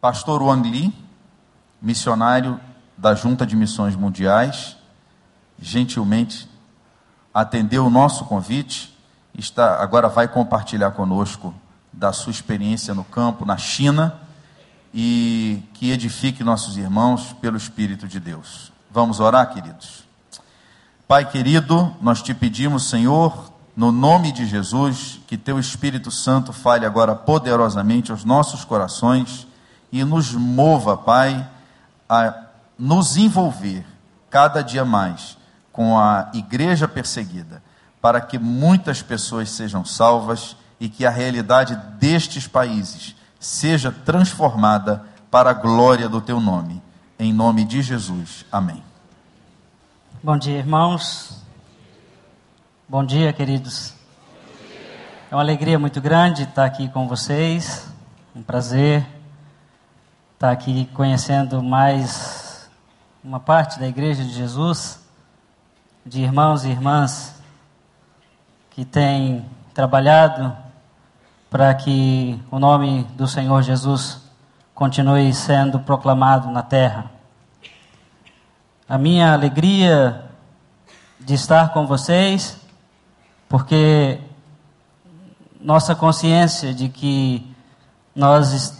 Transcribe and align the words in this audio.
Pastor 0.00 0.40
Wang 0.44 0.68
Li, 0.68 0.94
missionário 1.82 2.60
da 2.96 3.16
Junta 3.16 3.44
de 3.44 3.56
Missões 3.56 3.96
Mundiais, 3.96 4.76
gentilmente 5.58 6.48
atendeu 7.34 7.84
o 7.84 7.90
nosso 7.90 8.24
convite, 8.24 8.96
está 9.36 9.82
agora 9.82 10.08
vai 10.08 10.28
compartilhar 10.28 10.92
conosco 10.92 11.52
da 11.92 12.12
sua 12.12 12.30
experiência 12.30 12.94
no 12.94 13.02
campo 13.02 13.44
na 13.44 13.56
China 13.56 14.20
e 14.94 15.64
que 15.74 15.90
edifique 15.90 16.44
nossos 16.44 16.76
irmãos 16.76 17.32
pelo 17.40 17.56
Espírito 17.56 18.06
de 18.06 18.20
Deus. 18.20 18.72
Vamos 18.92 19.18
orar, 19.18 19.52
queridos. 19.52 20.04
Pai 21.08 21.28
querido, 21.28 21.92
nós 22.00 22.22
te 22.22 22.32
pedimos, 22.32 22.88
Senhor, 22.88 23.52
no 23.76 23.90
nome 23.90 24.30
de 24.30 24.46
Jesus, 24.46 25.18
que 25.26 25.36
teu 25.36 25.58
Espírito 25.58 26.12
Santo 26.12 26.52
fale 26.52 26.86
agora 26.86 27.16
poderosamente 27.16 28.12
aos 28.12 28.24
nossos 28.24 28.64
corações 28.64 29.47
e 29.90 30.04
nos 30.04 30.32
mova, 30.32 30.96
Pai, 30.96 31.48
a 32.08 32.34
nos 32.78 33.16
envolver 33.16 33.84
cada 34.30 34.62
dia 34.62 34.84
mais 34.84 35.36
com 35.72 35.98
a 35.98 36.30
igreja 36.34 36.86
perseguida, 36.86 37.62
para 38.00 38.20
que 38.20 38.38
muitas 38.38 39.02
pessoas 39.02 39.50
sejam 39.50 39.84
salvas 39.84 40.56
e 40.80 40.88
que 40.88 41.04
a 41.04 41.10
realidade 41.10 41.76
destes 41.98 42.46
países 42.46 43.14
seja 43.40 43.90
transformada 43.92 45.04
para 45.30 45.50
a 45.50 45.54
glória 45.54 46.08
do 46.08 46.20
teu 46.20 46.40
nome. 46.40 46.82
Em 47.18 47.32
nome 47.32 47.64
de 47.64 47.82
Jesus. 47.82 48.44
Amém. 48.50 48.82
Bom 50.22 50.36
dia, 50.36 50.58
irmãos. 50.58 51.42
Bom 52.88 53.04
dia, 53.04 53.32
queridos. 53.32 53.94
É 55.30 55.34
uma 55.34 55.42
alegria 55.42 55.78
muito 55.78 56.00
grande 56.00 56.44
estar 56.44 56.64
aqui 56.64 56.88
com 56.88 57.06
vocês. 57.06 57.88
Um 58.34 58.42
prazer 58.42 59.17
estar 60.38 60.52
aqui 60.52 60.88
conhecendo 60.94 61.60
mais 61.60 62.70
uma 63.24 63.40
parte 63.40 63.76
da 63.80 63.88
Igreja 63.88 64.22
de 64.22 64.30
Jesus, 64.30 65.04
de 66.06 66.22
irmãos 66.22 66.64
e 66.64 66.68
irmãs 66.70 67.42
que 68.70 68.84
têm 68.84 69.44
trabalhado 69.74 70.56
para 71.50 71.74
que 71.74 72.40
o 72.52 72.60
nome 72.60 73.02
do 73.16 73.26
Senhor 73.26 73.62
Jesus 73.62 74.20
continue 74.76 75.34
sendo 75.34 75.80
proclamado 75.80 76.48
na 76.52 76.62
terra. 76.62 77.10
A 78.88 78.96
minha 78.96 79.32
alegria 79.32 80.24
de 81.18 81.34
estar 81.34 81.72
com 81.72 81.84
vocês, 81.84 82.60
porque 83.48 84.20
nossa 85.60 85.96
consciência 85.96 86.72
de 86.72 86.88
que 86.88 87.44
nós 88.14 88.78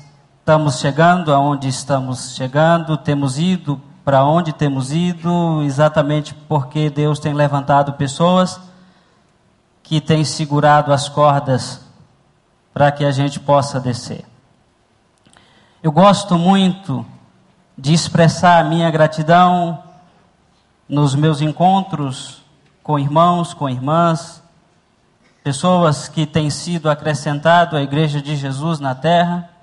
estamos 0.49 0.79
chegando 0.79 1.31
aonde 1.31 1.69
estamos 1.69 2.35
chegando, 2.35 2.97
temos 2.97 3.39
ido 3.39 3.79
para 4.03 4.25
onde 4.25 4.51
temos 4.51 4.91
ido, 4.93 5.63
exatamente 5.63 6.33
porque 6.33 6.89
Deus 6.89 7.19
tem 7.19 7.35
levantado 7.35 7.93
pessoas 7.93 8.59
que 9.83 10.01
têm 10.01 10.25
segurado 10.25 10.91
as 10.91 11.07
cordas 11.07 11.83
para 12.73 12.91
que 12.91 13.05
a 13.05 13.11
gente 13.11 13.39
possa 13.39 13.79
descer. 13.79 14.25
Eu 15.83 15.93
gosto 15.93 16.39
muito 16.39 17.05
de 17.77 17.93
expressar 17.93 18.59
a 18.59 18.65
minha 18.65 18.91
gratidão 18.91 19.83
nos 20.89 21.15
meus 21.15 21.43
encontros 21.43 22.43
com 22.83 22.99
irmãos, 22.99 23.53
com 23.53 23.69
irmãs, 23.69 24.43
pessoas 25.45 26.09
que 26.09 26.25
têm 26.25 26.49
sido 26.49 26.89
acrescentado 26.89 27.77
à 27.77 27.83
igreja 27.83 28.23
de 28.23 28.35
Jesus 28.35 28.81
na 28.81 28.95
terra, 28.95 29.58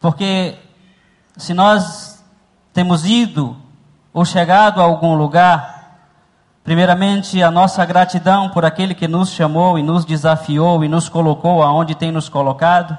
porque 0.00 0.56
se 1.36 1.54
nós 1.54 2.24
temos 2.72 3.04
ido 3.04 3.56
ou 4.12 4.24
chegado 4.24 4.80
a 4.80 4.84
algum 4.84 5.14
lugar, 5.14 5.78
Primeiramente, 6.68 7.42
a 7.42 7.50
nossa 7.50 7.82
gratidão 7.86 8.50
por 8.50 8.62
aquele 8.62 8.94
que 8.94 9.08
nos 9.08 9.30
chamou 9.30 9.78
e 9.78 9.82
nos 9.82 10.04
desafiou 10.04 10.84
e 10.84 10.88
nos 10.88 11.08
colocou 11.08 11.62
aonde 11.62 11.94
tem 11.94 12.12
nos 12.12 12.28
colocado. 12.28 12.94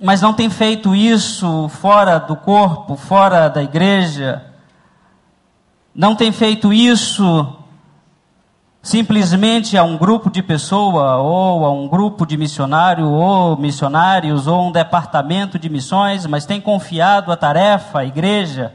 Mas 0.00 0.22
não 0.22 0.32
tem 0.32 0.48
feito 0.48 0.94
isso 0.94 1.68
fora 1.68 2.20
do 2.20 2.36
corpo, 2.36 2.94
fora 2.94 3.48
da 3.48 3.60
igreja. 3.60 4.44
Não 5.92 6.14
tem 6.14 6.30
feito 6.30 6.72
isso 6.72 7.57
simplesmente 8.88 9.76
a 9.76 9.84
um 9.84 9.98
grupo 9.98 10.30
de 10.30 10.42
pessoa 10.42 11.18
ou 11.18 11.66
a 11.66 11.70
um 11.70 11.86
grupo 11.86 12.24
de 12.24 12.38
missionário 12.38 13.06
ou 13.06 13.54
missionários 13.54 14.46
ou 14.46 14.68
um 14.68 14.72
departamento 14.72 15.58
de 15.58 15.68
missões, 15.68 16.24
mas 16.24 16.46
tem 16.46 16.58
confiado 16.58 17.30
a 17.30 17.36
tarefa 17.36 17.98
à 17.98 18.06
igreja 18.06 18.72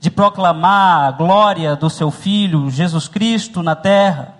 de 0.00 0.10
proclamar 0.10 1.06
a 1.06 1.10
glória 1.12 1.76
do 1.76 1.88
seu 1.88 2.10
Filho, 2.10 2.68
Jesus 2.70 3.06
Cristo, 3.06 3.62
na 3.62 3.76
terra, 3.76 4.34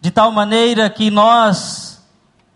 de 0.00 0.10
tal 0.10 0.32
maneira 0.32 0.90
que 0.90 1.08
nós, 1.08 2.04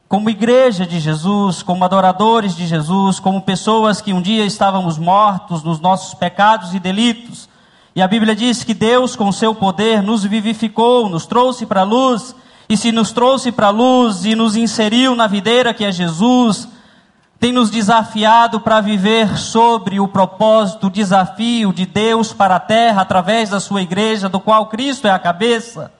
como 0.08 0.28
igreja 0.28 0.84
de 0.84 0.98
Jesus, 0.98 1.62
como 1.62 1.84
adoradores 1.84 2.56
de 2.56 2.66
Jesus, 2.66 3.20
como 3.20 3.42
pessoas 3.42 4.00
que 4.00 4.12
um 4.12 4.20
dia 4.20 4.44
estávamos 4.44 4.98
mortos 4.98 5.62
nos 5.62 5.78
nossos 5.78 6.14
pecados 6.14 6.74
e 6.74 6.80
delitos, 6.80 7.48
e 7.94 8.00
a 8.00 8.06
Bíblia 8.06 8.36
diz 8.36 8.62
que 8.62 8.72
Deus, 8.72 9.16
com 9.16 9.32
seu 9.32 9.54
poder, 9.54 10.02
nos 10.02 10.24
vivificou, 10.24 11.08
nos 11.08 11.26
trouxe 11.26 11.66
para 11.66 11.80
a 11.80 11.84
luz, 11.84 12.34
e 12.68 12.76
se 12.76 12.92
nos 12.92 13.10
trouxe 13.10 13.50
para 13.50 13.66
a 13.66 13.70
luz 13.70 14.24
e 14.24 14.34
nos 14.36 14.54
inseriu 14.54 15.16
na 15.16 15.26
videira 15.26 15.74
que 15.74 15.84
é 15.84 15.90
Jesus, 15.90 16.68
tem 17.40 17.52
nos 17.52 17.70
desafiado 17.70 18.60
para 18.60 18.80
viver 18.80 19.38
sobre 19.38 19.98
o 19.98 20.06
propósito, 20.06 20.86
o 20.86 20.90
desafio 20.90 21.72
de 21.72 21.86
Deus 21.86 22.32
para 22.32 22.56
a 22.56 22.60
terra 22.60 23.02
através 23.02 23.48
da 23.48 23.58
sua 23.58 23.82
igreja, 23.82 24.28
do 24.28 24.38
qual 24.38 24.66
Cristo 24.66 25.08
é 25.08 25.10
a 25.10 25.18
cabeça. 25.18 25.90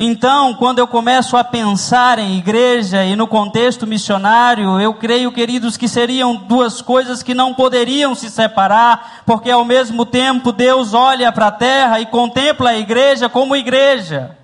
Então, 0.00 0.54
quando 0.54 0.78
eu 0.78 0.86
começo 0.86 1.36
a 1.36 1.42
pensar 1.42 2.20
em 2.20 2.38
igreja 2.38 3.04
e 3.04 3.16
no 3.16 3.26
contexto 3.26 3.84
missionário, 3.84 4.80
eu 4.80 4.94
creio, 4.94 5.32
queridos, 5.32 5.76
que 5.76 5.88
seriam 5.88 6.36
duas 6.36 6.80
coisas 6.80 7.20
que 7.20 7.34
não 7.34 7.52
poderiam 7.52 8.14
se 8.14 8.30
separar, 8.30 9.22
porque 9.26 9.50
ao 9.50 9.64
mesmo 9.64 10.06
tempo 10.06 10.52
Deus 10.52 10.94
olha 10.94 11.32
para 11.32 11.48
a 11.48 11.52
terra 11.52 11.98
e 11.98 12.06
contempla 12.06 12.70
a 12.70 12.78
igreja 12.78 13.28
como 13.28 13.56
igreja. 13.56 14.38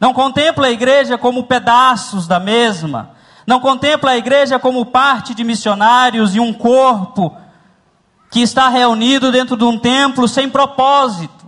Não 0.00 0.14
contempla 0.14 0.68
a 0.68 0.70
igreja 0.70 1.18
como 1.18 1.44
pedaços 1.44 2.26
da 2.26 2.40
mesma, 2.40 3.10
não 3.46 3.60
contempla 3.60 4.12
a 4.12 4.16
igreja 4.16 4.58
como 4.58 4.86
parte 4.86 5.34
de 5.34 5.44
missionários 5.44 6.34
e 6.34 6.40
um 6.40 6.54
corpo 6.54 7.36
que 8.30 8.40
está 8.40 8.70
reunido 8.70 9.30
dentro 9.30 9.58
de 9.58 9.64
um 9.64 9.78
templo 9.78 10.26
sem 10.26 10.48
propósito. 10.48 11.43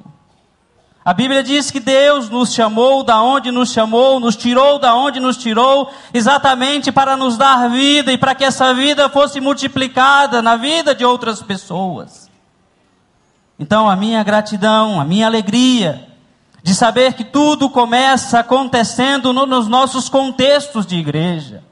A 1.06 1.14
Bíblia 1.14 1.40
diz 1.40 1.70
que 1.70 1.78
Deus 1.78 2.28
nos 2.28 2.52
chamou 2.52 3.04
da 3.04 3.22
onde 3.22 3.52
nos 3.52 3.70
chamou, 3.70 4.18
nos 4.18 4.34
tirou 4.34 4.76
da 4.76 4.92
onde 4.92 5.20
nos 5.20 5.36
tirou, 5.36 5.88
exatamente 6.12 6.90
para 6.90 7.16
nos 7.16 7.38
dar 7.38 7.70
vida 7.70 8.12
e 8.12 8.18
para 8.18 8.34
que 8.34 8.42
essa 8.42 8.74
vida 8.74 9.08
fosse 9.08 9.40
multiplicada 9.40 10.42
na 10.42 10.56
vida 10.56 10.96
de 10.96 11.04
outras 11.04 11.40
pessoas. 11.40 12.28
Então, 13.56 13.88
a 13.88 13.94
minha 13.94 14.20
gratidão, 14.24 15.00
a 15.00 15.04
minha 15.04 15.28
alegria 15.28 16.08
de 16.60 16.74
saber 16.74 17.14
que 17.14 17.22
tudo 17.22 17.70
começa 17.70 18.40
acontecendo 18.40 19.32
no, 19.32 19.46
nos 19.46 19.68
nossos 19.68 20.08
contextos 20.08 20.84
de 20.84 20.96
igreja. 20.96 21.62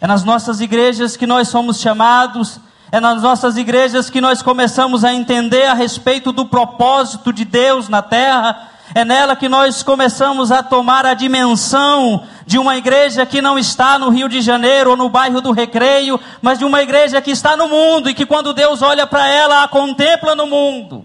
É 0.00 0.06
nas 0.06 0.22
nossas 0.22 0.60
igrejas 0.60 1.16
que 1.16 1.26
nós 1.26 1.48
somos 1.48 1.80
chamados, 1.80 2.60
é 2.94 3.00
nas 3.00 3.22
nossas 3.22 3.56
igrejas 3.56 4.08
que 4.08 4.20
nós 4.20 4.40
começamos 4.40 5.02
a 5.02 5.12
entender 5.12 5.64
a 5.64 5.74
respeito 5.74 6.30
do 6.30 6.46
propósito 6.46 7.32
de 7.32 7.44
Deus 7.44 7.88
na 7.88 8.00
terra, 8.00 8.68
é 8.94 9.04
nela 9.04 9.34
que 9.34 9.48
nós 9.48 9.82
começamos 9.82 10.52
a 10.52 10.62
tomar 10.62 11.04
a 11.04 11.12
dimensão 11.12 12.24
de 12.46 12.56
uma 12.56 12.76
igreja 12.76 13.26
que 13.26 13.42
não 13.42 13.58
está 13.58 13.98
no 13.98 14.10
Rio 14.10 14.28
de 14.28 14.40
Janeiro 14.40 14.90
ou 14.90 14.96
no 14.96 15.08
bairro 15.08 15.40
do 15.40 15.50
Recreio, 15.50 16.20
mas 16.40 16.60
de 16.60 16.64
uma 16.64 16.82
igreja 16.82 17.20
que 17.20 17.32
está 17.32 17.56
no 17.56 17.66
mundo 17.66 18.08
e 18.08 18.14
que 18.14 18.24
quando 18.24 18.54
Deus 18.54 18.80
olha 18.80 19.08
para 19.08 19.26
ela, 19.26 19.64
a 19.64 19.68
contempla 19.68 20.36
no 20.36 20.46
mundo. 20.46 21.04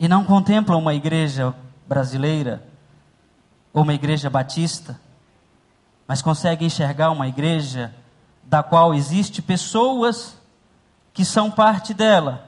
E 0.00 0.08
não 0.08 0.24
contempla 0.24 0.78
uma 0.78 0.94
igreja 0.94 1.54
brasileira 1.86 2.66
ou 3.70 3.82
uma 3.82 3.92
igreja 3.92 4.30
batista, 4.30 4.98
mas 6.06 6.22
consegue 6.22 6.64
enxergar 6.64 7.10
uma 7.10 7.28
igreja 7.28 7.94
da 8.44 8.62
qual 8.62 8.94
existe 8.94 9.42
pessoas 9.42 10.36
que 11.12 11.24
são 11.24 11.50
parte 11.50 11.92
dela 11.92 12.46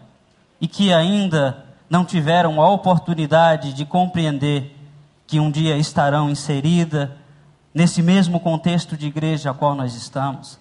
e 0.60 0.68
que 0.68 0.92
ainda 0.92 1.64
não 1.90 2.04
tiveram 2.04 2.60
a 2.60 2.70
oportunidade 2.70 3.72
de 3.72 3.84
compreender 3.84 4.76
que 5.26 5.40
um 5.40 5.50
dia 5.50 5.76
estarão 5.76 6.30
inserida 6.30 7.16
nesse 7.74 8.02
mesmo 8.02 8.40
contexto 8.40 8.96
de 8.96 9.06
igreja 9.06 9.50
a 9.50 9.54
qual 9.54 9.74
nós 9.74 9.94
estamos. 9.94 10.58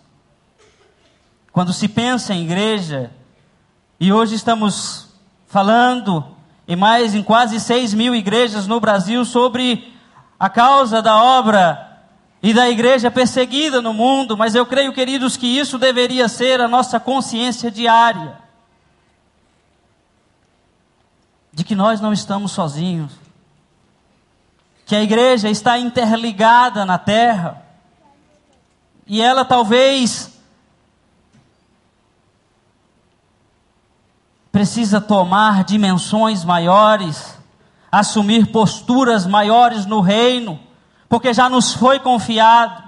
Quando 1.52 1.74
se 1.74 1.88
pensa 1.88 2.34
em 2.34 2.44
igreja, 2.44 3.12
e 4.00 4.12
hoje 4.14 4.36
estamos 4.36 5.10
falando 5.48 6.24
em 6.68 6.76
mais 6.76 7.16
em 7.16 7.24
quase 7.24 7.60
6 7.60 7.94
mil 7.94 8.14
igrejas 8.14 8.68
no 8.68 8.80
Brasil 8.80 9.24
sobre 9.26 9.94
a 10.40 10.50
causa 10.50 11.02
da 11.02 11.18
obra 11.18 11.87
e 12.48 12.54
da 12.54 12.70
igreja 12.70 13.12
perseguida 13.12 13.82
no 13.82 13.94
mundo, 13.94 14.38
mas 14.38 14.56
eu 14.56 14.66
creio, 14.66 14.94
queridos, 14.94 15.36
que 15.36 15.46
isso 15.46 15.78
deveria 15.78 16.30
ser 16.30 16.62
a 16.62 16.68
nossa 16.70 16.98
consciência 16.98 17.70
diária. 17.70 18.38
De 21.52 21.66
que 21.66 21.76
nós 21.76 22.00
não 22.00 22.14
estamos 22.14 22.54
sozinhos, 22.54 23.12
que 24.86 24.96
a 24.96 25.04
igreja 25.04 25.50
está 25.50 25.78
interligada 25.78 26.86
na 26.86 26.98
terra, 26.98 27.62
e 29.06 29.22
ela 29.22 29.44
talvez 29.44 30.32
precisa 34.54 35.02
tomar 35.02 35.66
dimensões 35.66 36.46
maiores, 36.46 37.38
assumir 37.92 38.54
posturas 38.54 39.28
maiores 39.28 39.86
no 39.86 40.00
reino, 40.00 40.58
porque 41.10 41.34
já 41.34 41.50
nos 41.50 41.74
foi 41.74 42.00
confiado. 42.00 42.84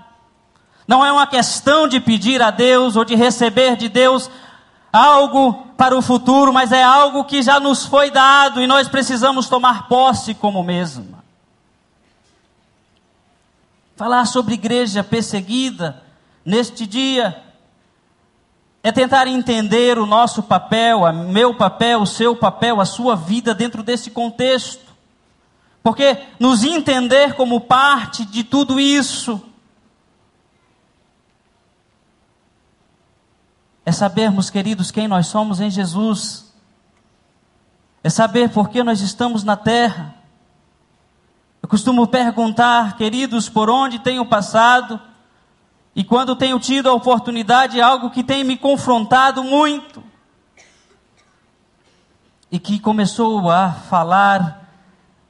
Não 0.87 1.05
é 1.05 1.11
uma 1.11 1.27
questão 1.27 1.87
de 1.87 1.99
pedir 1.99 2.41
a 2.41 2.51
Deus 2.51 2.95
ou 2.95 3.05
de 3.05 3.15
receber 3.15 3.75
de 3.75 3.87
Deus 3.87 4.29
algo 4.91 5.53
para 5.77 5.97
o 5.97 6.01
futuro, 6.01 6.51
mas 6.51 6.71
é 6.71 6.83
algo 6.83 7.23
que 7.23 7.41
já 7.41 7.59
nos 7.59 7.85
foi 7.85 8.09
dado 8.09 8.61
e 8.61 8.67
nós 8.67 8.87
precisamos 8.87 9.47
tomar 9.47 9.87
posse 9.87 10.33
como 10.33 10.63
mesma. 10.63 11.23
Falar 13.95 14.25
sobre 14.25 14.55
igreja 14.55 15.03
perseguida 15.03 16.01
neste 16.43 16.87
dia 16.87 17.43
é 18.81 18.91
tentar 18.91 19.27
entender 19.27 19.99
o 19.99 20.05
nosso 20.05 20.41
papel, 20.41 21.01
o 21.01 21.13
meu 21.13 21.53
papel, 21.53 22.01
o 22.01 22.07
seu 22.07 22.35
papel, 22.35 22.79
a 22.79 22.85
sua 22.85 23.15
vida 23.15 23.53
dentro 23.53 23.83
desse 23.83 24.09
contexto. 24.09 24.88
Porque 25.81 26.17
nos 26.39 26.63
entender 26.63 27.33
como 27.35 27.61
parte 27.61 28.25
de 28.25 28.43
tudo 28.43 28.79
isso 28.79 29.41
é 33.85 33.91
sabermos, 33.91 34.49
queridos, 34.49 34.91
quem 34.91 35.07
nós 35.07 35.27
somos 35.27 35.59
em 35.59 35.69
Jesus. 35.69 36.53
É 38.03 38.09
saber 38.09 38.49
por 38.49 38.69
que 38.69 38.83
nós 38.83 39.01
estamos 39.01 39.43
na 39.43 39.57
terra. 39.57 40.15
Eu 41.61 41.67
costumo 41.67 42.07
perguntar, 42.07 42.97
queridos, 42.97 43.49
por 43.49 43.69
onde 43.69 43.99
tenho 43.99 44.25
passado, 44.25 45.01
e 45.95 46.03
quando 46.03 46.35
tenho 46.35 46.59
tido 46.59 46.89
a 46.89 46.93
oportunidade, 46.93 47.79
é 47.79 47.83
algo 47.83 48.11
que 48.11 48.23
tem 48.23 48.43
me 48.43 48.57
confrontado 48.57 49.43
muito. 49.43 50.03
E 52.51 52.59
que 52.59 52.79
começou 52.79 53.49
a 53.49 53.71
falar 53.71 54.58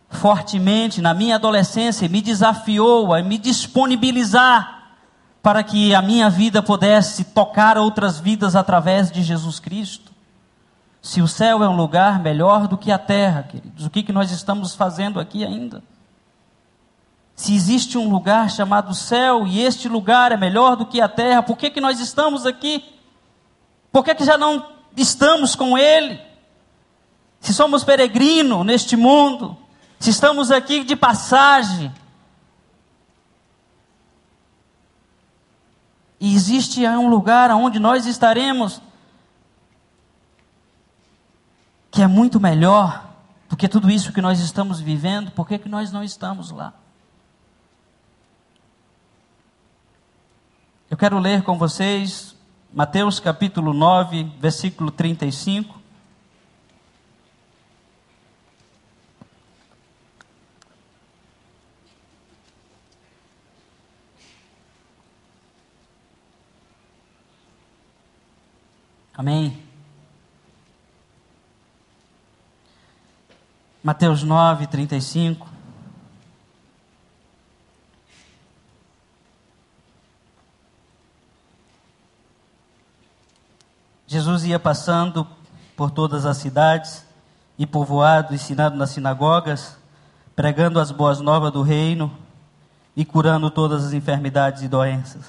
fortemente 0.10 1.02
na 1.02 1.14
minha 1.14 1.36
adolescência, 1.36 2.10
me 2.10 2.22
desafiou 2.22 3.14
a 3.14 3.22
me 3.22 3.38
disponibilizar 3.38 4.80
para 5.42 5.64
que 5.64 5.94
a 5.96 6.02
minha 6.02 6.30
vida 6.30 6.62
pudesse 6.62 7.24
tocar 7.24 7.78
outras 7.78 8.20
vidas 8.20 8.56
através 8.56 9.12
de 9.12 9.24
Jesus 9.24 9.60
Cristo. 9.60 10.12
Se 11.02 11.22
o 11.22 11.28
céu 11.28 11.64
é 11.64 11.70
um 11.70 11.76
lugar 11.76 12.20
melhor 12.20 12.68
do 12.68 12.78
que 12.78 12.92
a 12.92 12.98
terra, 12.98 13.44
queridos, 13.44 13.86
o 13.86 13.90
que, 13.90 14.04
que 14.04 14.12
nós 14.12 14.32
estamos 14.32 14.76
fazendo 14.76 15.20
aqui 15.20 15.46
ainda? 15.46 15.82
Se 17.36 17.56
existe 17.56 17.98
um 17.98 18.10
lugar 18.10 18.50
chamado 18.52 18.94
céu 18.94 19.48
e 19.48 19.62
este 19.62 19.88
lugar 19.88 20.34
é 20.34 20.38
melhor 20.38 20.76
do 20.76 20.86
que 20.86 21.00
a 21.00 21.08
terra, 21.08 21.42
por 21.42 21.58
que, 21.58 21.70
que 21.70 21.80
nós 21.80 22.02
estamos 22.02 22.46
aqui? 22.46 22.84
Por 23.94 24.04
que, 24.04 24.14
que 24.14 24.26
já 24.26 24.38
não 24.38 24.66
estamos 24.98 25.56
com 25.56 25.78
Ele? 25.78 26.20
Se 27.40 27.54
somos 27.54 27.86
peregrinos 27.86 28.66
neste 28.66 28.98
mundo, 28.98 29.58
se 30.00 30.10
estamos 30.10 30.50
aqui 30.50 30.84
de 30.84 30.96
passagem, 30.96 31.94
e 36.20 36.34
existe 36.34 36.86
um 36.88 37.10
lugar 37.10 37.52
onde 37.52 37.80
nós 37.80 38.06
estaremos 38.06 38.82
que 41.92 42.02
é 42.02 42.08
muito 42.08 42.40
melhor 42.40 43.10
do 43.50 43.58
que 43.58 43.68
tudo 43.68 43.90
isso 43.90 44.14
que 44.14 44.22
nós 44.22 44.40
estamos 44.40 44.80
vivendo, 44.80 45.32
por 45.32 45.48
que, 45.48 45.58
que 45.58 45.68
nós 45.68 45.92
não 45.92 46.04
estamos 46.04 46.52
lá? 46.52 46.74
Eu 50.90 50.98
quero 50.98 51.20
ler 51.20 51.44
com 51.44 51.58
vocês 51.58 52.36
Mateus 52.72 53.20
capítulo 53.20 53.74
9, 53.74 54.24
versículo 54.40 54.92
35. 54.92 55.80
Amém. 69.20 69.62
Mateus 73.90 74.22
9, 74.22 74.68
35. 74.68 75.48
Jesus 84.06 84.44
ia 84.44 84.60
passando 84.60 85.26
por 85.76 85.90
todas 85.90 86.28
as 86.28 86.38
cidades 86.38 87.04
e 87.58 87.66
povoados, 87.66 88.32
ensinando 88.32 88.78
nas 88.78 88.92
sinagogas, 88.92 89.76
pregando 90.36 90.80
as 90.80 90.92
boas 90.92 91.20
novas 91.20 91.52
do 91.52 91.64
reino 91.64 92.16
e 92.96 93.04
curando 93.04 93.50
todas 93.50 93.84
as 93.84 93.94
enfermidades 93.94 94.62
e 94.62 94.68
doenças. 94.68 95.26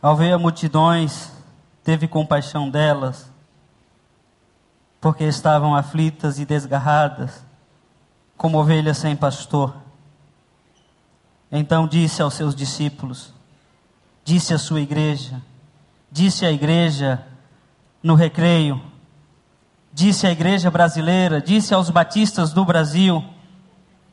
Ao 0.00 0.16
ver 0.16 0.32
a 0.32 0.38
multidões, 0.38 1.30
teve 1.84 2.08
compaixão 2.08 2.70
delas, 2.70 3.30
porque 5.00 5.24
estavam 5.24 5.74
aflitas 5.74 6.38
e 6.38 6.44
desgarradas, 6.44 7.44
como 8.36 8.58
ovelhas 8.58 8.98
sem 8.98 9.16
pastor. 9.16 9.74
Então 11.50 11.86
disse 11.86 12.22
aos 12.22 12.34
seus 12.34 12.54
discípulos, 12.54 13.32
disse 14.24 14.52
à 14.52 14.58
sua 14.58 14.80
igreja: 14.80 15.40
disse 16.10 16.44
à 16.44 16.52
igreja 16.52 17.24
no 18.02 18.14
recreio, 18.14 18.80
disse 19.92 20.26
à 20.26 20.30
igreja 20.30 20.70
brasileira, 20.70 21.40
disse 21.40 21.72
aos 21.72 21.90
batistas 21.90 22.52
do 22.52 22.64
Brasil: 22.64 23.24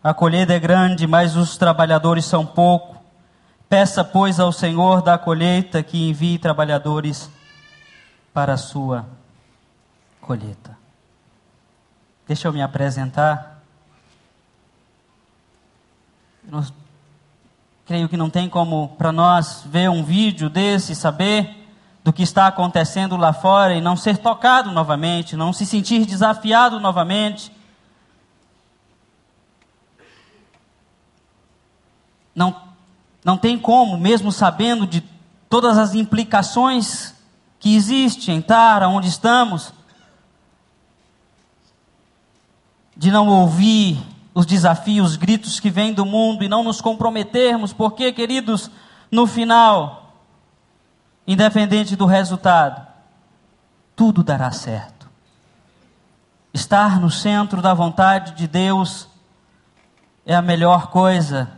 a 0.04 0.14
colheita 0.14 0.54
é 0.54 0.60
grande, 0.60 1.06
mas 1.06 1.36
os 1.36 1.58
trabalhadores 1.58 2.24
são 2.26 2.46
pouco. 2.46 2.96
Peça, 3.68 4.04
pois, 4.04 4.40
ao 4.40 4.54
Senhor 4.54 5.02
da 5.02 5.18
colheita 5.18 5.84
que 5.84 6.10
envie 6.10 6.40
trabalhadores 6.40 7.30
para 8.34 8.54
a 8.54 8.58
sua 8.58 9.06
colheita. 10.22 10.77
Deixa 12.28 12.50
eu 12.50 12.52
me 12.52 12.62
apresentar. 12.62 13.64
Eu 16.52 16.62
creio 17.86 18.10
que 18.10 18.18
não 18.18 18.30
tem 18.30 18.50
como 18.50 18.90
para 18.98 19.14
nós 19.14 19.64
ver 19.66 19.90
um 19.90 20.04
vídeo 20.04 20.50
desse, 20.50 20.94
saber 20.94 21.66
do 22.04 22.12
que 22.12 22.24
está 22.24 22.48
acontecendo 22.48 23.16
lá 23.16 23.32
fora 23.32 23.76
e 23.76 23.82
não 23.82 23.96
ser 23.96 24.18
tocado 24.18 24.72
novamente, 24.72 25.38
não 25.38 25.54
se 25.54 25.66
sentir 25.66 26.06
desafiado 26.06 26.82
novamente. 26.82 27.50
Não, 32.36 32.62
não 33.24 33.38
tem 33.38 33.58
como, 33.58 33.98
mesmo 33.98 34.34
sabendo 34.34 34.86
de 34.86 35.02
todas 35.50 35.78
as 35.78 35.96
implicações 35.96 37.16
que 37.58 37.74
existem 37.74 38.36
em 38.36 38.40
estar 38.40 38.84
onde 38.84 39.08
estamos, 39.08 39.74
de 42.98 43.12
não 43.12 43.28
ouvir 43.28 44.04
os 44.34 44.46
desafios, 44.46 45.12
os 45.12 45.16
gritos 45.16 45.60
que 45.60 45.70
vêm 45.70 45.94
do 45.94 46.06
mundo 46.06 46.44
e 46.44 46.50
não 46.50 46.64
nos 46.64 46.82
comprometermos, 46.82 47.72
porque, 47.72 48.12
queridos, 48.12 48.72
no 49.12 49.28
final, 49.28 50.16
independente 51.26 51.96
do 51.96 52.06
resultado, 52.06 52.86
tudo 53.96 54.24
dará 54.24 54.52
certo. 54.52 55.08
Estar 56.54 57.00
no 57.00 57.10
centro 57.10 57.62
da 57.62 57.74
vontade 57.74 58.34
de 58.34 58.48
Deus 58.48 59.08
é 60.26 60.36
a 60.36 60.42
melhor 60.42 60.88
coisa 60.88 61.50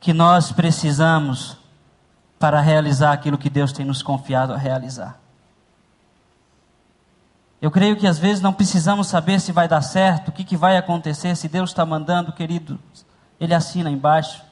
que 0.00 0.12
nós 0.12 0.52
precisamos 0.52 1.56
para 2.38 2.60
realizar 2.60 3.12
aquilo 3.12 3.38
que 3.38 3.48
Deus 3.50 3.72
tem 3.72 3.86
nos 3.86 4.02
confiado 4.02 4.52
a 4.52 4.56
realizar. 4.56 5.23
Eu 7.64 7.70
creio 7.70 7.96
que 7.96 8.06
às 8.06 8.18
vezes 8.18 8.42
não 8.42 8.52
precisamos 8.52 9.06
saber 9.06 9.40
se 9.40 9.50
vai 9.50 9.66
dar 9.66 9.80
certo, 9.80 10.28
o 10.28 10.32
que, 10.32 10.44
que 10.44 10.54
vai 10.54 10.76
acontecer, 10.76 11.34
se 11.34 11.48
Deus 11.48 11.70
está 11.70 11.86
mandando, 11.86 12.30
querido, 12.30 12.78
Ele 13.40 13.54
assina 13.54 13.90
embaixo. 13.90 14.44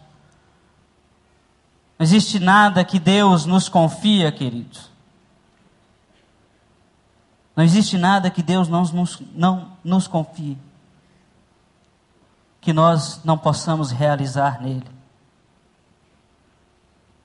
Não 1.98 2.04
existe 2.04 2.40
nada 2.40 2.82
que 2.82 2.98
Deus 2.98 3.44
nos 3.44 3.68
confia, 3.68 4.32
queridos. 4.32 4.90
Não 7.54 7.62
existe 7.62 7.98
nada 7.98 8.30
que 8.30 8.42
Deus 8.42 8.66
não 8.66 8.80
nos, 8.80 9.20
não 9.34 9.72
nos 9.84 10.08
confie, 10.08 10.56
que 12.62 12.72
nós 12.72 13.20
não 13.22 13.36
possamos 13.36 13.90
realizar 13.90 14.62
nele. 14.62 14.90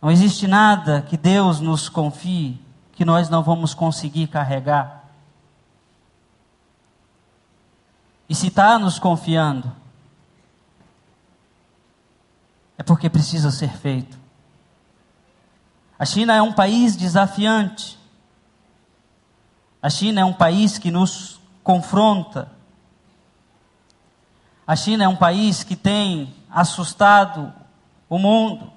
Não 0.02 0.12
existe 0.12 0.48
nada 0.48 1.02
que 1.02 1.16
Deus 1.16 1.62
nos 1.62 1.88
confie 1.88 2.60
que 2.92 3.06
nós 3.06 3.30
não 3.30 3.42
vamos 3.42 3.74
conseguir 3.74 4.28
carregar. 4.28 4.97
E 8.30 8.36
se 8.36 8.48
está 8.48 8.78
nos 8.78 9.00
confiando, 9.00 9.74
é 12.78 12.84
porque 12.84 13.10
precisa 13.10 13.52
ser 13.52 13.76
feito. 13.78 14.18
A 15.98 16.06
China 16.06 16.36
é 16.36 16.42
um 16.42 16.54
país 16.54 16.96
desafiante. 16.96 17.98
A 19.82 19.90
China 19.90 20.22
é 20.22 20.26
um 20.26 20.34
país 20.34 20.78
que 20.78 20.92
nos 20.92 21.40
confronta. 21.64 22.52
A 24.66 24.76
China 24.76 25.06
é 25.06 25.08
um 25.08 25.16
país 25.16 25.64
que 25.64 25.76
tem 25.76 26.36
assustado 26.50 27.54
o 28.10 28.20
mundo. 28.20 28.72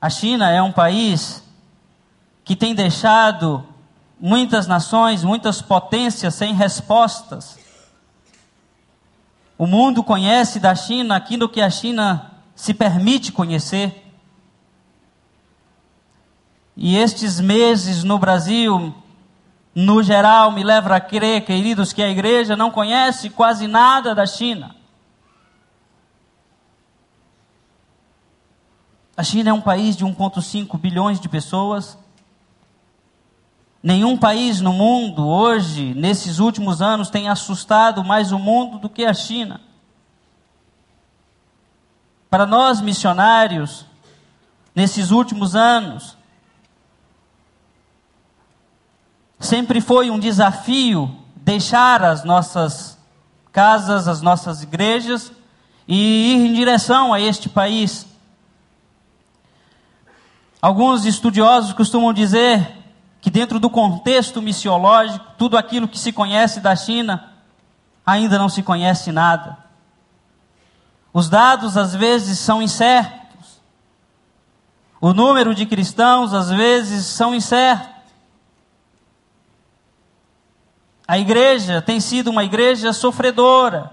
A 0.00 0.10
China 0.10 0.50
é 0.50 0.60
um 0.60 0.72
país 0.72 1.42
que 2.44 2.56
tem 2.56 2.74
deixado 2.74 3.64
muitas 4.18 4.66
nações, 4.66 5.22
muitas 5.22 5.62
potências 5.62 6.34
sem 6.34 6.54
respostas. 6.54 7.59
O 9.60 9.66
mundo 9.66 10.02
conhece 10.02 10.58
da 10.58 10.74
China 10.74 11.14
aquilo 11.14 11.46
que 11.46 11.60
a 11.60 11.68
China 11.68 12.30
se 12.54 12.72
permite 12.72 13.30
conhecer. 13.30 14.10
E 16.74 16.96
estes 16.96 17.38
meses 17.38 18.02
no 18.02 18.18
Brasil, 18.18 18.94
no 19.74 20.02
geral, 20.02 20.50
me 20.50 20.64
levam 20.64 20.94
a 20.94 20.98
crer, 20.98 21.44
queridos, 21.44 21.92
que 21.92 22.02
a 22.02 22.08
igreja 22.08 22.56
não 22.56 22.70
conhece 22.70 23.28
quase 23.28 23.66
nada 23.66 24.14
da 24.14 24.24
China. 24.24 24.74
A 29.14 29.22
China 29.22 29.50
é 29.50 29.52
um 29.52 29.60
país 29.60 29.94
de 29.94 30.06
1,5 30.06 30.78
bilhões 30.78 31.20
de 31.20 31.28
pessoas. 31.28 31.98
Nenhum 33.82 34.16
país 34.16 34.60
no 34.60 34.72
mundo 34.72 35.26
hoje, 35.26 35.94
nesses 35.94 36.38
últimos 36.38 36.82
anos, 36.82 37.08
tem 37.08 37.28
assustado 37.28 38.04
mais 38.04 38.30
o 38.30 38.38
mundo 38.38 38.78
do 38.78 38.90
que 38.90 39.06
a 39.06 39.14
China. 39.14 39.60
Para 42.28 42.44
nós 42.44 42.80
missionários, 42.82 43.86
nesses 44.74 45.10
últimos 45.10 45.56
anos, 45.56 46.16
sempre 49.38 49.80
foi 49.80 50.10
um 50.10 50.18
desafio 50.18 51.16
deixar 51.34 52.04
as 52.04 52.22
nossas 52.22 52.98
casas, 53.50 54.06
as 54.06 54.20
nossas 54.20 54.62
igrejas 54.62 55.32
e 55.88 56.34
ir 56.34 56.46
em 56.46 56.52
direção 56.52 57.14
a 57.14 57.20
este 57.20 57.48
país. 57.48 58.06
Alguns 60.60 61.06
estudiosos 61.06 61.72
costumam 61.72 62.12
dizer 62.12 62.79
que, 63.20 63.30
dentro 63.30 63.60
do 63.60 63.68
contexto 63.68 64.40
missiológico, 64.40 65.24
tudo 65.36 65.56
aquilo 65.56 65.88
que 65.88 65.98
se 65.98 66.12
conhece 66.12 66.60
da 66.60 66.74
China, 66.74 67.32
ainda 68.04 68.38
não 68.38 68.48
se 68.48 68.62
conhece 68.62 69.12
nada. 69.12 69.58
Os 71.12 71.28
dados, 71.28 71.76
às 71.76 71.94
vezes, 71.94 72.38
são 72.38 72.62
incertos. 72.62 73.60
O 75.00 75.12
número 75.12 75.54
de 75.54 75.66
cristãos, 75.66 76.32
às 76.32 76.50
vezes, 76.50 77.06
são 77.06 77.34
incertos. 77.34 78.00
A 81.06 81.18
igreja 81.18 81.82
tem 81.82 81.98
sido 81.98 82.30
uma 82.30 82.44
igreja 82.44 82.92
sofredora. 82.92 83.92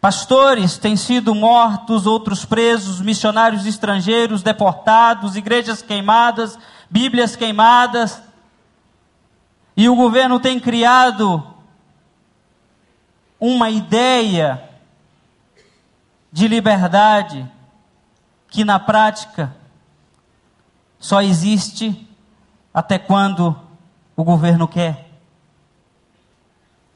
Pastores 0.00 0.76
têm 0.78 0.96
sido 0.96 1.34
mortos, 1.34 2.06
outros 2.06 2.44
presos, 2.44 3.00
missionários 3.00 3.66
estrangeiros 3.66 4.42
deportados, 4.42 5.34
igrejas 5.34 5.82
queimadas, 5.82 6.58
Bíblias 6.90 7.36
queimadas. 7.36 8.22
E 9.76 9.88
o 9.88 9.94
governo 9.94 10.40
tem 10.40 10.58
criado 10.58 11.42
uma 13.38 13.70
ideia 13.70 14.68
de 16.32 16.48
liberdade 16.48 17.48
que 18.48 18.64
na 18.64 18.78
prática 18.78 19.54
só 20.98 21.22
existe 21.22 22.08
até 22.72 22.98
quando 22.98 23.56
o 24.16 24.24
governo 24.24 24.66
quer. 24.66 25.08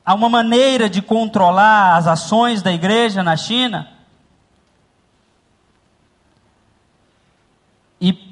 Há 0.05 0.15
uma 0.15 0.29
maneira 0.29 0.91
de 0.91 1.01
controlar 1.01 1.97
as 1.97 2.09
ações 2.09 2.63
da 2.63 2.73
igreja 2.73 3.23
na 3.23 3.37
China. 3.37 3.89
E 8.01 8.32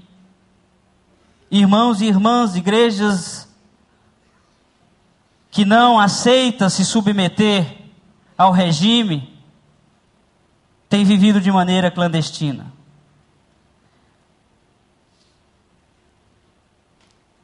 irmãos 1.51 2.01
e 2.01 2.07
irmãs, 2.07 2.55
igrejas 2.55 3.49
que 5.51 5.65
não 5.65 5.99
aceitam 5.99 6.71
se 6.71 6.85
submeter 6.85 7.79
ao 8.39 8.53
regime, 8.53 9.37
têm 10.89 11.05
vivido 11.05 11.41
de 11.41 11.51
maneira 11.51 11.91
clandestina. 11.91 12.73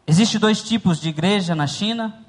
Existem 0.06 0.38
dois 0.38 0.62
tipos 0.62 1.00
de 1.00 1.08
igreja 1.08 1.54
na 1.54 1.66
China. 1.66 2.24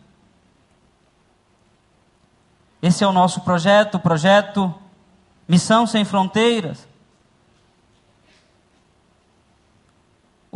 Esse 2.81 3.03
é 3.03 3.07
o 3.07 3.11
nosso 3.11 3.41
projeto, 3.41 3.95
o 3.95 3.99
projeto 3.99 4.73
Missão 5.47 5.85
Sem 5.85 6.03
Fronteiras. 6.03 6.86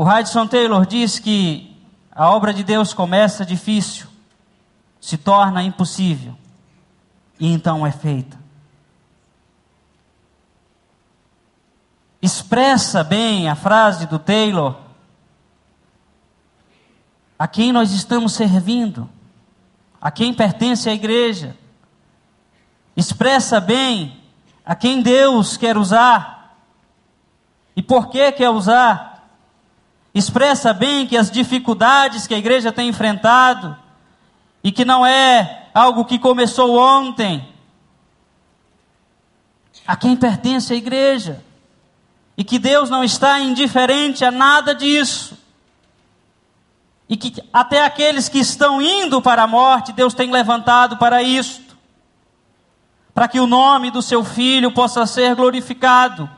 O 0.01 0.03
Hudson 0.03 0.48
Taylor 0.48 0.84
diz 0.84 1.20
que 1.20 1.79
a 2.12 2.27
obra 2.31 2.51
de 2.51 2.63
Deus 2.63 2.91
começa 2.91 3.46
difícil, 3.46 4.08
se 5.00 5.15
torna 5.15 5.62
impossível 5.62 6.36
e 7.39 7.53
então 7.53 7.86
é 7.86 7.91
feita. 7.91 8.36
Expressa 12.20 13.03
bem 13.03 13.48
a 13.48 13.53
frase 13.53 14.08
do 14.08 14.17
Taylor 14.17 14.75
a 17.38 17.48
quem 17.48 17.72
nós 17.72 17.91
estamos 17.91 18.34
servindo, 18.34 19.08
a 20.01 20.10
quem 20.10 20.34
pertence 20.34 20.89
a 20.89 20.96
igreja 20.96 21.55
expressa 22.96 23.60
bem 23.60 24.20
a 24.65 24.74
quem 24.74 25.03
Deus 25.03 25.58
quer 25.58 25.77
usar 25.77 26.58
e 27.75 27.84
por 27.84 28.10
que 28.10 28.31
quer 28.31 28.50
usar. 28.50 29.11
Expressa 30.13 30.74
bem 30.74 31.08
que 31.08 31.15
as 31.15 31.32
dificuldades 31.32 32.27
que 32.27 32.34
a 32.34 32.38
igreja 32.38 32.72
tem 32.72 32.89
enfrentado 32.89 33.77
e 34.63 34.72
que 34.72 34.84
não 34.84 35.06
é 35.06 35.70
algo 35.74 36.06
que 36.06 36.20
começou 36.20 36.77
ontem. 36.77 37.48
A 39.88 39.96
quem 39.96 40.15
pertence 40.15 40.74
a 40.74 40.75
igreja. 40.75 41.44
E 42.38 42.44
que 42.44 42.60
Deus 42.60 42.89
não 42.89 43.03
está 43.03 43.39
indiferente 43.39 44.25
a 44.25 44.32
nada 44.32 44.75
disso. 44.75 45.38
E 47.08 47.18
que 47.18 47.41
até 47.51 47.84
aqueles 47.84 48.30
que 48.30 48.39
estão 48.39 48.82
indo 48.82 49.22
para 49.22 49.44
a 49.44 49.48
morte, 49.48 49.91
Deus 49.91 50.13
tem 50.13 50.32
levantado 50.32 50.98
para 50.98 51.22
isso 51.24 51.72
para 53.13 53.27
que 53.27 53.39
o 53.39 53.48
nome 53.48 53.91
do 53.91 54.01
seu 54.01 54.24
filho 54.24 54.72
possa 54.72 55.06
ser 55.06 55.36
glorificado. 55.36 56.30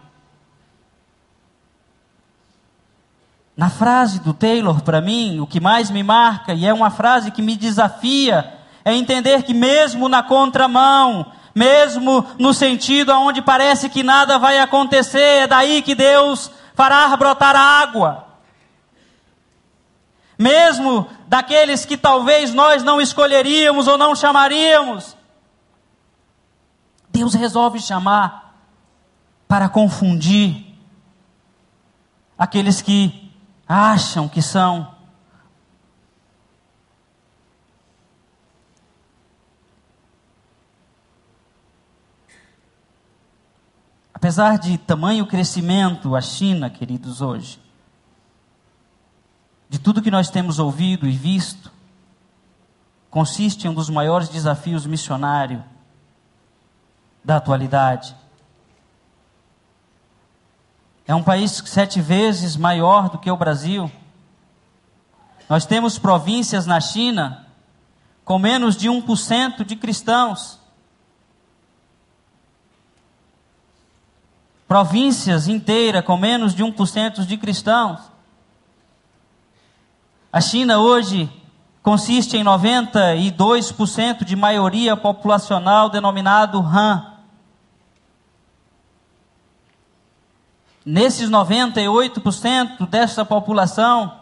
Na 3.56 3.70
frase 3.70 4.20
do 4.20 4.34
Taylor, 4.34 4.82
para 4.82 5.00
mim, 5.00 5.40
o 5.40 5.46
que 5.46 5.60
mais 5.60 5.92
me 5.92 6.02
marca, 6.02 6.54
e 6.54 6.66
é 6.66 6.74
uma 6.74 6.90
frase 6.90 7.30
que 7.30 7.42
me 7.42 7.56
desafia, 7.56 8.52
é 8.84 8.94
entender 8.94 9.44
que 9.44 9.54
mesmo 9.54 10.10
na 10.10 10.24
contramão, 10.24 11.32
mesmo 11.54 12.26
no 12.40 12.54
sentido 12.54 13.12
onde 13.14 13.42
parece 13.42 13.90
que 13.90 14.02
nada 14.02 14.40
vai 14.40 14.58
acontecer, 14.60 15.44
é 15.44 15.48
daí 15.48 15.84
que 15.84 15.94
Deus 15.94 16.50
fará 16.74 17.16
brotar 17.16 17.56
água. 17.56 18.28
Mesmo 20.38 21.08
daqueles 21.28 21.86
que 21.86 21.96
talvez 21.96 22.54
nós 22.54 22.82
não 22.82 23.00
escolheríamos 23.00 23.88
ou 23.88 24.00
não 24.00 24.16
chamaríamos, 24.16 25.16
Deus 27.08 27.36
resolve 27.36 27.80
chamar 27.80 28.56
para 29.48 29.70
confundir 29.70 30.66
aqueles 32.36 32.82
que 32.82 33.23
acham 33.74 34.30
que 34.30 34.39
são. 34.39 34.94
Apesar 44.13 44.60
de 44.60 44.77
tamanho 44.77 45.25
crescimento 45.25 46.15
a 46.15 46.22
China, 46.22 46.70
queridos, 46.70 47.20
hoje, 47.20 47.60
de 49.68 49.80
tudo 49.80 50.03
que 50.03 50.12
nós 50.12 50.30
temos 50.30 50.60
ouvido 50.60 51.08
e 51.08 51.12
visto, 51.12 51.72
consiste 53.10 53.65
em 53.65 53.72
um 53.72 53.74
dos 53.74 53.89
maiores 53.89 54.30
desafios 54.30 54.86
missionários 54.86 55.63
da 57.24 57.38
atualidade. 57.38 58.15
É 61.06 61.14
um 61.14 61.24
país 61.24 61.62
sete 61.66 62.00
vezes 62.00 62.56
maior 62.56 63.10
do 63.10 63.18
que 63.18 63.30
o 63.30 63.38
Brasil. 63.38 63.92
Nós 65.50 65.66
temos 65.66 66.00
províncias 66.00 66.66
na 66.66 66.80
China 66.80 67.46
com 68.24 68.40
menos 68.40 68.78
de 68.78 68.90
1% 68.90 69.66
de 69.66 69.76
cristãos. 69.76 70.60
Províncias 74.68 75.48
inteiras 75.48 76.06
com 76.06 76.18
menos 76.18 76.56
de 76.56 76.64
1% 76.64 77.26
de 77.26 77.38
cristãos. 77.38 78.00
A 80.32 80.42
China 80.42 80.80
hoje 80.80 81.30
consiste 81.84 82.38
em 82.38 82.44
92% 82.44 84.24
de 84.24 84.36
maioria 84.36 84.96
populacional 84.98 85.90
denominado 85.90 86.60
Han. 86.60 87.12
Nesses 90.86 91.30
98% 91.30 92.88
dessa 92.90 93.24
população, 93.24 94.20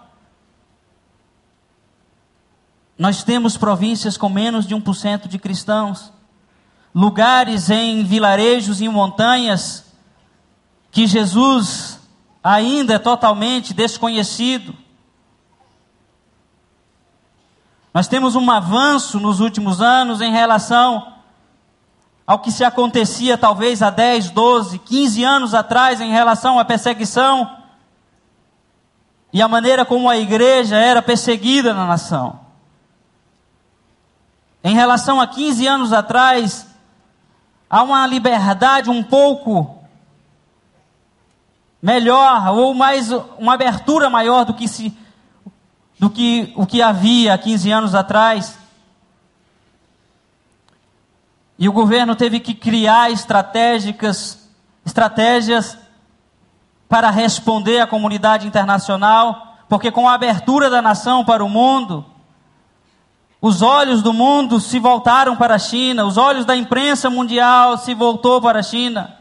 nós 2.97 3.23
temos 3.23 3.57
províncias 3.57 4.15
com 4.15 4.29
menos 4.29 4.67
de 4.67 4.75
1% 4.75 5.27
de 5.27 5.39
cristãos, 5.39 6.13
lugares 6.93 7.71
em 7.71 8.03
vilarejos 8.03 8.79
e 8.79 8.87
montanhas 8.87 9.91
que 10.91 11.07
Jesus 11.07 11.99
ainda 12.43 12.95
é 12.95 12.99
totalmente 12.99 13.73
desconhecido. 13.73 14.75
Nós 17.91 18.07
temos 18.07 18.35
um 18.35 18.51
avanço 18.51 19.19
nos 19.19 19.39
últimos 19.39 19.81
anos 19.81 20.21
em 20.21 20.31
relação 20.31 21.10
ao 22.31 22.39
que 22.39 22.49
se 22.49 22.63
acontecia 22.63 23.37
talvez 23.37 23.81
há 23.81 23.89
10, 23.89 24.29
12, 24.29 24.79
15 24.79 25.21
anos 25.21 25.53
atrás 25.53 25.99
em 25.99 26.11
relação 26.11 26.57
à 26.57 26.63
perseguição 26.63 27.57
e 29.33 29.41
a 29.41 29.49
maneira 29.49 29.83
como 29.83 30.09
a 30.09 30.15
igreja 30.15 30.77
era 30.77 31.01
perseguida 31.01 31.73
na 31.73 31.85
nação. 31.85 32.39
Em 34.63 34.73
relação 34.73 35.19
a 35.19 35.27
15 35.27 35.67
anos 35.67 35.91
atrás, 35.91 36.65
há 37.69 37.83
uma 37.83 38.07
liberdade 38.07 38.89
um 38.89 39.03
pouco 39.03 39.83
melhor 41.81 42.47
ou 42.55 42.73
mais 42.73 43.11
uma 43.37 43.55
abertura 43.55 44.09
maior 44.09 44.45
do 44.45 44.53
que 44.53 44.69
se 44.69 44.97
do 45.99 46.09
que 46.09 46.53
o 46.55 46.65
que 46.65 46.81
havia 46.81 47.37
15 47.37 47.71
anos 47.71 47.93
atrás. 47.93 48.57
E 51.61 51.69
o 51.69 51.71
governo 51.71 52.15
teve 52.15 52.39
que 52.39 52.55
criar 52.55 53.11
estratégicas, 53.11 54.49
estratégias 54.83 55.77
para 56.89 57.11
responder 57.11 57.79
à 57.79 57.85
comunidade 57.85 58.47
internacional, 58.47 59.59
porque 59.69 59.91
com 59.91 60.09
a 60.09 60.15
abertura 60.15 60.71
da 60.71 60.81
nação 60.81 61.23
para 61.23 61.45
o 61.45 61.47
mundo, 61.47 62.03
os 63.39 63.61
olhos 63.61 64.01
do 64.01 64.11
mundo 64.11 64.59
se 64.59 64.79
voltaram 64.79 65.35
para 65.35 65.53
a 65.53 65.59
China, 65.59 66.03
os 66.03 66.17
olhos 66.17 66.45
da 66.45 66.55
imprensa 66.55 67.11
mundial 67.11 67.77
se 67.77 67.93
voltou 67.93 68.41
para 68.41 68.61
a 68.61 68.63
China. 68.63 69.15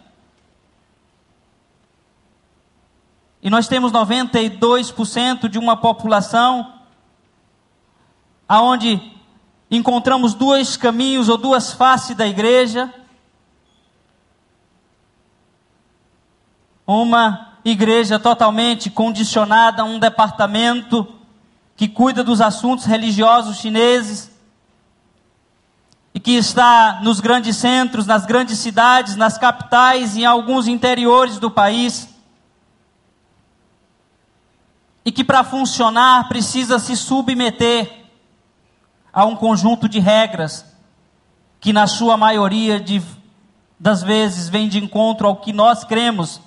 E 3.43 3.51
nós 3.51 3.69
temos 3.69 3.93
92% 3.93 5.47
de 5.47 5.59
uma 5.59 5.77
população 5.77 6.73
aonde 8.49 9.20
encontramos 9.71 10.35
dois 10.35 10.77
caminhos 10.77 11.29
ou 11.29 11.37
duas 11.37 11.73
faces 11.73 12.17
da 12.17 12.27
igreja. 12.27 12.93
Uma 16.87 17.55
igreja 17.65 18.19
totalmente 18.19 18.91
condicionada 18.91 19.83
a 19.83 19.85
um 19.85 19.99
departamento 19.99 21.07
que 21.77 21.87
cuida 21.87 22.25
dos 22.25 22.41
assuntos 22.41 22.85
religiosos 22.85 23.59
chineses 23.59 24.31
e 26.13 26.19
que 26.19 26.33
está 26.33 27.01
nos 27.03 27.21
grandes 27.21 27.57
centros, 27.57 28.07
nas 28.07 28.27
grandes 28.27 28.59
cidades, 28.59 29.15
nas 29.15 29.39
capitais 29.39 30.17
e 30.17 30.23
em 30.23 30.27
alguns 30.27 30.67
interiores 30.67 31.39
do 31.39 31.51
país 31.51 32.11
e 35.05 35.13
que 35.13 35.25
para 35.25 35.43
funcionar 35.43 36.29
precisa 36.29 36.79
se 36.79 36.97
submeter 36.97 38.00
a 39.13 39.25
um 39.25 39.37
conjunto 39.37 39.89
de 39.89 39.99
regras 39.99 40.65
que, 41.61 41.73
na 41.73 41.87
sua 41.87 42.17
maioria 42.17 42.81
de, 42.81 43.03
das 43.79 44.03
vezes, 44.03 44.49
vem 44.49 44.69
de 44.69 44.79
encontro 44.79 45.27
ao 45.27 45.37
que 45.37 45.53
nós 45.53 45.85
cremos 45.85 46.41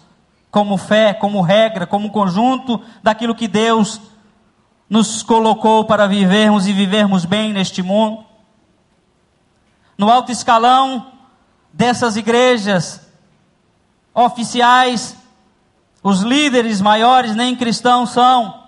como 0.49 0.77
fé, 0.77 1.13
como 1.13 1.41
regra, 1.41 1.87
como 1.87 2.11
conjunto 2.11 2.79
daquilo 3.01 3.35
que 3.35 3.47
Deus 3.47 3.99
nos 4.89 5.23
colocou 5.23 5.85
para 5.85 6.07
vivermos 6.07 6.67
e 6.67 6.73
vivermos 6.73 7.25
bem 7.25 7.51
neste 7.51 7.81
mundo. 7.81 8.23
No 9.97 10.11
alto 10.11 10.31
escalão 10.31 11.11
dessas 11.73 12.15
igrejas 12.15 13.01
oficiais, 14.13 15.17
os 16.03 16.21
líderes 16.21 16.81
maiores 16.81 17.35
nem 17.35 17.55
cristãos 17.55 18.11
são. 18.11 18.62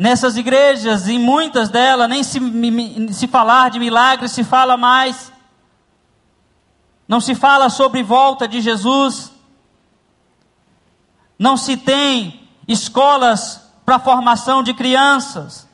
Nessas 0.00 0.38
igrejas, 0.38 1.08
em 1.08 1.18
muitas 1.18 1.68
delas, 1.68 2.08
nem 2.08 2.22
se, 2.22 2.40
se 3.12 3.28
falar 3.28 3.68
de 3.68 3.78
milagres 3.78 4.32
se 4.32 4.42
fala 4.42 4.74
mais. 4.74 5.30
Não 7.06 7.20
se 7.20 7.34
fala 7.34 7.68
sobre 7.68 8.02
volta 8.02 8.48
de 8.48 8.62
Jesus. 8.62 9.30
Não 11.38 11.54
se 11.54 11.76
tem 11.76 12.48
escolas 12.66 13.70
para 13.84 13.98
formação 13.98 14.62
de 14.62 14.72
crianças. 14.72 15.68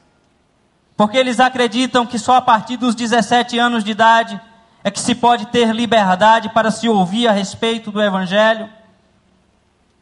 Porque 0.96 1.16
eles 1.16 1.38
acreditam 1.38 2.04
que 2.04 2.18
só 2.18 2.34
a 2.34 2.42
partir 2.42 2.76
dos 2.76 2.96
17 2.96 3.56
anos 3.60 3.84
de 3.84 3.92
idade 3.92 4.40
é 4.82 4.90
que 4.90 4.98
se 4.98 5.14
pode 5.14 5.46
ter 5.46 5.72
liberdade 5.72 6.48
para 6.48 6.72
se 6.72 6.88
ouvir 6.88 7.28
a 7.28 7.32
respeito 7.32 7.92
do 7.92 8.02
Evangelho. 8.02 8.68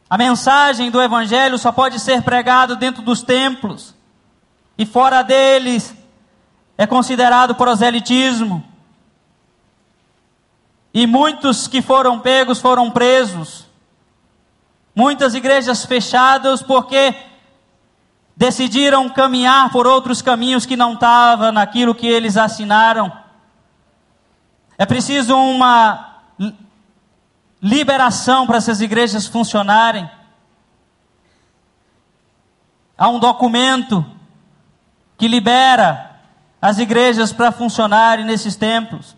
A 0.08 0.16
mensagem 0.16 0.90
do 0.90 1.02
Evangelho 1.02 1.58
só 1.58 1.70
pode 1.70 2.00
ser 2.00 2.22
pregada 2.22 2.74
dentro 2.74 3.02
dos 3.02 3.20
templos, 3.20 3.94
e 4.76 4.84
fora 4.84 5.22
deles 5.22 5.94
é 6.76 6.86
considerado 6.86 7.54
proselitismo. 7.54 8.64
E 10.92 11.06
muitos 11.06 11.66
que 11.66 11.82
foram 11.82 12.20
pegos 12.20 12.60
foram 12.60 12.90
presos. 12.90 13.66
Muitas 14.94 15.34
igrejas 15.34 15.84
fechadas 15.84 16.62
porque 16.62 17.14
decidiram 18.36 19.08
caminhar 19.08 19.70
por 19.70 19.86
outros 19.86 20.22
caminhos 20.22 20.66
que 20.66 20.76
não 20.76 20.94
estavam 20.94 21.52
naquilo 21.52 21.94
que 21.94 22.06
eles 22.06 22.36
assinaram. 22.36 23.12
É 24.76 24.84
preciso 24.84 25.36
uma 25.36 26.14
liberação 27.62 28.46
para 28.46 28.58
essas 28.58 28.80
igrejas 28.80 29.26
funcionarem. 29.26 30.08
Há 32.96 33.08
um 33.08 33.18
documento 33.18 34.04
que 35.16 35.28
libera 35.28 36.20
as 36.60 36.78
igrejas 36.78 37.32
para 37.32 37.52
funcionarem 37.52 38.24
nesses 38.24 38.56
templos. 38.56 39.16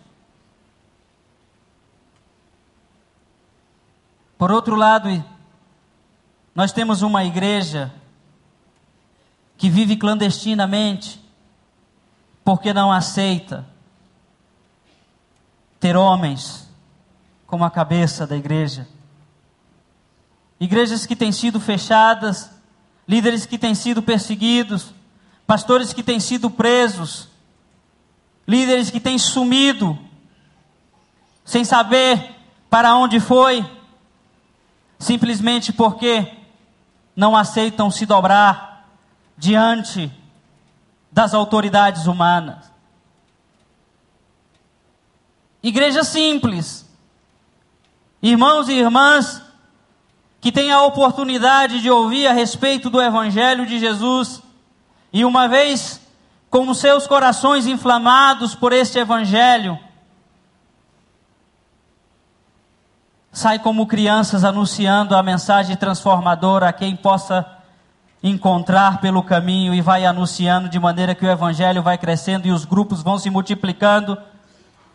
Por 4.37 4.51
outro 4.51 4.75
lado, 4.75 5.23
nós 6.53 6.71
temos 6.71 7.01
uma 7.01 7.23
igreja 7.23 7.91
que 9.57 9.69
vive 9.69 9.95
clandestinamente 9.95 11.23
porque 12.43 12.73
não 12.73 12.91
aceita 12.91 13.65
ter 15.79 15.95
homens 15.95 16.69
como 17.45 17.63
a 17.63 17.71
cabeça 17.71 18.27
da 18.27 18.35
igreja. 18.35 18.87
Igrejas 20.59 21.05
que 21.05 21.15
têm 21.15 21.31
sido 21.31 21.59
fechadas, 21.59 22.51
líderes 23.07 23.45
que 23.45 23.57
têm 23.57 23.73
sido 23.73 24.01
perseguidos, 24.01 24.93
pastores 25.47 25.93
que 25.93 26.03
têm 26.03 26.19
sido 26.19 26.49
presos, 26.49 27.29
líderes 28.45 28.91
que 28.91 28.99
têm 28.99 29.17
sumido, 29.17 29.97
sem 31.45 31.63
saber 31.63 32.35
para 32.69 32.93
onde 32.95 33.21
foi, 33.21 33.65
simplesmente 34.99 35.71
porque 35.71 36.33
não 37.15 37.35
aceitam 37.35 37.89
se 37.89 38.05
dobrar 38.05 38.85
diante 39.37 40.11
das 41.09 41.33
autoridades 41.33 42.07
humanas. 42.07 42.69
Igreja 45.63 46.03
simples. 46.03 46.85
Irmãos 48.21 48.67
e 48.67 48.73
irmãs 48.73 49.41
que 50.41 50.51
têm 50.51 50.71
a 50.71 50.81
oportunidade 50.81 51.81
de 51.81 51.89
ouvir 51.89 52.27
a 52.27 52.33
respeito 52.33 52.89
do 52.89 53.01
Evangelho 53.01 53.65
de 53.65 53.79
Jesus 53.79 54.41
e 55.11 55.23
uma 55.23 55.47
vez 55.47 56.01
com 56.49 56.69
os 56.69 56.77
seus 56.77 57.07
corações 57.07 57.67
inflamados 57.67 58.55
por 58.55 58.73
este 58.73 58.99
Evangelho, 58.99 59.77
sai 63.31 63.59
como 63.59 63.85
crianças 63.85 64.43
anunciando 64.43 65.15
a 65.15 65.21
mensagem 65.21 65.75
transformadora 65.75 66.69
a 66.69 66.73
quem 66.73 66.95
possa 66.95 67.45
encontrar 68.23 68.99
pelo 68.99 69.21
caminho 69.21 69.75
e 69.75 69.81
vai 69.81 70.05
anunciando 70.05 70.67
de 70.67 70.79
maneira 70.79 71.13
que 71.13 71.23
o 71.23 71.29
evangelho 71.29 71.83
vai 71.83 71.99
crescendo 71.99 72.47
e 72.47 72.51
os 72.51 72.65
grupos 72.65 73.03
vão 73.03 73.19
se 73.19 73.29
multiplicando. 73.29 74.17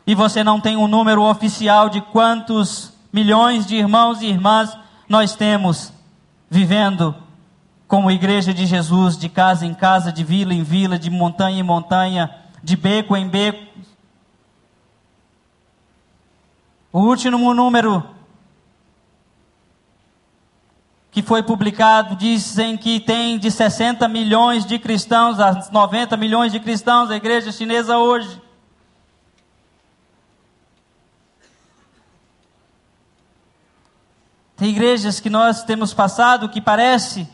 E 0.04 0.12
você 0.12 0.42
não 0.42 0.60
tem 0.60 0.76
um 0.76 0.88
número 0.88 1.22
oficial 1.22 1.88
de 1.88 2.00
quantos 2.00 2.92
milhões 3.12 3.64
de 3.64 3.76
irmãos 3.76 4.20
e 4.20 4.26
irmãs 4.26 4.76
nós 5.08 5.36
temos 5.36 5.92
vivendo 6.50 7.14
como 7.92 8.10
igreja 8.10 8.54
de 8.54 8.64
Jesus, 8.64 9.18
de 9.18 9.28
casa 9.28 9.66
em 9.66 9.74
casa, 9.74 10.10
de 10.10 10.24
vila 10.24 10.54
em 10.54 10.62
vila, 10.62 10.98
de 10.98 11.10
montanha 11.10 11.60
em 11.60 11.62
montanha, 11.62 12.34
de 12.62 12.74
beco 12.74 13.14
em 13.14 13.28
beco. 13.28 13.66
O 16.90 17.00
último 17.00 17.52
número 17.52 18.02
que 21.10 21.20
foi 21.20 21.42
publicado 21.42 22.16
dizem 22.16 22.78
que 22.78 22.98
tem 22.98 23.38
de 23.38 23.50
60 23.50 24.08
milhões 24.08 24.64
de 24.64 24.78
cristãos 24.78 25.38
a 25.38 25.68
90 25.70 26.16
milhões 26.16 26.50
de 26.50 26.60
cristãos 26.60 27.10
a 27.10 27.16
igreja 27.16 27.52
chinesa 27.52 27.98
hoje. 27.98 28.40
Tem 34.56 34.70
igrejas 34.70 35.20
que 35.20 35.28
nós 35.28 35.62
temos 35.62 35.92
passado 35.92 36.48
que 36.48 36.58
parece 36.58 37.28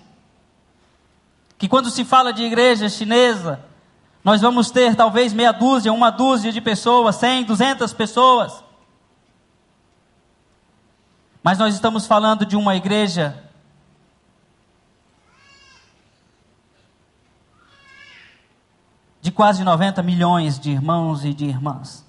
que 1.58 1.68
quando 1.68 1.90
se 1.90 2.04
fala 2.04 2.32
de 2.32 2.44
igreja 2.44 2.88
chinesa, 2.88 3.60
nós 4.22 4.40
vamos 4.40 4.70
ter 4.70 4.94
talvez 4.94 5.32
meia 5.32 5.52
dúzia, 5.52 5.92
uma 5.92 6.10
dúzia 6.10 6.52
de 6.52 6.60
pessoas, 6.60 7.16
100, 7.16 7.44
200 7.44 7.92
pessoas. 7.92 8.64
Mas 11.42 11.58
nós 11.58 11.74
estamos 11.74 12.06
falando 12.06 12.46
de 12.46 12.56
uma 12.56 12.76
igreja 12.76 13.42
de 19.20 19.32
quase 19.32 19.64
90 19.64 20.02
milhões 20.02 20.60
de 20.60 20.70
irmãos 20.70 21.24
e 21.24 21.34
de 21.34 21.44
irmãs. 21.44 22.06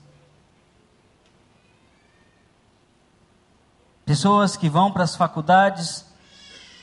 Pessoas 4.05 4.55
que 4.55 4.69
vão 4.69 4.91
para 4.91 5.03
as 5.03 5.15
faculdades 5.15 6.08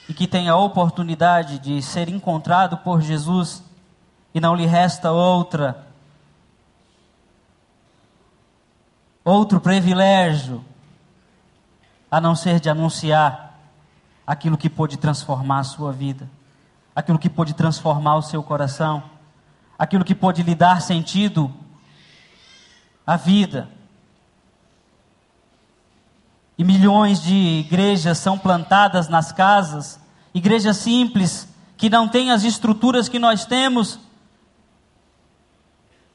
e 0.08 0.14
que 0.14 0.26
têm 0.26 0.48
a 0.48 0.56
oportunidade 0.56 1.58
de 1.58 1.82
ser 1.82 2.08
encontrado 2.08 2.76
por 2.78 3.00
Jesus 3.00 3.62
e 4.34 4.40
não 4.40 4.54
lhe 4.54 4.66
resta 4.66 5.10
outra 5.10 5.86
outro 9.24 9.60
privilégio 9.60 10.64
a 12.08 12.20
não 12.20 12.36
ser 12.36 12.60
de 12.60 12.70
anunciar 12.70 13.58
aquilo 14.24 14.56
que 14.56 14.70
pode 14.70 14.96
transformar 14.96 15.58
a 15.58 15.64
sua 15.64 15.92
vida, 15.92 16.30
aquilo 16.94 17.18
que 17.18 17.28
pode 17.28 17.52
transformar 17.52 18.16
o 18.16 18.22
seu 18.22 18.42
coração, 18.42 19.02
aquilo 19.76 20.04
que 20.04 20.14
pode 20.14 20.42
lhe 20.44 20.54
dar 20.54 20.80
sentido 20.80 21.52
à 23.06 23.16
vida. 23.16 23.68
E 26.58 26.64
milhões 26.64 27.22
de 27.22 27.34
igrejas 27.34 28.18
são 28.18 28.38
plantadas 28.38 29.08
nas 29.08 29.30
casas, 29.30 30.00
igrejas 30.32 30.78
simples, 30.78 31.48
que 31.76 31.90
não 31.90 32.08
têm 32.08 32.30
as 32.30 32.44
estruturas 32.44 33.08
que 33.08 33.18
nós 33.18 33.44
temos, 33.44 34.00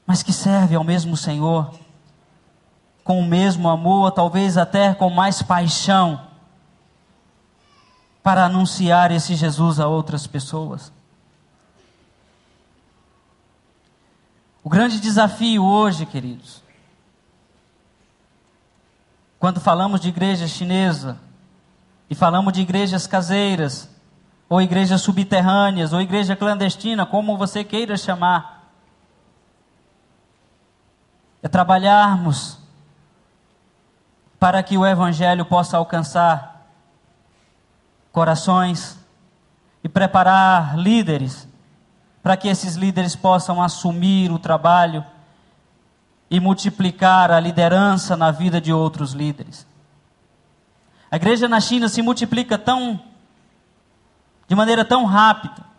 mas 0.06 0.24
que 0.24 0.34
servem 0.34 0.76
ao 0.76 0.84
mesmo 0.84 1.16
Senhor, 1.16 1.74
com 3.04 3.20
o 3.20 3.26
mesmo 3.26 3.70
amor, 3.70 4.12
talvez 4.12 4.58
até 4.58 4.94
com 4.94 5.10
mais 5.10 5.42
paixão, 5.42 6.22
para 8.24 8.46
anunciar 8.46 9.12
esse 9.12 9.36
Jesus 9.36 9.80
a 9.80 9.88
outras 9.88 10.26
pessoas. 10.28 10.92
O 14.64 14.70
grande 14.70 15.00
desafio 15.00 15.64
hoje, 15.64 16.06
queridos, 16.06 16.62
quando 19.42 19.60
falamos 19.60 20.00
de 20.00 20.10
igreja 20.10 20.48
chinesa 20.48 21.18
e 22.08 22.14
falamos 22.14 22.54
de 22.54 22.62
igrejas 22.62 23.08
caseiras, 23.08 23.90
ou 24.48 24.62
igrejas 24.62 25.02
subterrâneas, 25.02 25.94
ou 25.94 26.00
igreja 26.00 26.36
clandestina, 26.36 27.08
como 27.08 27.36
você 27.36 27.64
queira 27.64 27.98
chamar, 27.98 28.70
é 31.42 31.48
trabalharmos 31.48 32.60
para 34.40 34.62
que 34.62 34.78
o 34.78 34.86
Evangelho 34.86 35.44
possa 35.44 35.76
alcançar 35.76 36.68
corações 38.12 39.00
e 39.84 39.90
preparar 39.90 40.78
líderes 40.78 41.48
para 42.22 42.38
que 42.38 42.48
esses 42.48 42.76
líderes 42.76 43.16
possam 43.16 43.60
assumir 43.60 44.32
o 44.32 44.38
trabalho 44.38 45.04
e 46.32 46.40
multiplicar 46.40 47.30
a 47.30 47.42
liderança 47.42 48.16
na 48.16 48.32
vida 48.32 48.62
de 48.62 48.72
outros 48.72 49.12
líderes. 49.12 49.68
A 51.12 51.18
igreja 51.18 51.46
na 51.46 51.60
China 51.60 51.90
se 51.90 52.02
multiplica 52.02 52.58
tão 52.58 52.98
de 54.48 54.56
maneira 54.56 54.86
tão 54.86 55.04
rápida 55.04 55.70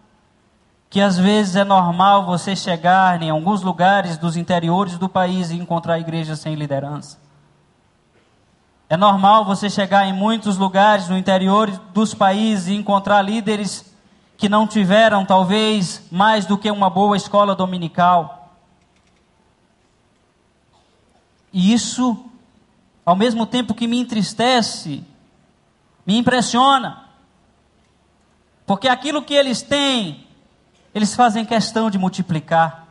que 0.90 1.00
às 1.00 1.16
vezes 1.16 1.56
é 1.56 1.64
normal 1.64 2.26
você 2.26 2.54
chegar 2.54 3.22
em 3.22 3.30
alguns 3.30 3.62
lugares 3.62 4.18
dos 4.18 4.36
interiores 4.36 4.98
do 4.98 5.08
país 5.08 5.50
e 5.50 5.56
encontrar 5.56 5.98
igrejas 5.98 6.40
sem 6.40 6.54
liderança. 6.54 7.18
É 8.90 8.96
normal 8.96 9.46
você 9.46 9.70
chegar 9.70 10.06
em 10.06 10.12
muitos 10.12 10.58
lugares 10.58 11.08
no 11.08 11.16
interior 11.16 11.70
dos 11.94 12.12
países 12.12 12.68
e 12.68 12.74
encontrar 12.74 13.22
líderes 13.22 13.90
que 14.36 14.50
não 14.50 14.66
tiveram 14.66 15.24
talvez 15.24 16.06
mais 16.10 16.44
do 16.44 16.58
que 16.58 16.70
uma 16.70 16.90
boa 16.90 17.16
escola 17.16 17.54
dominical 17.54 18.41
E 21.52 21.72
isso, 21.72 22.24
ao 23.04 23.14
mesmo 23.14 23.44
tempo 23.44 23.74
que 23.74 23.86
me 23.86 23.98
entristece, 23.98 25.04
me 26.06 26.16
impressiona. 26.16 27.04
Porque 28.66 28.88
aquilo 28.88 29.22
que 29.22 29.34
eles 29.34 29.60
têm, 29.60 30.26
eles 30.94 31.14
fazem 31.14 31.44
questão 31.44 31.90
de 31.90 31.98
multiplicar. 31.98 32.86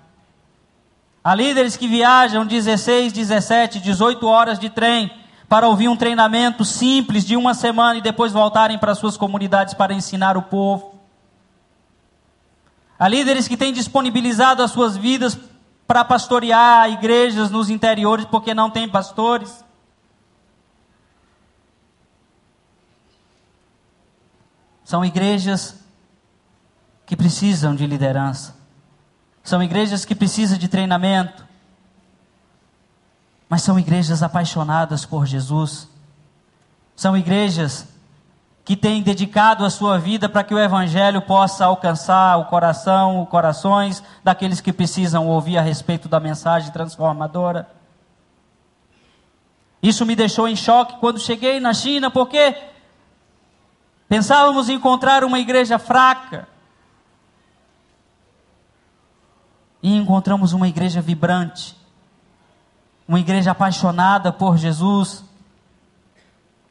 Há 1.23 1.35
líderes 1.35 1.77
que 1.77 1.87
viajam 1.87 2.45
16, 2.45 3.13
17, 3.13 3.79
18 3.79 4.27
horas 4.27 4.59
de 4.59 4.69
trem 4.69 5.11
para 5.47 5.67
ouvir 5.67 5.87
um 5.87 5.97
treinamento 5.97 6.63
simples 6.63 7.25
de 7.25 7.35
uma 7.35 7.53
semana 7.53 7.97
e 7.97 8.01
depois 8.01 8.31
voltarem 8.31 8.77
para 8.77 8.95
suas 8.95 9.17
comunidades 9.17 9.73
para 9.73 9.93
ensinar 9.93 10.37
o 10.37 10.41
povo. 10.43 10.95
Há 12.97 13.07
líderes 13.07 13.47
que 13.47 13.57
têm 13.57 13.73
disponibilizado 13.73 14.63
as 14.63 14.71
suas 14.71 14.95
vidas 14.95 15.37
para 15.91 16.05
pastorear 16.05 16.89
igrejas 16.89 17.51
nos 17.51 17.69
interiores 17.69 18.23
porque 18.23 18.53
não 18.53 18.69
tem 18.69 18.87
pastores. 18.87 19.61
São 24.85 25.03
igrejas 25.03 25.75
que 27.05 27.13
precisam 27.17 27.75
de 27.75 27.85
liderança. 27.85 28.55
São 29.43 29.61
igrejas 29.61 30.05
que 30.05 30.15
precisam 30.15 30.57
de 30.57 30.69
treinamento. 30.69 31.45
Mas 33.49 33.61
são 33.61 33.77
igrejas 33.77 34.23
apaixonadas 34.23 35.05
por 35.05 35.25
Jesus. 35.25 35.89
São 36.95 37.17
igrejas 37.17 37.85
que 38.63 38.75
tem 38.75 39.01
dedicado 39.01 39.65
a 39.65 39.69
sua 39.69 39.97
vida 39.97 40.29
para 40.29 40.43
que 40.43 40.53
o 40.53 40.59
Evangelho 40.59 41.21
possa 41.21 41.65
alcançar 41.65 42.37
o 42.37 42.45
coração, 42.45 43.23
os 43.23 43.29
corações 43.29 44.03
daqueles 44.23 44.61
que 44.61 44.71
precisam 44.71 45.27
ouvir 45.27 45.57
a 45.57 45.61
respeito 45.61 46.07
da 46.07 46.19
mensagem 46.19 46.71
transformadora. 46.71 47.67
Isso 49.81 50.05
me 50.05 50.15
deixou 50.15 50.47
em 50.47 50.55
choque 50.55 50.99
quando 50.99 51.19
cheguei 51.19 51.59
na 51.59 51.73
China, 51.73 52.11
porque 52.11 52.55
pensávamos 54.07 54.69
encontrar 54.69 55.23
uma 55.23 55.39
igreja 55.39 55.79
fraca. 55.79 56.47
E 59.81 59.95
encontramos 59.95 60.53
uma 60.53 60.67
igreja 60.67 61.01
vibrante, 61.01 61.75
uma 63.07 63.19
igreja 63.19 63.49
apaixonada 63.49 64.31
por 64.31 64.55
Jesus, 64.55 65.23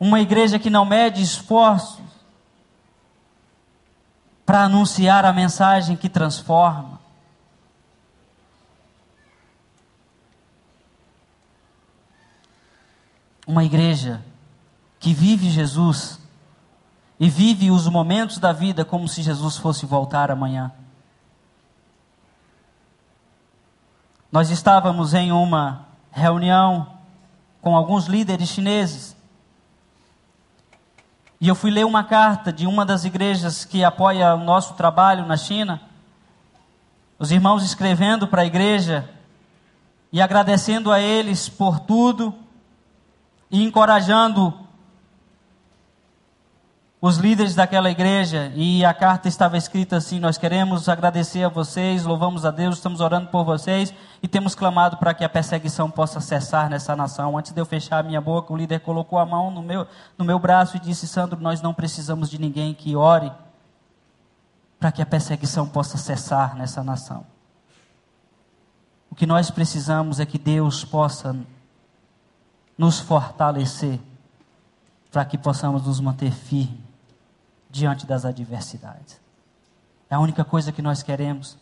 uma 0.00 0.18
igreja 0.18 0.58
que 0.58 0.70
não 0.70 0.86
mede 0.86 1.22
esforços 1.22 2.00
para 4.46 4.64
anunciar 4.64 5.26
a 5.26 5.32
mensagem 5.32 5.94
que 5.94 6.08
transforma. 6.08 6.98
Uma 13.46 13.62
igreja 13.62 14.24
que 14.98 15.12
vive 15.12 15.50
Jesus 15.50 16.18
e 17.18 17.28
vive 17.28 17.70
os 17.70 17.86
momentos 17.86 18.38
da 18.38 18.52
vida 18.52 18.84
como 18.84 19.06
se 19.06 19.22
Jesus 19.22 19.58
fosse 19.58 19.84
voltar 19.84 20.30
amanhã. 20.30 20.72
Nós 24.32 24.48
estávamos 24.48 25.12
em 25.12 25.30
uma 25.30 25.86
reunião 26.10 26.98
com 27.60 27.76
alguns 27.76 28.06
líderes 28.06 28.48
chineses 28.48 29.19
E 31.40 31.48
eu 31.48 31.54
fui 31.54 31.70
ler 31.70 31.86
uma 31.86 32.04
carta 32.04 32.52
de 32.52 32.66
uma 32.66 32.84
das 32.84 33.06
igrejas 33.06 33.64
que 33.64 33.82
apoia 33.82 34.34
o 34.34 34.44
nosso 34.44 34.74
trabalho 34.74 35.24
na 35.24 35.38
China. 35.38 35.80
Os 37.18 37.30
irmãos 37.30 37.64
escrevendo 37.64 38.28
para 38.28 38.42
a 38.42 38.46
igreja 38.46 39.08
e 40.12 40.20
agradecendo 40.20 40.92
a 40.92 41.00
eles 41.00 41.48
por 41.48 41.80
tudo 41.80 42.34
e 43.50 43.62
encorajando 43.64 44.52
os 47.02 47.16
líderes 47.16 47.54
daquela 47.54 47.90
igreja, 47.90 48.52
e 48.54 48.84
a 48.84 48.92
carta 48.92 49.26
estava 49.26 49.56
escrita 49.56 49.96
assim: 49.96 50.20
Nós 50.20 50.36
queremos 50.36 50.86
agradecer 50.86 51.42
a 51.42 51.48
vocês, 51.48 52.04
louvamos 52.04 52.44
a 52.44 52.50
Deus, 52.50 52.76
estamos 52.76 53.00
orando 53.00 53.28
por 53.28 53.42
vocês 53.42 53.94
e 54.22 54.28
temos 54.28 54.54
clamado 54.54 54.98
para 54.98 55.14
que 55.14 55.24
a 55.24 55.28
perseguição 55.28 55.90
possa 55.90 56.20
cessar 56.20 56.68
nessa 56.68 56.94
nação. 56.94 57.38
Antes 57.38 57.52
de 57.52 57.60
eu 57.60 57.64
fechar 57.64 58.00
a 58.00 58.02
minha 58.02 58.20
boca, 58.20 58.52
o 58.52 58.56
líder 58.56 58.80
colocou 58.80 59.18
a 59.18 59.24
mão 59.24 59.50
no 59.50 59.62
meu, 59.62 59.86
no 60.18 60.26
meu 60.26 60.38
braço 60.38 60.76
e 60.76 60.80
disse: 60.80 61.08
Sandro, 61.08 61.40
nós 61.40 61.62
não 61.62 61.72
precisamos 61.72 62.28
de 62.28 62.38
ninguém 62.38 62.74
que 62.74 62.94
ore 62.94 63.32
para 64.78 64.92
que 64.92 65.00
a 65.00 65.06
perseguição 65.06 65.66
possa 65.66 65.96
cessar 65.96 66.54
nessa 66.54 66.84
nação. 66.84 67.24
O 69.10 69.14
que 69.14 69.24
nós 69.24 69.50
precisamos 69.50 70.20
é 70.20 70.26
que 70.26 70.38
Deus 70.38 70.84
possa 70.84 71.34
nos 72.76 73.00
fortalecer 73.00 73.98
para 75.10 75.24
que 75.24 75.38
possamos 75.38 75.86
nos 75.86 75.98
manter 75.98 76.30
firmes 76.30 76.89
diante 77.70 78.06
das 78.06 78.24
adversidades. 78.24 79.20
É 80.08 80.14
a 80.14 80.20
única 80.20 80.44
coisa 80.44 80.72
que 80.72 80.82
nós 80.82 81.02
queremos. 81.02 81.56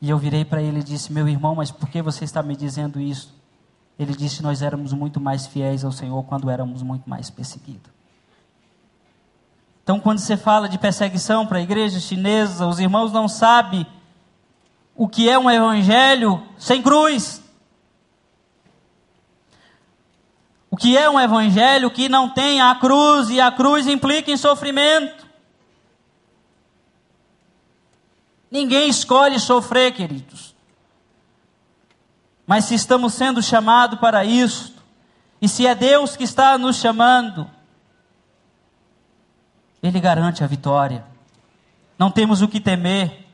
E 0.00 0.10
eu 0.10 0.18
virei 0.18 0.44
para 0.44 0.62
ele 0.62 0.80
e 0.80 0.84
disse: 0.84 1.12
Meu 1.12 1.28
irmão, 1.28 1.54
mas 1.54 1.70
por 1.70 1.88
que 1.88 2.02
você 2.02 2.24
está 2.24 2.42
me 2.42 2.56
dizendo 2.56 3.00
isso? 3.00 3.34
Ele 3.98 4.14
disse: 4.14 4.42
Nós 4.42 4.62
éramos 4.62 4.92
muito 4.92 5.20
mais 5.20 5.46
fiéis 5.46 5.84
ao 5.84 5.92
Senhor 5.92 6.22
quando 6.24 6.50
éramos 6.50 6.82
muito 6.82 7.08
mais 7.08 7.30
perseguidos. 7.30 7.90
Então, 9.82 9.98
quando 9.98 10.18
você 10.18 10.36
fala 10.36 10.68
de 10.68 10.78
perseguição 10.78 11.46
para 11.46 11.58
a 11.58 11.62
igreja 11.62 11.98
chinesa, 11.98 12.66
os 12.66 12.78
irmãos 12.78 13.10
não 13.10 13.26
sabem 13.26 13.86
o 14.94 15.08
que 15.08 15.30
é 15.30 15.38
um 15.38 15.50
evangelho 15.50 16.42
sem 16.58 16.82
cruz. 16.82 17.42
O 20.67 20.67
que 20.78 20.96
é 20.96 21.10
um 21.10 21.18
evangelho 21.18 21.90
que 21.90 22.08
não 22.08 22.28
tem 22.28 22.60
a 22.60 22.74
cruz 22.74 23.28
e 23.30 23.40
a 23.40 23.50
cruz 23.50 23.86
implica 23.86 24.30
em 24.30 24.36
sofrimento? 24.36 25.26
Ninguém 28.50 28.88
escolhe 28.88 29.38
sofrer, 29.38 29.92
queridos. 29.92 30.54
Mas 32.46 32.64
se 32.64 32.74
estamos 32.74 33.12
sendo 33.12 33.42
chamados 33.42 33.98
para 33.98 34.24
isso, 34.24 34.74
e 35.40 35.48
se 35.48 35.66
é 35.66 35.74
Deus 35.74 36.16
que 36.16 36.24
está 36.24 36.56
nos 36.56 36.76
chamando, 36.76 37.48
Ele 39.82 40.00
garante 40.00 40.42
a 40.42 40.46
vitória. 40.46 41.04
Não 41.98 42.10
temos 42.10 42.40
o 42.40 42.48
que 42.48 42.60
temer. 42.60 43.26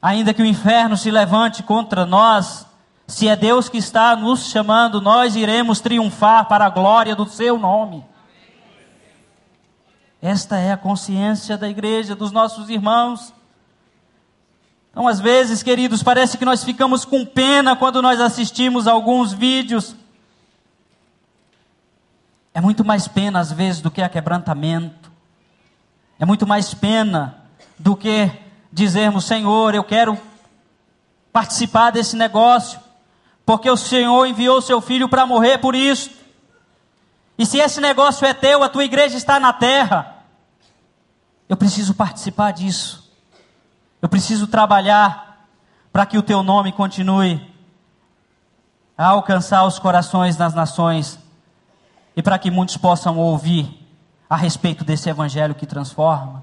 Ainda 0.00 0.32
que 0.32 0.42
o 0.42 0.46
inferno 0.46 0.96
se 0.96 1.10
levante 1.10 1.62
contra 1.62 2.06
nós, 2.06 2.65
se 3.06 3.28
é 3.28 3.36
Deus 3.36 3.68
que 3.68 3.78
está 3.78 4.16
nos 4.16 4.50
chamando, 4.50 5.00
nós 5.00 5.36
iremos 5.36 5.80
triunfar 5.80 6.46
para 6.46 6.66
a 6.66 6.70
glória 6.70 7.14
do 7.14 7.26
seu 7.26 7.56
nome. 7.56 8.04
Esta 10.20 10.58
é 10.58 10.72
a 10.72 10.76
consciência 10.76 11.56
da 11.56 11.68
igreja, 11.68 12.16
dos 12.16 12.32
nossos 12.32 12.68
irmãos. 12.68 13.32
Então, 14.90 15.06
às 15.06 15.20
vezes, 15.20 15.62
queridos, 15.62 16.02
parece 16.02 16.36
que 16.36 16.44
nós 16.44 16.64
ficamos 16.64 17.04
com 17.04 17.24
pena 17.24 17.76
quando 17.76 18.02
nós 18.02 18.20
assistimos 18.20 18.88
alguns 18.88 19.32
vídeos. 19.32 19.94
É 22.52 22.60
muito 22.60 22.84
mais 22.84 23.06
pena, 23.06 23.38
às 23.38 23.52
vezes, 23.52 23.80
do 23.80 23.90
que 23.90 24.02
a 24.02 24.08
quebrantamento. 24.08 25.12
É 26.18 26.24
muito 26.24 26.46
mais 26.46 26.74
pena 26.74 27.36
do 27.78 27.94
que 27.94 28.32
dizermos, 28.72 29.26
Senhor, 29.26 29.74
eu 29.74 29.84
quero 29.84 30.18
participar 31.30 31.90
desse 31.90 32.16
negócio 32.16 32.85
porque 33.46 33.70
o 33.70 33.76
Senhor 33.76 34.26
enviou 34.26 34.60
seu 34.60 34.80
filho 34.80 35.08
para 35.08 35.24
morrer 35.24 35.58
por 35.58 35.76
isso. 35.76 36.10
E 37.38 37.46
se 37.46 37.58
esse 37.58 37.80
negócio 37.80 38.26
é 38.26 38.34
teu, 38.34 38.64
a 38.64 38.68
tua 38.68 38.84
igreja 38.84 39.16
está 39.16 39.38
na 39.38 39.52
terra. 39.52 40.16
Eu 41.48 41.56
preciso 41.56 41.94
participar 41.94 42.50
disso. 42.50 43.08
Eu 44.02 44.08
preciso 44.08 44.48
trabalhar 44.48 45.46
para 45.92 46.04
que 46.04 46.18
o 46.18 46.22
teu 46.22 46.42
nome 46.42 46.72
continue 46.72 47.54
a 48.98 49.06
alcançar 49.06 49.64
os 49.64 49.78
corações 49.78 50.34
das 50.36 50.52
nações 50.52 51.16
e 52.16 52.22
para 52.22 52.38
que 52.40 52.50
muitos 52.50 52.76
possam 52.76 53.16
ouvir 53.16 53.86
a 54.28 54.36
respeito 54.36 54.84
desse 54.84 55.08
evangelho 55.08 55.54
que 55.54 55.66
transforma. 55.66 56.42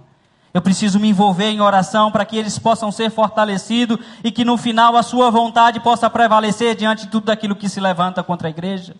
Eu 0.53 0.61
preciso 0.61 0.99
me 0.99 1.09
envolver 1.09 1.49
em 1.49 1.61
oração 1.61 2.11
para 2.11 2.23
que 2.25 2.37
eles 2.37 2.59
possam 2.59 2.91
ser 2.91 3.09
fortalecidos 3.09 3.97
e 4.23 4.31
que 4.31 4.45
no 4.45 4.55
final 4.55 4.95
a 4.95 5.01
sua 5.01 5.31
vontade 5.31 5.79
possa 5.79 6.07
prevalecer 6.09 6.75
diante 6.75 7.05
de 7.05 7.11
tudo 7.11 7.31
aquilo 7.31 7.55
que 7.55 7.67
se 7.67 7.79
levanta 7.79 8.21
contra 8.21 8.47
a 8.47 8.51
igreja. 8.51 8.95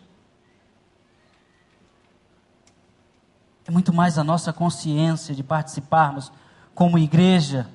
É 3.68 3.72
muito 3.72 3.94
mais 3.94 4.18
a 4.18 4.24
nossa 4.24 4.52
consciência 4.52 5.36
de 5.36 5.44
participarmos 5.44 6.32
como 6.74 6.98
igreja 6.98 7.68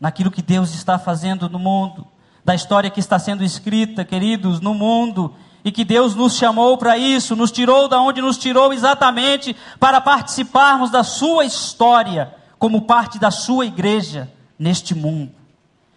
naquilo 0.00 0.30
que 0.30 0.42
Deus 0.42 0.74
está 0.74 0.98
fazendo 0.98 1.48
no 1.48 1.60
mundo, 1.60 2.04
da 2.44 2.56
história 2.56 2.90
que 2.90 2.98
está 2.98 3.20
sendo 3.20 3.44
escrita, 3.44 4.04
queridos, 4.04 4.60
no 4.60 4.74
mundo, 4.74 5.32
e 5.64 5.70
que 5.70 5.84
Deus 5.84 6.16
nos 6.16 6.36
chamou 6.36 6.76
para 6.76 6.98
isso, 6.98 7.36
nos 7.36 7.52
tirou 7.52 7.86
da 7.86 8.00
onde 8.00 8.20
nos 8.20 8.36
tirou 8.36 8.72
exatamente 8.72 9.54
para 9.78 10.00
participarmos 10.00 10.90
da 10.90 11.04
sua 11.04 11.44
história 11.44 12.41
como 12.62 12.82
parte 12.82 13.18
da 13.18 13.32
sua 13.32 13.66
igreja 13.66 14.32
neste 14.56 14.94
mundo. 14.94 15.34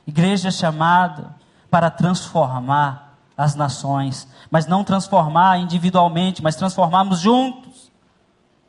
Igreja 0.08 0.50
chamada 0.50 1.36
para 1.70 1.92
transformar 1.92 3.20
as 3.38 3.54
nações, 3.54 4.28
mas 4.50 4.66
não 4.66 4.84
transformar 4.84 5.60
individualmente, 5.60 6.42
mas 6.42 6.56
transformarmos 6.56 7.20
juntos, 7.20 7.92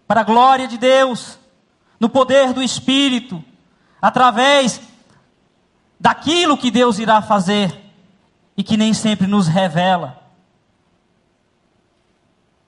para 0.06 0.20
a 0.20 0.24
glória 0.24 0.68
de 0.68 0.76
Deus, 0.76 1.38
no 1.98 2.06
poder 2.06 2.52
do 2.52 2.62
Espírito, 2.62 3.42
através 3.98 4.78
daquilo 5.98 6.58
que 6.58 6.70
Deus 6.70 6.98
irá 6.98 7.22
fazer 7.22 7.82
e 8.58 8.62
que 8.62 8.76
nem 8.76 8.92
sempre 8.92 9.26
nos 9.26 9.48
revela, 9.48 10.22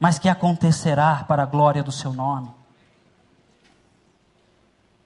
mas 0.01 0.19
que 0.19 0.31
acontecerá 0.31 1.23
para 1.29 1.43
a 1.43 1.47
glória 1.47 1.83
do 1.83 1.93
seu 1.93 2.15
nome. 2.15 2.58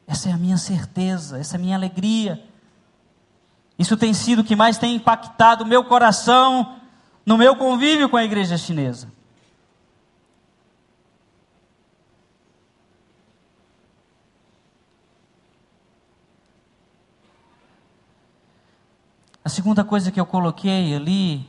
Essa 0.06 0.28
é 0.28 0.32
a 0.32 0.36
minha 0.36 0.56
certeza, 0.56 1.38
essa 1.38 1.56
é 1.56 1.58
a 1.58 1.60
minha 1.60 1.76
alegria. 1.76 2.42
Isso 3.78 3.96
tem 3.96 4.12
sido 4.12 4.40
o 4.40 4.44
que 4.44 4.54
mais 4.54 4.78
tem 4.78 4.94
impactado 4.94 5.64
o 5.64 5.66
meu 5.66 5.84
coração 5.84 6.76
no 7.24 7.38
meu 7.38 7.56
convívio 7.56 8.08
com 8.08 8.16
a 8.16 8.24
igreja 8.24 8.58
chinesa. 8.58 9.08
A 19.44 19.48
segunda 19.48 19.82
coisa 19.82 20.12
que 20.12 20.20
eu 20.20 20.26
coloquei 20.26 20.94
ali, 20.94 21.48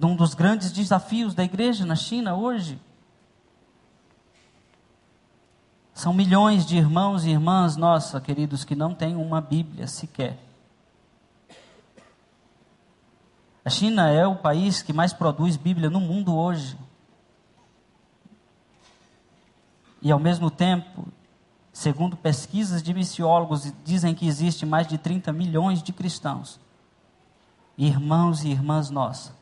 um 0.00 0.14
dos 0.14 0.34
grandes 0.34 0.70
desafios 0.70 1.34
da 1.34 1.42
igreja 1.42 1.84
na 1.84 1.96
China 1.96 2.36
hoje, 2.36 2.78
São 6.02 6.12
milhões 6.12 6.66
de 6.66 6.76
irmãos 6.76 7.24
e 7.24 7.30
irmãs, 7.30 7.76
nossa, 7.76 8.20
queridos, 8.20 8.64
que 8.64 8.74
não 8.74 8.92
têm 8.92 9.14
uma 9.14 9.40
Bíblia 9.40 9.86
sequer. 9.86 10.36
A 13.64 13.70
China 13.70 14.10
é 14.10 14.26
o 14.26 14.34
país 14.34 14.82
que 14.82 14.92
mais 14.92 15.12
produz 15.12 15.56
Bíblia 15.56 15.88
no 15.88 16.00
mundo 16.00 16.34
hoje. 16.34 16.76
E 20.02 20.10
ao 20.10 20.18
mesmo 20.18 20.50
tempo, 20.50 21.06
segundo 21.72 22.16
pesquisas 22.16 22.82
de 22.82 22.92
missiólogos, 22.92 23.72
dizem 23.84 24.12
que 24.12 24.26
existe 24.26 24.66
mais 24.66 24.88
de 24.88 24.98
30 24.98 25.32
milhões 25.32 25.84
de 25.84 25.92
cristãos, 25.92 26.58
irmãos 27.78 28.42
e 28.42 28.48
irmãs 28.48 28.90
nossas, 28.90 29.32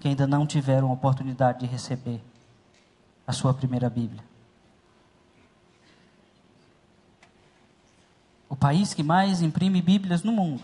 que 0.00 0.08
ainda 0.08 0.26
não 0.26 0.48
tiveram 0.48 0.90
a 0.90 0.94
oportunidade 0.94 1.60
de 1.60 1.66
receber 1.66 2.20
a 3.24 3.32
sua 3.32 3.54
primeira 3.54 3.88
Bíblia. 3.88 4.31
O 8.52 8.56
país 8.56 8.92
que 8.92 9.02
mais 9.02 9.40
imprime 9.40 9.80
Bíblias 9.80 10.22
no 10.22 10.30
mundo, 10.30 10.60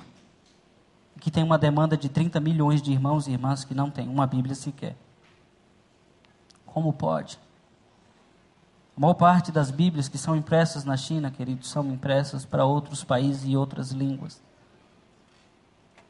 que 1.19 1.31
tem 1.31 1.43
uma 1.43 1.57
demanda 1.57 1.97
de 1.97 2.11
30 2.11 2.39
milhões 2.39 2.83
de 2.83 2.93
irmãos 2.93 3.27
e 3.27 3.31
irmãs 3.31 3.65
que 3.65 3.73
não 3.73 3.91
têm 3.91 4.07
uma 4.07 4.27
Bíblia 4.27 4.55
sequer. 4.55 4.95
Como 6.67 6.93
pode? 6.93 7.39
A 8.95 9.01
maior 9.01 9.15
parte 9.15 9.51
das 9.51 9.71
Bíblias 9.71 10.07
que 10.07 10.19
são 10.19 10.37
impressas 10.37 10.85
na 10.85 10.99
China, 10.99 11.31
queridos, 11.31 11.71
são 11.71 11.91
impressas 11.91 12.45
para 12.45 12.63
outros 12.63 13.03
países 13.03 13.45
e 13.47 13.57
outras 13.57 13.91
línguas. 13.91 14.39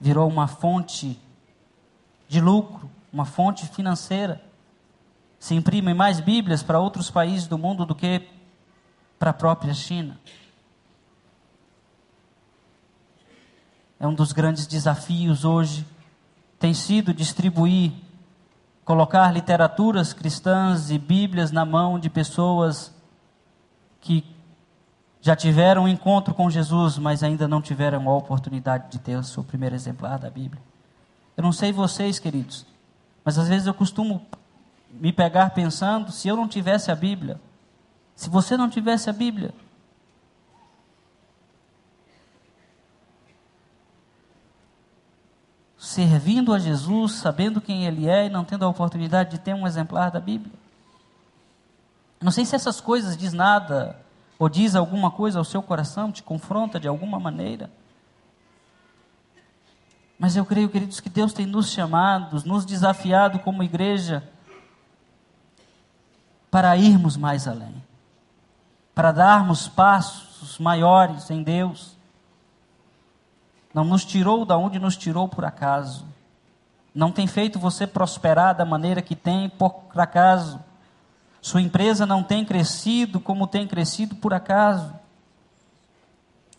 Virou 0.00 0.28
uma 0.28 0.48
fonte 0.48 1.16
de 2.26 2.40
lucro, 2.40 2.90
uma 3.12 3.24
fonte 3.24 3.68
financeira. 3.68 4.42
se 5.38 5.54
imprimem 5.54 5.94
mais 5.94 6.18
Bíblias 6.18 6.60
para 6.60 6.80
outros 6.80 7.08
países 7.08 7.46
do 7.46 7.56
mundo 7.56 7.86
do 7.86 7.94
que 7.94 8.28
para 9.16 9.30
a 9.30 9.34
própria 9.34 9.72
China. 9.72 10.18
É 14.00 14.06
um 14.06 14.14
dos 14.14 14.32
grandes 14.32 14.66
desafios 14.66 15.44
hoje, 15.44 15.86
tem 16.58 16.72
sido 16.72 17.12
distribuir, 17.12 17.92
colocar 18.84 19.30
literaturas 19.32 20.12
cristãs 20.12 20.90
e 20.90 20.98
Bíblias 20.98 21.50
na 21.50 21.64
mão 21.64 21.98
de 21.98 22.08
pessoas 22.08 22.94
que 24.00 24.24
já 25.20 25.34
tiveram 25.34 25.84
um 25.84 25.88
encontro 25.88 26.32
com 26.32 26.48
Jesus, 26.48 26.96
mas 26.96 27.22
ainda 27.22 27.48
não 27.48 27.60
tiveram 27.60 28.08
a 28.08 28.16
oportunidade 28.16 28.90
de 28.90 28.98
ter 28.98 29.16
o 29.16 29.24
seu 29.24 29.42
primeiro 29.42 29.74
exemplar 29.74 30.18
da 30.18 30.30
Bíblia. 30.30 30.62
Eu 31.36 31.42
não 31.42 31.52
sei 31.52 31.72
vocês, 31.72 32.18
queridos, 32.18 32.64
mas 33.24 33.38
às 33.38 33.48
vezes 33.48 33.66
eu 33.66 33.74
costumo 33.74 34.26
me 34.90 35.12
pegar 35.12 35.50
pensando: 35.50 36.10
se 36.10 36.28
eu 36.28 36.36
não 36.36 36.48
tivesse 36.48 36.90
a 36.90 36.94
Bíblia, 36.94 37.40
se 38.14 38.30
você 38.30 38.56
não 38.56 38.70
tivesse 38.70 39.10
a 39.10 39.12
Bíblia, 39.12 39.52
servindo 45.78 46.52
a 46.52 46.58
Jesus, 46.58 47.12
sabendo 47.12 47.60
quem 47.60 47.86
Ele 47.86 48.08
é 48.08 48.26
e 48.26 48.30
não 48.30 48.44
tendo 48.44 48.64
a 48.64 48.68
oportunidade 48.68 49.30
de 49.30 49.38
ter 49.38 49.54
um 49.54 49.66
exemplar 49.66 50.10
da 50.10 50.18
Bíblia. 50.18 50.52
Não 52.20 52.32
sei 52.32 52.44
se 52.44 52.56
essas 52.56 52.80
coisas 52.80 53.16
diz 53.16 53.32
nada 53.32 53.96
ou 54.38 54.48
diz 54.48 54.74
alguma 54.74 55.10
coisa 55.10 55.38
ao 55.38 55.44
seu 55.44 55.62
coração, 55.62 56.10
te 56.10 56.22
confronta 56.22 56.80
de 56.80 56.88
alguma 56.88 57.20
maneira. 57.20 57.70
Mas 60.18 60.34
eu 60.34 60.44
creio, 60.44 60.68
queridos, 60.68 60.98
que 60.98 61.08
Deus 61.08 61.32
tem 61.32 61.46
nos 61.46 61.70
chamado, 61.70 62.42
nos 62.44 62.64
desafiado 62.64 63.38
como 63.38 63.62
igreja 63.62 64.28
para 66.50 66.76
irmos 66.76 67.16
mais 67.16 67.46
além, 67.46 67.82
para 68.94 69.12
darmos 69.12 69.68
passos 69.68 70.58
maiores 70.58 71.30
em 71.30 71.42
Deus. 71.42 71.97
Não 73.72 73.84
nos 73.84 74.04
tirou 74.04 74.44
da 74.44 74.56
onde 74.56 74.78
nos 74.78 74.96
tirou 74.96 75.28
por 75.28 75.44
acaso. 75.44 76.04
Não 76.94 77.12
tem 77.12 77.26
feito 77.26 77.58
você 77.58 77.86
prosperar 77.86 78.56
da 78.56 78.64
maneira 78.64 79.02
que 79.02 79.14
tem 79.14 79.48
por 79.48 79.82
acaso. 79.96 80.60
Sua 81.40 81.62
empresa 81.62 82.04
não 82.04 82.22
tem 82.22 82.44
crescido 82.44 83.20
como 83.20 83.46
tem 83.46 83.66
crescido 83.66 84.16
por 84.16 84.34
acaso. 84.34 84.92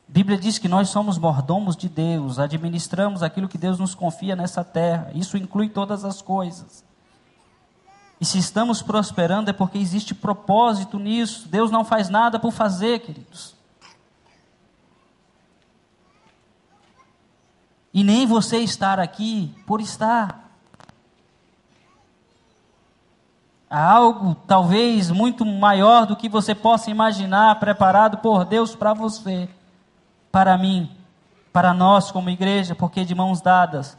A 0.07 0.11
Bíblia 0.11 0.37
diz 0.37 0.57
que 0.57 0.67
nós 0.67 0.89
somos 0.89 1.17
mordomos 1.17 1.75
de 1.75 1.87
Deus, 1.87 2.39
administramos 2.39 3.21
aquilo 3.21 3.47
que 3.47 3.57
Deus 3.57 3.77
nos 3.77 3.93
confia 3.93 4.35
nessa 4.35 4.63
terra. 4.63 5.11
Isso 5.13 5.37
inclui 5.37 5.69
todas 5.69 6.03
as 6.03 6.21
coisas. 6.21 6.83
E 8.19 8.25
se 8.25 8.37
estamos 8.37 8.81
prosperando 8.81 9.49
é 9.49 9.53
porque 9.53 9.77
existe 9.77 10.15
propósito 10.15 10.97
nisso. 10.97 11.47
Deus 11.47 11.69
não 11.69 11.85
faz 11.85 12.09
nada 12.09 12.39
por 12.39 12.51
fazer, 12.51 12.99
queridos. 12.99 13.58
E 17.93 18.03
nem 18.03 18.25
você 18.25 18.57
estar 18.59 18.99
aqui 18.99 19.53
por 19.65 19.81
estar. 19.81 20.49
Há 23.69 23.91
algo 23.91 24.35
talvez 24.47 25.11
muito 25.11 25.45
maior 25.45 26.05
do 26.05 26.15
que 26.15 26.27
você 26.27 26.55
possa 26.55 26.89
imaginar 26.89 27.59
preparado 27.59 28.17
por 28.17 28.43
Deus 28.43 28.75
para 28.75 28.93
você, 28.93 29.47
para 30.31 30.57
mim, 30.57 30.89
para 31.53 31.73
nós 31.73 32.11
como 32.11 32.29
igreja, 32.31 32.73
porque 32.73 33.05
de 33.05 33.13
mãos 33.13 33.41
dadas, 33.41 33.95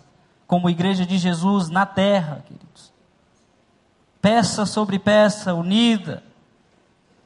como 0.47 0.69
igreja 0.69 1.07
de 1.07 1.19
Jesus 1.19 1.69
na 1.69 1.87
terra, 1.87 2.43
queridos. 2.47 2.93
Peça 4.21 4.67
sobre 4.67 4.99
peça, 4.99 5.55
unida, 5.55 6.23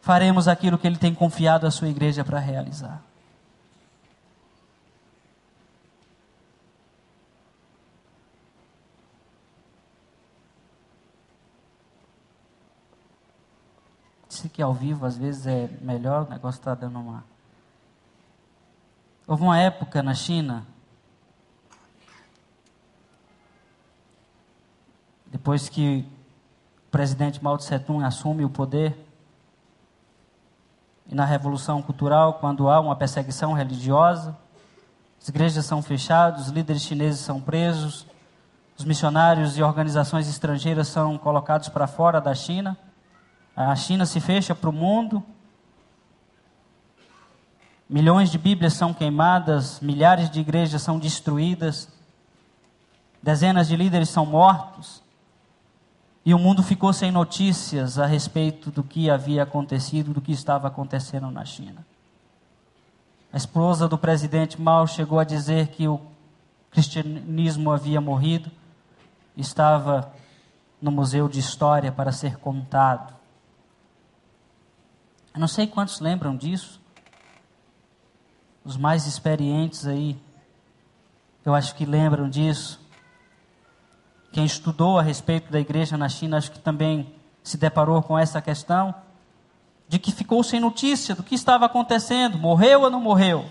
faremos 0.02 0.46
aquilo 0.46 0.76
que 0.76 0.86
Ele 0.86 0.98
tem 0.98 1.14
confiado 1.14 1.66
à 1.66 1.70
sua 1.70 1.88
igreja 1.88 2.22
para 2.22 2.38
realizar. 2.38 3.00
Disse 14.44 14.48
que 14.48 14.62
ao 14.62 14.74
vivo 14.74 15.06
às 15.06 15.16
vezes 15.16 15.46
é 15.46 15.68
melhor, 15.80 16.26
o 16.26 16.30
negócio 16.30 16.58
está 16.58 16.74
dando 16.74 16.98
uma. 16.98 17.24
Houve 19.26 19.42
uma 19.42 19.58
época 19.58 20.02
na 20.02 20.12
China, 20.12 20.66
depois 25.26 25.68
que 25.68 26.06
o 26.86 26.90
presidente 26.90 27.42
Mao 27.42 27.56
Tse 27.56 27.78
Tung 27.78 28.04
assume 28.04 28.44
o 28.44 28.50
poder, 28.50 28.94
e 31.06 31.14
na 31.14 31.24
Revolução 31.24 31.80
Cultural, 31.80 32.34
quando 32.34 32.68
há 32.68 32.80
uma 32.80 32.96
perseguição 32.96 33.54
religiosa, 33.54 34.36
as 35.20 35.28
igrejas 35.28 35.64
são 35.64 35.80
fechadas, 35.80 36.48
os 36.48 36.52
líderes 36.52 36.82
chineses 36.82 37.20
são 37.20 37.40
presos, 37.40 38.06
os 38.76 38.84
missionários 38.84 39.56
e 39.56 39.62
organizações 39.62 40.28
estrangeiras 40.28 40.88
são 40.88 41.16
colocados 41.16 41.70
para 41.70 41.86
fora 41.86 42.20
da 42.20 42.34
China. 42.34 42.76
A 43.56 43.76
China 43.76 44.04
se 44.04 44.20
fecha 44.20 44.54
para 44.54 44.70
o 44.70 44.72
mundo. 44.72 45.22
Milhões 47.88 48.30
de 48.30 48.38
Bíblias 48.38 48.72
são 48.72 48.92
queimadas, 48.92 49.78
milhares 49.80 50.28
de 50.28 50.40
igrejas 50.40 50.82
são 50.82 50.98
destruídas, 50.98 51.88
dezenas 53.22 53.68
de 53.68 53.76
líderes 53.76 54.08
são 54.08 54.26
mortos. 54.26 55.02
E 56.24 56.34
o 56.34 56.38
mundo 56.38 56.62
ficou 56.62 56.92
sem 56.92 57.12
notícias 57.12 57.98
a 57.98 58.06
respeito 58.06 58.70
do 58.70 58.82
que 58.82 59.10
havia 59.10 59.42
acontecido, 59.42 60.12
do 60.12 60.20
que 60.20 60.32
estava 60.32 60.66
acontecendo 60.66 61.30
na 61.30 61.44
China. 61.44 61.86
A 63.32 63.36
esposa 63.36 63.86
do 63.86 63.98
presidente 63.98 64.60
Mao 64.60 64.86
chegou 64.86 65.18
a 65.18 65.24
dizer 65.24 65.68
que 65.68 65.86
o 65.86 66.00
cristianismo 66.70 67.70
havia 67.70 68.00
morrido, 68.00 68.50
estava 69.36 70.12
no 70.80 70.90
Museu 70.90 71.28
de 71.28 71.38
História 71.38 71.92
para 71.92 72.10
ser 72.10 72.36
contado. 72.38 73.14
Eu 75.34 75.40
não 75.40 75.48
sei 75.48 75.66
quantos 75.66 75.98
lembram 75.98 76.36
disso. 76.36 76.80
Os 78.64 78.76
mais 78.76 79.04
experientes 79.04 79.84
aí, 79.84 80.16
eu 81.44 81.52
acho 81.52 81.74
que 81.74 81.84
lembram 81.84 82.30
disso. 82.30 82.80
Quem 84.32 84.44
estudou 84.44 84.96
a 84.96 85.02
respeito 85.02 85.50
da 85.50 85.58
igreja 85.58 85.96
na 85.98 86.08
China, 86.08 86.38
acho 86.38 86.52
que 86.52 86.60
também 86.60 87.12
se 87.42 87.56
deparou 87.56 88.00
com 88.00 88.16
essa 88.16 88.40
questão 88.40 88.94
de 89.88 89.98
que 89.98 90.12
ficou 90.12 90.42
sem 90.44 90.60
notícia 90.60 91.16
do 91.16 91.22
que 91.22 91.34
estava 91.34 91.66
acontecendo, 91.66 92.38
morreu 92.38 92.82
ou 92.82 92.90
não 92.90 93.00
morreu. 93.00 93.44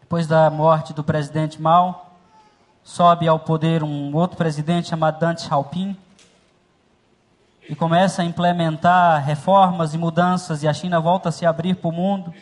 Depois 0.00 0.26
da 0.26 0.50
morte 0.50 0.92
do 0.92 1.02
presidente 1.02 1.60
Mao, 1.60 2.14
sobe 2.84 3.26
ao 3.26 3.38
poder 3.38 3.82
um 3.82 4.14
outro 4.14 4.36
presidente 4.36 4.88
chamado 4.88 5.18
Deng 5.18 5.38
Xiaoping 5.38 5.96
e 7.70 7.76
começa 7.76 8.20
a 8.20 8.24
implementar 8.24 9.24
reformas 9.24 9.94
e 9.94 9.98
mudanças, 9.98 10.64
e 10.64 10.66
a 10.66 10.72
China 10.74 10.98
volta 10.98 11.28
a 11.28 11.32
se 11.32 11.46
abrir 11.46 11.76
para 11.76 11.88
o 11.88 11.92
mundo. 11.92 12.34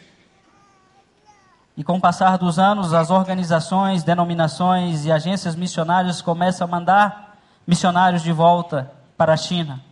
E 1.77 1.85
com 1.85 1.99
o 1.99 2.01
passar 2.01 2.39
dos 2.39 2.59
anos, 2.59 2.95
as 2.95 3.11
organizações, 3.11 4.03
denominações 4.03 5.05
e 5.05 5.13
agências 5.13 5.55
missionárias 5.55 6.23
começam 6.23 6.67
a 6.67 6.71
mandar 6.71 7.39
missionários 7.67 8.23
de 8.23 8.33
volta 8.33 8.91
para 9.19 9.35
a 9.35 9.37
China. 9.37 9.85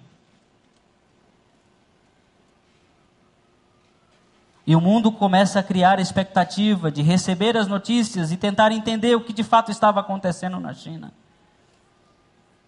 E 4.66 4.74
o 4.74 4.80
mundo 4.80 5.12
começa 5.12 5.60
a 5.60 5.62
criar 5.62 6.00
expectativa 6.00 6.90
de 6.90 7.02
receber 7.02 7.58
as 7.58 7.66
notícias 7.66 8.32
e 8.32 8.38
tentar 8.38 8.72
entender 8.72 9.14
o 9.14 9.20
que 9.20 9.34
de 9.34 9.44
fato 9.44 9.70
estava 9.70 10.00
acontecendo 10.00 10.58
na 10.58 10.72
China. 10.72 11.12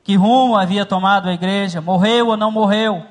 Que 0.09 0.17
rumo 0.17 0.57
havia 0.57 0.87
tomado 0.87 1.29
a 1.29 1.35
igreja? 1.35 1.83
Morreu 1.83 2.29
ou 2.29 2.37
não 2.39 2.51
morreu? 2.51 3.07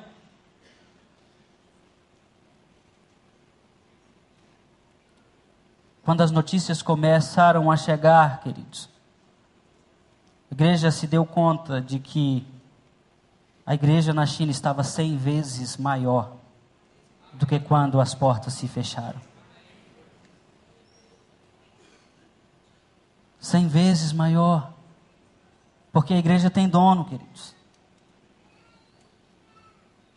Quando 6.02 6.22
as 6.22 6.32
notícias 6.32 6.82
começaram 6.82 7.70
a 7.70 7.76
chegar, 7.76 8.40
queridos, 8.40 8.88
a 10.50 10.54
igreja 10.54 10.90
se 10.90 11.06
deu 11.06 11.24
conta 11.24 11.80
de 11.80 12.00
que 12.00 12.44
a 13.64 13.74
igreja 13.74 14.12
na 14.12 14.26
China 14.26 14.50
estava 14.50 14.82
cem 14.82 15.16
vezes 15.16 15.76
maior 15.76 16.32
do 17.32 17.46
que 17.46 17.60
quando 17.60 18.00
as 18.00 18.12
portas 18.12 18.54
se 18.54 18.66
fecharam. 18.66 19.20
Cem 23.38 23.68
vezes 23.68 24.12
maior. 24.12 24.77
Porque 25.92 26.14
a 26.14 26.18
igreja 26.18 26.50
tem 26.50 26.68
dono, 26.68 27.04
queridos. 27.04 27.54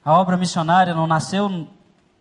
A 0.03 0.17
obra 0.17 0.35
missionária 0.35 0.93
não 0.93 1.05
nasceu 1.05 1.67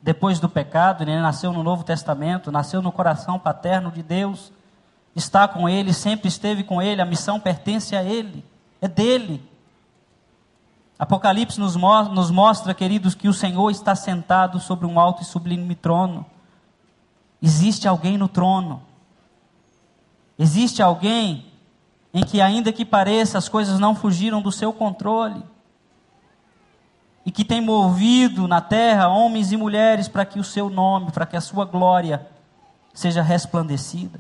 depois 0.02 0.38
do 0.38 0.48
pecado, 0.48 1.04
nem 1.04 1.20
nasceu 1.20 1.52
no 1.52 1.62
Novo 1.62 1.84
Testamento, 1.84 2.52
nasceu 2.52 2.80
no 2.80 2.92
coração 2.92 3.38
paterno 3.38 3.90
de 3.90 4.02
Deus. 4.02 4.52
Está 5.14 5.48
com 5.48 5.68
Ele, 5.68 5.92
sempre 5.92 6.28
esteve 6.28 6.62
com 6.62 6.80
Ele, 6.80 7.02
a 7.02 7.06
missão 7.06 7.40
pertence 7.40 7.96
a 7.96 8.02
Ele. 8.02 8.44
é 8.80 8.88
dele. 8.88 9.48
Apocalipse 10.98 11.58
nos, 11.58 11.76
mo 11.76 12.02
nos 12.04 12.30
mostra, 12.30 12.74
queridos, 12.74 13.14
que 13.14 13.28
o 13.28 13.32
Senhor 13.32 13.70
está 13.70 13.94
sentado 13.94 14.60
sobre 14.60 14.86
um 14.86 15.00
alto 15.00 15.22
e 15.22 15.24
sublime 15.24 15.74
trono. 15.74 16.26
Existe 17.40 17.88
alguém 17.88 18.18
no 18.18 18.28
trono. 18.28 18.82
Existe 20.38 20.82
alguém 20.82 21.49
em 22.12 22.24
que, 22.24 22.40
ainda 22.40 22.72
que 22.72 22.84
pareça, 22.84 23.38
as 23.38 23.48
coisas 23.48 23.78
não 23.78 23.94
fugiram 23.94 24.42
do 24.42 24.50
seu 24.50 24.72
controle. 24.72 25.42
E 27.24 27.30
que 27.30 27.44
tem 27.44 27.60
movido 27.60 28.48
na 28.48 28.60
terra 28.60 29.08
homens 29.08 29.52
e 29.52 29.56
mulheres 29.56 30.08
para 30.08 30.24
que 30.24 30.40
o 30.40 30.44
seu 30.44 30.68
nome, 30.68 31.12
para 31.12 31.26
que 31.26 31.36
a 31.36 31.40
sua 31.40 31.64
glória 31.64 32.26
seja 32.92 33.22
resplandecida. 33.22 34.18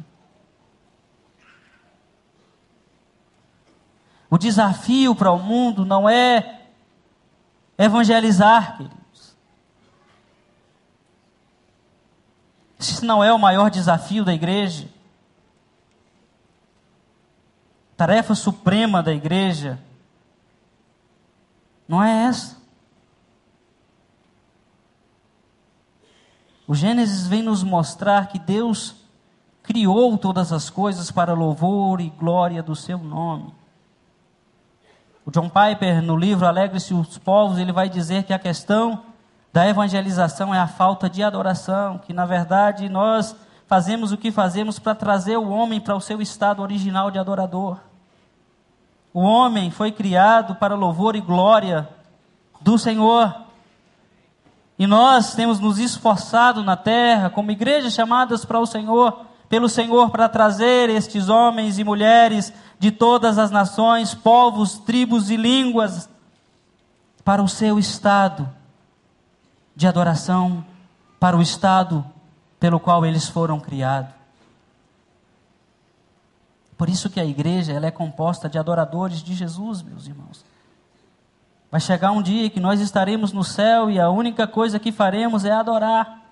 O 4.30 4.38
desafio 4.38 5.14
para 5.14 5.32
o 5.32 5.38
mundo 5.38 5.84
não 5.84 6.08
é 6.08 6.60
evangelizar, 7.76 8.76
queridos. 8.76 9.36
Isso 12.78 13.04
não 13.04 13.24
é 13.24 13.32
o 13.32 13.38
maior 13.38 13.68
desafio 13.68 14.24
da 14.24 14.32
igreja. 14.32 14.88
Tarefa 18.00 18.34
suprema 18.34 19.02
da 19.02 19.12
igreja 19.12 19.78
não 21.86 22.02
é 22.02 22.28
essa. 22.28 22.56
O 26.66 26.74
Gênesis 26.74 27.26
vem 27.26 27.42
nos 27.42 27.62
mostrar 27.62 28.28
que 28.28 28.38
Deus 28.38 28.94
criou 29.62 30.16
todas 30.16 30.50
as 30.50 30.70
coisas 30.70 31.10
para 31.10 31.34
louvor 31.34 32.00
e 32.00 32.08
glória 32.08 32.62
do 32.62 32.74
seu 32.74 32.96
nome. 32.96 33.52
O 35.26 35.30
John 35.30 35.50
Piper, 35.50 36.00
no 36.00 36.16
livro 36.16 36.46
Alegre-se 36.46 36.94
os 36.94 37.18
Povos, 37.18 37.58
ele 37.58 37.70
vai 37.70 37.90
dizer 37.90 38.22
que 38.22 38.32
a 38.32 38.38
questão 38.38 39.04
da 39.52 39.68
evangelização 39.68 40.54
é 40.54 40.58
a 40.58 40.66
falta 40.66 41.06
de 41.06 41.22
adoração, 41.22 41.98
que 41.98 42.14
na 42.14 42.24
verdade 42.24 42.88
nós 42.88 43.36
fazemos 43.66 44.10
o 44.10 44.16
que 44.16 44.32
fazemos 44.32 44.78
para 44.78 44.94
trazer 44.94 45.36
o 45.36 45.50
homem 45.50 45.78
para 45.78 45.94
o 45.94 46.00
seu 46.00 46.22
estado 46.22 46.62
original 46.62 47.10
de 47.10 47.18
adorador. 47.18 47.89
O 49.12 49.20
homem 49.20 49.70
foi 49.70 49.90
criado 49.90 50.54
para 50.54 50.74
louvor 50.74 51.16
e 51.16 51.20
glória 51.20 51.88
do 52.60 52.78
Senhor. 52.78 53.34
E 54.78 54.86
nós 54.86 55.34
temos 55.34 55.58
nos 55.58 55.78
esforçado 55.78 56.62
na 56.62 56.76
terra, 56.76 57.28
como 57.28 57.50
igrejas 57.50 57.92
chamadas 57.92 58.44
para 58.44 58.60
o 58.60 58.66
Senhor, 58.66 59.26
pelo 59.48 59.68
Senhor, 59.68 60.10
para 60.10 60.28
trazer 60.28 60.88
estes 60.88 61.28
homens 61.28 61.78
e 61.78 61.84
mulheres 61.84 62.52
de 62.78 62.90
todas 62.90 63.36
as 63.36 63.50
nações, 63.50 64.14
povos, 64.14 64.78
tribos 64.78 65.28
e 65.28 65.36
línguas 65.36 66.08
para 67.24 67.42
o 67.42 67.48
seu 67.48 67.78
estado 67.78 68.48
de 69.74 69.86
adoração, 69.86 70.64
para 71.18 71.36
o 71.36 71.42
estado 71.42 72.04
pelo 72.58 72.78
qual 72.78 73.04
eles 73.04 73.28
foram 73.28 73.58
criados. 73.58 74.19
Por 76.80 76.88
isso 76.88 77.10
que 77.10 77.20
a 77.20 77.24
igreja 77.26 77.74
ela 77.74 77.84
é 77.84 77.90
composta 77.90 78.48
de 78.48 78.58
adoradores 78.58 79.22
de 79.22 79.34
Jesus, 79.34 79.82
meus 79.82 80.06
irmãos. 80.06 80.42
Vai 81.70 81.78
chegar 81.78 82.10
um 82.10 82.22
dia 82.22 82.48
que 82.48 82.58
nós 82.58 82.80
estaremos 82.80 83.32
no 83.32 83.44
céu 83.44 83.90
e 83.90 84.00
a 84.00 84.08
única 84.08 84.46
coisa 84.46 84.80
que 84.80 84.90
faremos 84.90 85.44
é 85.44 85.50
adorar. 85.50 86.22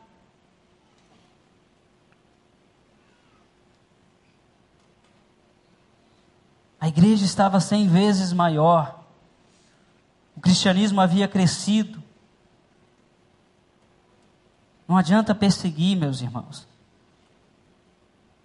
A 6.80 6.88
igreja 6.88 7.26
estava 7.26 7.60
cem 7.60 7.86
vezes 7.86 8.32
maior. 8.32 9.04
O 10.34 10.40
cristianismo 10.40 11.02
havia 11.02 11.28
crescido. 11.28 12.02
Não 14.88 14.96
adianta 14.96 15.34
perseguir, 15.34 15.94
meus 15.94 16.22
irmãos. 16.22 16.66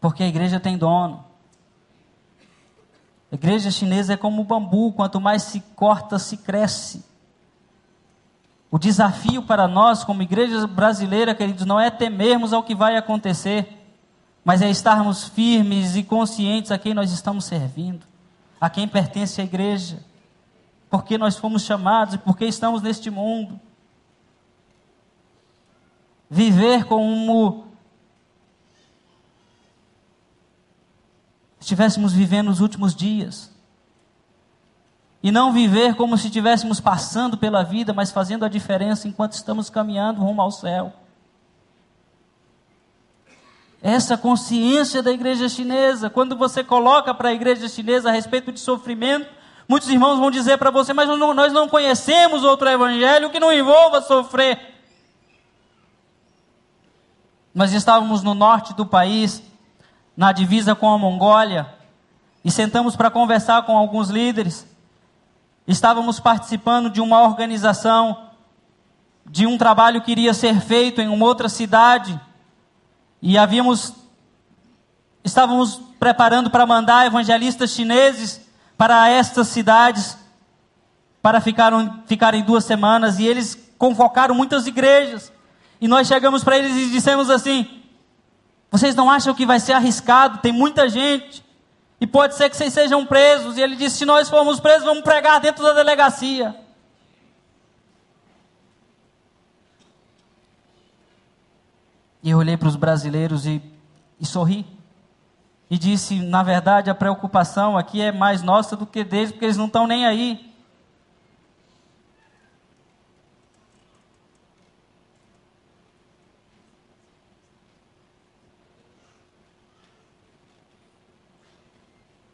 Porque 0.01 0.21
a 0.21 0.27
igreja 0.27 0.59
tem 0.59 0.77
dono. 0.77 1.31
A 3.33 3.35
igreja 3.35 3.69
chinesa 3.69 4.13
é 4.13 4.17
como 4.17 4.41
o 4.41 4.45
bambu, 4.45 4.93
quanto 4.93 5.19
mais 5.19 5.43
se 5.43 5.59
corta, 5.75 6.17
se 6.17 6.37
cresce. 6.37 7.03
O 8.71 8.79
desafio 8.79 9.43
para 9.43 9.67
nós, 9.67 10.05
como 10.05 10.21
igreja 10.21 10.65
brasileira, 10.65 11.35
queridos, 11.35 11.65
não 11.65 11.77
é 11.77 11.91
temermos 11.91 12.53
ao 12.53 12.63
que 12.63 12.73
vai 12.73 12.95
acontecer, 12.95 13.85
mas 14.45 14.61
é 14.61 14.69
estarmos 14.69 15.27
firmes 15.27 15.97
e 15.97 16.03
conscientes 16.03 16.71
a 16.71 16.77
quem 16.77 16.93
nós 16.93 17.11
estamos 17.11 17.43
servindo 17.43 18.13
a 18.63 18.69
quem 18.69 18.87
pertence 18.87 19.41
a 19.41 19.43
igreja, 19.43 19.99
porque 20.89 21.17
nós 21.17 21.35
fomos 21.35 21.63
chamados 21.63 22.13
e 22.13 22.17
porque 22.17 22.45
estamos 22.45 22.81
neste 22.81 23.09
mundo. 23.09 23.59
Viver 26.29 26.85
como 26.85 27.67
estivéssemos 31.63 32.13
vivendo 32.13 32.49
os 32.49 32.61
últimos 32.61 32.95
dias. 32.95 33.51
E 35.21 35.31
não 35.31 35.51
viver 35.51 35.95
como 35.95 36.17
se 36.17 36.27
estivéssemos 36.27 36.79
passando 36.79 37.37
pela 37.37 37.63
vida, 37.63 37.93
mas 37.93 38.11
fazendo 38.11 38.45
a 38.45 38.49
diferença 38.49 39.07
enquanto 39.07 39.33
estamos 39.33 39.69
caminhando 39.69 40.21
rumo 40.21 40.41
ao 40.41 40.51
céu 40.51 40.93
essa 43.83 44.17
consciência 44.17 45.03
da 45.03 45.11
igreja 45.11 45.49
chinesa. 45.49 46.09
Quando 46.09 46.37
você 46.37 46.63
coloca 46.63 47.13
para 47.13 47.29
a 47.29 47.33
igreja 47.33 47.67
chinesa 47.67 48.07
a 48.07 48.13
respeito 48.13 48.49
de 48.49 48.61
sofrimento, 48.61 49.29
muitos 49.67 49.89
irmãos 49.89 50.17
vão 50.17 50.31
dizer 50.31 50.57
para 50.57 50.71
você, 50.71 50.93
mas 50.93 51.09
nós 51.09 51.51
não 51.51 51.67
conhecemos 51.67 52.45
outro 52.45 52.69
evangelho 52.69 53.29
que 53.29 53.41
não 53.41 53.51
envolva 53.51 54.01
sofrer. 54.01 54.73
Nós 57.53 57.73
estávamos 57.73 58.23
no 58.23 58.33
norte 58.33 58.73
do 58.73 58.85
país, 58.85 59.43
na 60.15 60.31
divisa 60.31 60.75
com 60.75 60.91
a 60.91 60.97
Mongólia, 60.97 61.67
e 62.43 62.51
sentamos 62.51 62.95
para 62.95 63.09
conversar 63.09 63.63
com 63.63 63.77
alguns 63.77 64.09
líderes. 64.09 64.67
Estávamos 65.67 66.19
participando 66.19 66.89
de 66.89 66.99
uma 66.99 67.21
organização, 67.21 68.29
de 69.25 69.47
um 69.47 69.57
trabalho 69.57 70.01
que 70.01 70.11
iria 70.11 70.33
ser 70.33 70.59
feito 70.59 70.99
em 70.99 71.07
uma 71.07 71.25
outra 71.25 71.47
cidade 71.47 72.19
e 73.21 73.37
havíamos 73.37 73.93
estávamos 75.23 75.79
preparando 75.97 76.49
para 76.49 76.65
mandar 76.65 77.05
evangelistas 77.05 77.71
chineses 77.71 78.41
para 78.77 79.09
estas 79.09 79.47
cidades 79.47 80.17
para 81.21 81.39
ficarem, 81.39 82.03
ficarem 82.05 82.43
duas 82.43 82.65
semanas 82.65 83.17
e 83.17 83.25
eles 83.25 83.57
convocaram 83.77 84.35
muitas 84.35 84.67
igrejas. 84.67 85.31
E 85.79 85.87
nós 85.87 86.05
chegamos 86.05 86.43
para 86.43 86.57
eles 86.57 86.75
e 86.75 86.91
dissemos 86.91 87.29
assim: 87.29 87.82
Vocês 88.73 88.95
não 88.95 89.07
acham 89.07 89.35
que 89.35 89.45
vai 89.45 89.59
ser 89.59 89.73
arriscado? 89.73 90.39
Tem 90.39 90.51
muita 90.51 90.89
gente. 90.89 91.45
E 92.01 92.07
pode 92.07 92.33
ser 92.33 92.49
que 92.49 92.57
vocês 92.57 92.73
sejam 92.73 93.05
presos. 93.05 93.55
E 93.55 93.61
ele 93.61 93.75
disse: 93.75 93.97
Se 93.97 94.05
nós 94.05 94.27
formos 94.27 94.59
presos, 94.59 94.83
vamos 94.83 95.03
pregar 95.03 95.39
dentro 95.39 95.63
da 95.63 95.73
delegacia. 95.73 96.55
E 102.23 102.31
eu 102.31 102.39
olhei 102.39 102.57
para 102.57 102.67
os 102.67 102.75
brasileiros 102.75 103.45
e, 103.45 103.61
e 104.19 104.25
sorri. 104.25 104.65
E 105.69 105.77
disse: 105.77 106.15
na 106.15 106.41
verdade, 106.41 106.89
a 106.89 106.95
preocupação 106.95 107.77
aqui 107.77 108.01
é 108.01 108.11
mais 108.11 108.41
nossa 108.41 108.75
do 108.75 108.87
que 108.87 109.03
deles, 109.03 109.31
porque 109.31 109.45
eles 109.45 109.57
não 109.57 109.67
estão 109.67 109.85
nem 109.85 110.07
aí. 110.07 110.51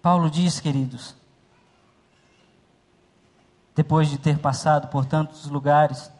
Paulo 0.09 0.27
diz, 0.27 0.59
queridos, 0.59 1.15
depois 3.75 4.09
de 4.09 4.17
ter 4.17 4.39
passado 4.39 4.87
por 4.87 5.05
tantos 5.05 5.45
lugares, 5.45 6.11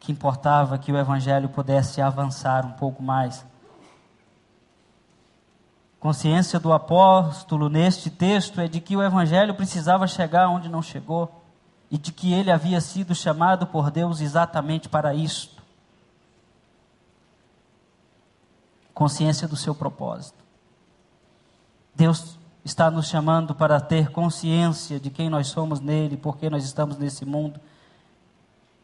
que 0.00 0.10
importava 0.10 0.76
que 0.76 0.90
o 0.90 0.98
Evangelho 0.98 1.48
pudesse 1.48 2.00
avançar 2.00 2.66
um 2.66 2.72
pouco 2.72 3.00
mais. 3.00 3.46
Consciência 6.00 6.58
do 6.58 6.72
apóstolo 6.72 7.68
neste 7.68 8.10
texto 8.10 8.60
é 8.60 8.66
de 8.66 8.80
que 8.80 8.96
o 8.96 9.02
Evangelho 9.04 9.54
precisava 9.54 10.08
chegar 10.08 10.48
onde 10.48 10.68
não 10.68 10.82
chegou 10.82 11.44
e 11.92 11.96
de 11.96 12.10
que 12.10 12.32
ele 12.32 12.50
havia 12.50 12.80
sido 12.80 13.14
chamado 13.14 13.68
por 13.68 13.88
Deus 13.88 14.20
exatamente 14.20 14.88
para 14.88 15.14
isto. 15.14 15.59
Consciência 19.00 19.48
do 19.48 19.56
seu 19.56 19.74
propósito. 19.74 20.44
Deus 21.94 22.38
está 22.62 22.90
nos 22.90 23.08
chamando 23.08 23.54
para 23.54 23.80
ter 23.80 24.10
consciência 24.10 25.00
de 25.00 25.08
quem 25.08 25.30
nós 25.30 25.46
somos 25.46 25.80
nele, 25.80 26.16
porque 26.16 26.50
nós 26.50 26.64
estamos 26.64 26.98
nesse 26.98 27.24
mundo 27.24 27.58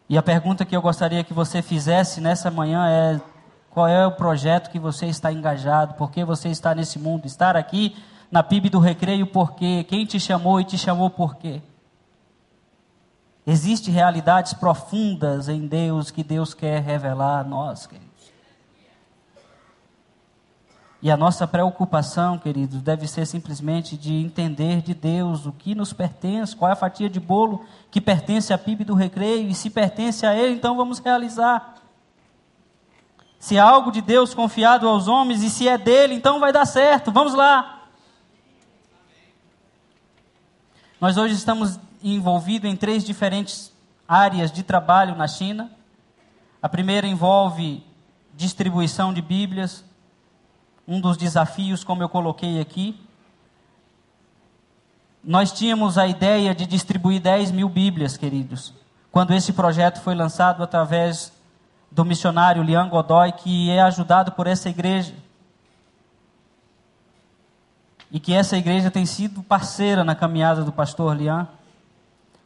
e 0.08 0.16
a 0.16 0.22
pergunta 0.22 0.64
que 0.64 0.76
eu 0.76 0.80
gostaria 0.80 1.24
que 1.24 1.34
você 1.34 1.60
fizesse 1.60 2.20
nessa 2.20 2.50
manhã 2.50 2.88
é: 2.88 3.20
qual 3.70 3.88
é 3.88 4.06
o 4.06 4.12
projeto 4.12 4.70
que 4.70 4.78
você 4.78 5.06
está 5.06 5.32
engajado, 5.32 5.94
por 5.94 6.10
que 6.10 6.24
você 6.24 6.48
está 6.48 6.74
nesse 6.74 6.98
mundo, 6.98 7.26
estar 7.26 7.56
aqui 7.56 7.96
na 8.30 8.42
PIB 8.42 8.70
do 8.70 8.78
Recreio, 8.78 9.26
por 9.26 9.54
quê, 9.54 9.84
quem 9.88 10.06
te 10.06 10.20
chamou 10.20 10.60
e 10.60 10.64
te 10.64 10.78
chamou 10.78 11.10
por 11.10 11.36
quê. 11.36 11.60
Existem 13.44 13.94
realidades 13.94 14.52
profundas 14.52 15.48
em 15.48 15.66
Deus 15.66 16.10
que 16.10 16.24
Deus 16.24 16.52
quer 16.52 16.82
revelar 16.82 17.40
a 17.40 17.44
nós, 17.44 17.86
queridos. 17.86 18.05
E 21.02 21.10
a 21.10 21.16
nossa 21.16 21.46
preocupação, 21.46 22.38
queridos, 22.38 22.80
deve 22.80 23.06
ser 23.06 23.26
simplesmente 23.26 23.96
de 23.96 24.14
entender 24.14 24.80
de 24.80 24.94
Deus 24.94 25.44
o 25.44 25.52
que 25.52 25.74
nos 25.74 25.92
pertence, 25.92 26.56
qual 26.56 26.70
é 26.70 26.72
a 26.72 26.76
fatia 26.76 27.08
de 27.08 27.20
bolo 27.20 27.64
que 27.90 28.00
pertence 28.00 28.52
à 28.52 28.58
PIB 28.58 28.84
do 28.84 28.94
recreio, 28.94 29.48
e 29.48 29.54
se 29.54 29.68
pertence 29.68 30.26
a 30.26 30.34
Ele, 30.34 30.54
então 30.54 30.76
vamos 30.76 30.98
realizar. 30.98 31.74
Se 33.38 33.56
é 33.56 33.60
algo 33.60 33.92
de 33.92 34.00
Deus 34.00 34.34
confiado 34.34 34.88
aos 34.88 35.06
homens, 35.06 35.42
e 35.42 35.50
se 35.50 35.68
é 35.68 35.76
dele, 35.76 36.14
então 36.14 36.40
vai 36.40 36.52
dar 36.52 36.64
certo, 36.64 37.12
vamos 37.12 37.34
lá. 37.34 37.84
Nós 40.98 41.18
hoje 41.18 41.34
estamos 41.34 41.78
envolvidos 42.02 42.70
em 42.70 42.74
três 42.74 43.04
diferentes 43.04 43.70
áreas 44.08 44.50
de 44.50 44.62
trabalho 44.62 45.14
na 45.14 45.28
China. 45.28 45.70
A 46.62 46.68
primeira 46.70 47.06
envolve 47.06 47.84
distribuição 48.34 49.12
de 49.12 49.20
Bíblias, 49.20 49.84
um 50.86 51.00
dos 51.00 51.16
desafios, 51.16 51.82
como 51.82 52.02
eu 52.02 52.08
coloquei 52.08 52.60
aqui. 52.60 52.98
Nós 55.22 55.50
tínhamos 55.50 55.98
a 55.98 56.06
ideia 56.06 56.54
de 56.54 56.66
distribuir 56.66 57.20
10 57.20 57.50
mil 57.50 57.68
Bíblias, 57.68 58.16
queridos, 58.16 58.72
quando 59.10 59.34
esse 59.34 59.52
projeto 59.52 60.00
foi 60.00 60.14
lançado 60.14 60.62
através 60.62 61.32
do 61.90 62.04
missionário 62.04 62.62
Lian 62.62 62.88
Godoy, 62.88 63.32
que 63.32 63.70
é 63.70 63.80
ajudado 63.80 64.32
por 64.32 64.46
essa 64.46 64.68
igreja. 64.68 65.14
E 68.12 68.20
que 68.20 68.32
essa 68.32 68.56
igreja 68.56 68.90
tem 68.90 69.04
sido 69.04 69.42
parceira 69.42 70.04
na 70.04 70.14
caminhada 70.14 70.62
do 70.62 70.70
pastor 70.70 71.16
Lian. 71.16 71.48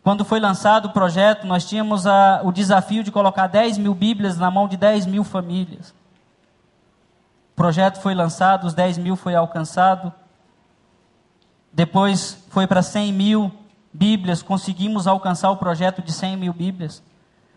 Quando 0.02 0.24
foi 0.24 0.40
lançado 0.40 0.86
o 0.86 0.92
projeto, 0.92 1.46
nós 1.46 1.68
tínhamos 1.68 2.06
a, 2.06 2.40
o 2.42 2.50
desafio 2.50 3.04
de 3.04 3.12
colocar 3.12 3.46
10 3.46 3.76
mil 3.76 3.94
Bíblias 3.94 4.38
na 4.38 4.50
mão 4.50 4.66
de 4.66 4.78
10 4.78 5.04
mil 5.04 5.22
famílias. 5.22 5.92
Projeto 7.60 8.00
foi 8.00 8.14
lançado, 8.14 8.66
os 8.66 8.72
10 8.72 8.96
mil 8.96 9.16
foi 9.16 9.34
alcançado. 9.34 10.10
Depois 11.70 12.42
foi 12.48 12.66
para 12.66 12.82
100 12.82 13.12
mil 13.12 13.52
Bíblias, 13.92 14.42
conseguimos 14.42 15.06
alcançar 15.06 15.50
o 15.50 15.58
projeto 15.58 16.00
de 16.00 16.10
100 16.10 16.38
mil 16.38 16.54
Bíblias. 16.54 17.02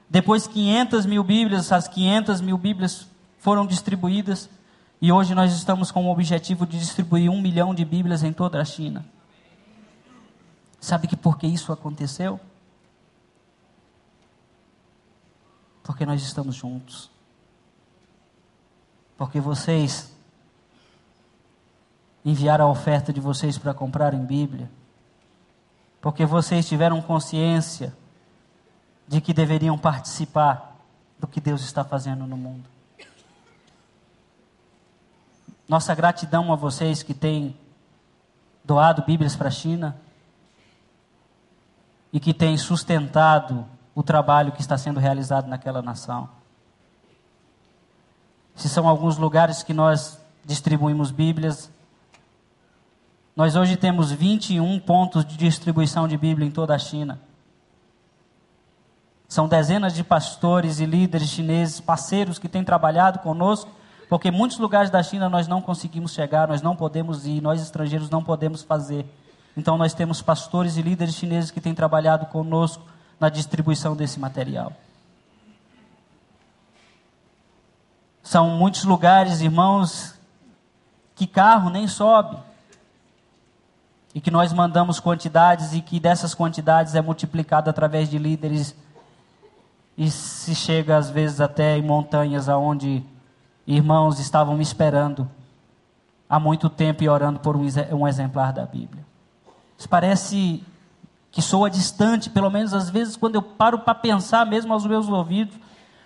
Depois 0.10 0.45
500 0.45 1.06
mil 1.06 1.24
Bíblias, 1.24 1.72
as 1.72 1.88
500 1.88 2.41
mil 2.41 2.58
Bíblias 2.58 3.08
foram 3.38 3.66
distribuídas. 3.66 4.49
E 5.01 5.10
hoje 5.10 5.34
nós 5.34 5.54
estamos 5.54 5.89
com 5.89 6.06
o 6.06 6.12
objetivo 6.12 6.68
de 6.68 6.78
distribuir 6.78 7.32
um 7.32 7.41
milhão 7.41 7.74
de 7.74 7.86
Bíblias 7.86 8.24
em 8.24 8.34
toda 8.34 8.60
a 8.60 8.66
China. 8.66 9.06
Sabe 10.82 11.08
que 11.08 11.16
por 11.16 11.38
que 11.38 11.47
isso 11.47 11.72
aconteceu? 11.72 12.41
Porque 15.82 16.06
nós 16.06 16.22
estamos 16.22 16.56
juntos. 16.56 17.10
Porque 19.18 19.39
vocês 19.39 20.11
enviaram 22.26 22.68
a 22.68 22.72
oferta 22.72 23.11
de 23.11 23.20
vocês 23.20 23.57
para 23.57 23.74
comprarem 23.74 24.24
Bíblia. 24.24 24.70
Porque 26.01 26.26
vocês 26.26 26.68
tiveram 26.68 27.01
consciência 27.01 27.93
de 29.07 29.22
que 29.22 29.34
deveriam 29.34 29.78
participar 29.78 30.78
do 31.20 31.28
que 31.28 31.39
Deus 31.39 31.61
está 31.61 31.84
fazendo 31.84 32.26
no 32.26 32.38
mundo. 32.38 32.70
Nossa 35.68 35.95
gratidão 35.95 36.51
a 36.51 36.55
vocês 36.55 37.03
que 37.03 37.14
têm 37.14 37.57
doado 38.64 39.03
Bíblias 39.03 39.36
para 39.36 39.47
a 39.47 39.51
China 39.51 39.95
e 42.11 42.20
que 42.20 42.34
tem 42.34 42.57
sustentado 42.57 43.66
o 43.95 44.03
trabalho 44.03 44.51
que 44.51 44.61
está 44.61 44.78
sendo 44.78 44.99
realizado 44.99 45.47
naquela 45.47 45.82
nação. 45.82 46.30
Se 48.56 48.70
são 48.70 48.88
alguns 48.88 49.18
lugares 49.18 49.64
que 49.64 49.74
nós 49.74 50.20
distribuímos 50.45 51.12
Bíblias, 51.12 51.72
nós 53.36 53.56
hoje 53.56 53.76
temos 53.76 54.12
21 54.12 54.80
pontos 54.80 55.26
de 55.26 55.36
distribuição 55.36 56.08
de 56.08 56.16
Bíblia 56.18 56.47
em 56.47 56.51
toda 56.51 56.76
a 56.76 56.80
China. 56.80 57.20
São 59.28 59.47
dezenas 59.47 59.95
de 59.95 60.04
pastores 60.04 60.80
e 60.80 60.86
líderes 60.86 61.30
chineses, 61.30 61.82
parceiros 61.82 62.38
que 62.38 62.47
têm 62.47 62.64
trabalhado 62.64 63.18
conosco, 63.20 63.72
porque 64.08 64.30
muitos 64.30 64.60
lugares 64.60 64.91
da 64.91 65.01
China 65.01 65.28
nós 65.28 65.47
não 65.47 65.60
conseguimos 65.60 66.14
chegar, 66.14 66.47
nós 66.47 66.62
não 66.62 66.76
podemos 66.76 67.26
ir, 67.26 67.41
nós 67.41 67.60
estrangeiros 67.60 68.12
não 68.12 68.24
podemos 68.24 68.62
fazer. 68.62 69.04
Então, 69.58 69.76
nós 69.76 69.95
temos 69.95 70.22
pastores 70.22 70.78
e 70.78 70.84
líderes 70.84 71.16
chineses 71.16 71.49
que 71.49 71.60
têm 71.60 71.74
trabalhado 71.74 72.28
conosco 72.28 72.84
na 73.20 73.30
distribuição 73.30 73.95
desse 73.95 74.20
material. 74.20 74.72
São 78.24 78.51
muitos 78.51 78.86
lugares, 78.86 79.41
irmãos, 79.41 80.17
que 81.13 81.28
carro 81.28 81.69
nem 81.69 81.88
sobe. 81.88 82.38
E 84.15 84.21
que 84.21 84.32
nós 84.32 84.53
mandamos 84.53 84.99
quantidades 84.99 85.74
e 85.74 85.82
que 85.82 85.99
dessas 85.99 86.34
quantidades 86.34 86.95
é 86.95 87.01
multiplicado 87.01 87.69
através 87.69 88.09
de 88.09 88.17
líderes 88.17 88.76
e 89.97 90.09
se 90.09 90.55
chega 90.55 90.97
às 90.97 91.09
vezes 91.09 91.39
até 91.39 91.78
em 91.78 91.82
montanhas 91.82 92.49
aonde 92.49 93.03
irmãos 93.65 94.19
estavam 94.19 94.55
me 94.55 94.63
esperando 94.63 95.30
há 96.28 96.39
muito 96.39 96.69
tempo 96.69 97.03
e 97.03 97.09
orando 97.09 97.39
por 97.39 97.55
um 97.55 98.07
exemplar 98.07 98.51
da 98.53 98.65
Bíblia. 98.65 99.05
Isso 99.78 99.88
parece 99.88 100.63
que 101.32 101.41
soa 101.41 101.69
distante, 101.69 102.30
pelo 102.30 102.49
menos 102.49 102.74
às 102.74 102.89
vezes 102.89 103.15
quando 103.15 103.36
eu 103.36 103.41
paro 103.41 103.80
para 103.80 103.95
pensar 103.95 104.45
mesmo 104.45 104.74
aos 104.74 104.86
meus 104.86 105.07
ouvidos, 105.07 105.55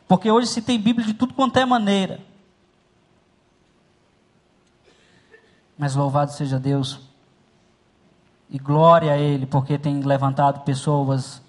porque 0.07 0.31
hoje 0.31 0.47
se 0.47 0.61
tem 0.61 0.79
Bíblia 0.79 1.05
de 1.05 1.13
tudo 1.13 1.33
quanto 1.33 1.57
é 1.57 1.65
maneira. 1.65 2.19
Mas 5.77 5.95
louvado 5.95 6.31
seja 6.31 6.59
Deus 6.59 6.99
e 8.49 8.57
glória 8.57 9.11
a 9.11 9.17
Ele, 9.17 9.45
porque 9.45 9.77
tem 9.77 9.99
levantado 10.01 10.61
pessoas, 10.61 11.41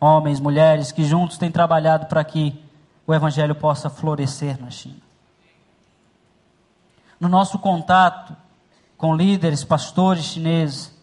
homens, 0.00 0.40
mulheres, 0.40 0.90
que 0.90 1.04
juntos 1.04 1.36
têm 1.36 1.50
trabalhado 1.50 2.06
para 2.06 2.24
que 2.24 2.64
o 3.06 3.14
Evangelho 3.14 3.54
possa 3.54 3.90
florescer 3.90 4.60
na 4.60 4.70
China. 4.70 4.96
No 7.20 7.28
nosso 7.28 7.58
contato 7.58 8.34
com 8.96 9.14
líderes, 9.14 9.64
pastores 9.64 10.24
chineses, 10.24 10.96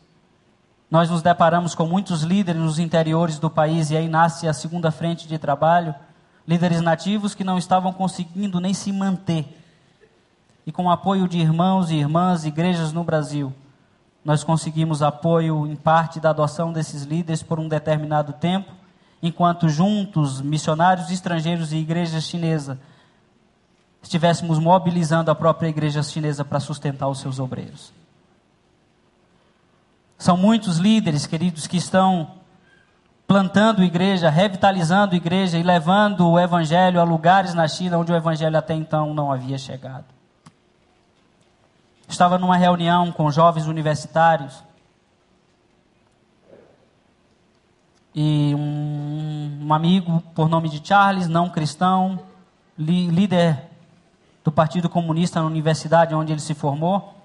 nós 0.89 1.09
nos 1.09 1.21
deparamos 1.21 1.75
com 1.75 1.85
muitos 1.87 2.21
líderes 2.23 2.61
nos 2.61 2.79
interiores 2.79 3.39
do 3.39 3.49
país 3.49 3.89
e 3.89 3.97
aí 3.97 4.07
nasce 4.07 4.47
a 4.47 4.53
segunda 4.53 4.91
frente 4.91 5.27
de 5.27 5.37
trabalho, 5.37 5.95
líderes 6.47 6.81
nativos 6.81 7.33
que 7.33 7.43
não 7.43 7.57
estavam 7.57 7.91
conseguindo 7.91 8.59
nem 8.59 8.73
se 8.73 8.91
manter. 8.91 9.45
E 10.65 10.71
com 10.71 10.85
o 10.85 10.89
apoio 10.89 11.27
de 11.27 11.37
irmãos 11.37 11.91
e 11.91 11.95
irmãs, 11.95 12.45
igrejas 12.45 12.91
no 12.91 13.03
Brasil, 13.03 13.53
nós 14.23 14.43
conseguimos 14.43 15.03
apoio 15.03 15.67
em 15.67 15.75
parte 15.75 16.19
da 16.19 16.31
adoção 16.31 16.73
desses 16.73 17.03
líderes 17.03 17.43
por 17.43 17.59
um 17.59 17.67
determinado 17.67 18.33
tempo, 18.33 18.71
enquanto 19.21 19.69
juntos, 19.69 20.41
missionários 20.41 21.11
estrangeiros 21.11 21.71
e 21.71 21.77
igreja 21.77 22.19
chinesa, 22.19 22.79
estivéssemos 24.01 24.59
mobilizando 24.59 25.29
a 25.29 25.35
própria 25.35 25.67
igreja 25.67 26.01
chinesa 26.01 26.43
para 26.43 26.59
sustentar 26.59 27.07
os 27.07 27.19
seus 27.19 27.39
obreiros. 27.39 27.93
São 30.17 30.37
muitos 30.37 30.77
líderes, 30.77 31.27
queridos, 31.27 31.67
que 31.67 31.77
estão 31.77 32.31
plantando 33.27 33.83
igreja, 33.83 34.29
revitalizando 34.29 35.15
igreja 35.15 35.57
e 35.57 35.63
levando 35.63 36.29
o 36.29 36.39
evangelho 36.39 36.99
a 36.99 37.03
lugares 37.03 37.53
na 37.53 37.67
China 37.67 37.97
onde 37.97 38.11
o 38.11 38.15
evangelho 38.15 38.57
até 38.57 38.73
então 38.73 39.13
não 39.13 39.31
havia 39.31 39.57
chegado. 39.57 40.05
Estava 42.07 42.37
numa 42.37 42.55
reunião 42.55 43.11
com 43.11 43.31
jovens 43.31 43.65
universitários 43.65 44.63
e 48.13 48.53
um, 48.55 49.59
um 49.63 49.73
amigo 49.73 50.21
por 50.35 50.47
nome 50.47 50.69
de 50.69 50.85
Charles, 50.87 51.27
não 51.27 51.49
cristão, 51.49 52.19
líder 52.77 53.63
do 54.43 54.51
Partido 54.51 54.87
Comunista 54.87 55.39
na 55.39 55.47
universidade 55.47 56.13
onde 56.13 56.31
ele 56.31 56.41
se 56.41 56.53
formou, 56.53 57.15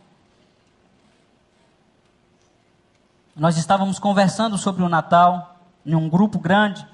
Nós 3.41 3.57
estávamos 3.57 3.99
conversando 3.99 4.59
sobre 4.59 4.83
o 4.83 4.89
Natal 4.89 5.50
em 5.85 5.95
um 5.95 6.09
grupo 6.09 6.39
grande. 6.39 6.87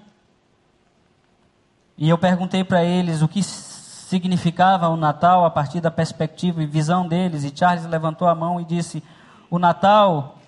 E 1.99 2.09
eu 2.09 2.19
perguntei 2.19 2.63
para 2.63 2.85
eles 2.85 3.23
o 3.23 3.29
que 3.29 3.43
significava 3.43 4.89
o 4.89 4.97
Natal 4.97 5.45
a 5.45 5.51
partir 5.51 5.81
da 5.81 5.91
perspectiva 5.91 6.63
e 6.63 6.67
visão 6.67 7.09
deles. 7.09 7.45
E 7.45 7.53
Charles 7.57 7.87
levantou 7.87 8.29
a 8.29 8.35
mão 8.35 8.61
e 8.61 8.65
disse: 8.65 9.03
O 9.51 9.59
Natal 9.59 10.39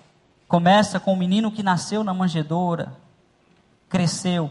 começa 0.47 0.99
com 0.99 1.11
o 1.11 1.13
um 1.15 1.17
menino 1.17 1.51
que 1.51 1.63
nasceu 1.63 2.03
na 2.03 2.13
manjedoura, 2.13 2.93
cresceu, 3.89 4.49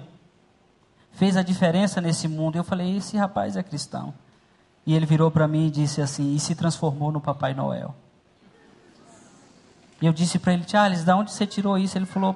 fez 1.13 1.37
a 1.37 1.43
diferença 1.43 2.01
nesse 2.01 2.27
mundo. 2.29 2.57
Eu 2.57 2.65
falei: 2.65 2.97
Esse 2.97 3.17
rapaz 3.17 3.57
é 3.57 3.63
cristão. 3.63 4.13
E 4.89 4.95
ele 4.95 5.05
virou 5.05 5.31
para 5.31 5.47
mim 5.47 5.67
e 5.67 5.71
disse 5.71 6.01
assim: 6.01 6.35
e 6.35 6.41
se 6.41 6.55
transformou 6.55 7.13
no 7.13 7.21
Papai 7.21 7.53
Noel. 7.53 7.95
E 10.01 10.07
eu 10.07 10.15
disse 10.15 10.39
para 10.39 10.55
ele: 10.55 10.65
Charles, 10.67 11.05
de 11.05 11.13
onde 11.13 11.31
você 11.31 11.47
tirou 11.47 11.77
isso? 11.77 11.99
Ele 11.99 12.07
falou: 12.07 12.35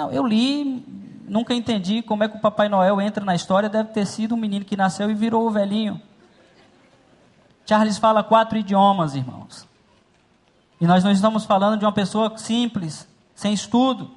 Não, 0.00 0.10
eu 0.10 0.26
li, 0.26 0.82
nunca 1.28 1.52
entendi 1.52 2.00
como 2.00 2.24
é 2.24 2.28
que 2.28 2.34
o 2.34 2.40
Papai 2.40 2.70
Noel 2.70 2.98
entra 3.02 3.22
na 3.22 3.34
história. 3.34 3.68
Deve 3.68 3.90
ter 3.90 4.06
sido 4.06 4.34
um 4.34 4.38
menino 4.38 4.64
que 4.64 4.74
nasceu 4.74 5.10
e 5.10 5.14
virou 5.14 5.46
o 5.46 5.50
velhinho. 5.50 6.00
Charles 7.66 7.98
fala 7.98 8.24
quatro 8.24 8.56
idiomas, 8.56 9.14
irmãos. 9.14 9.68
E 10.80 10.86
nós 10.86 11.04
não 11.04 11.10
estamos 11.10 11.44
falando 11.44 11.78
de 11.78 11.84
uma 11.84 11.92
pessoa 11.92 12.34
simples, 12.38 13.06
sem 13.34 13.52
estudo. 13.52 14.10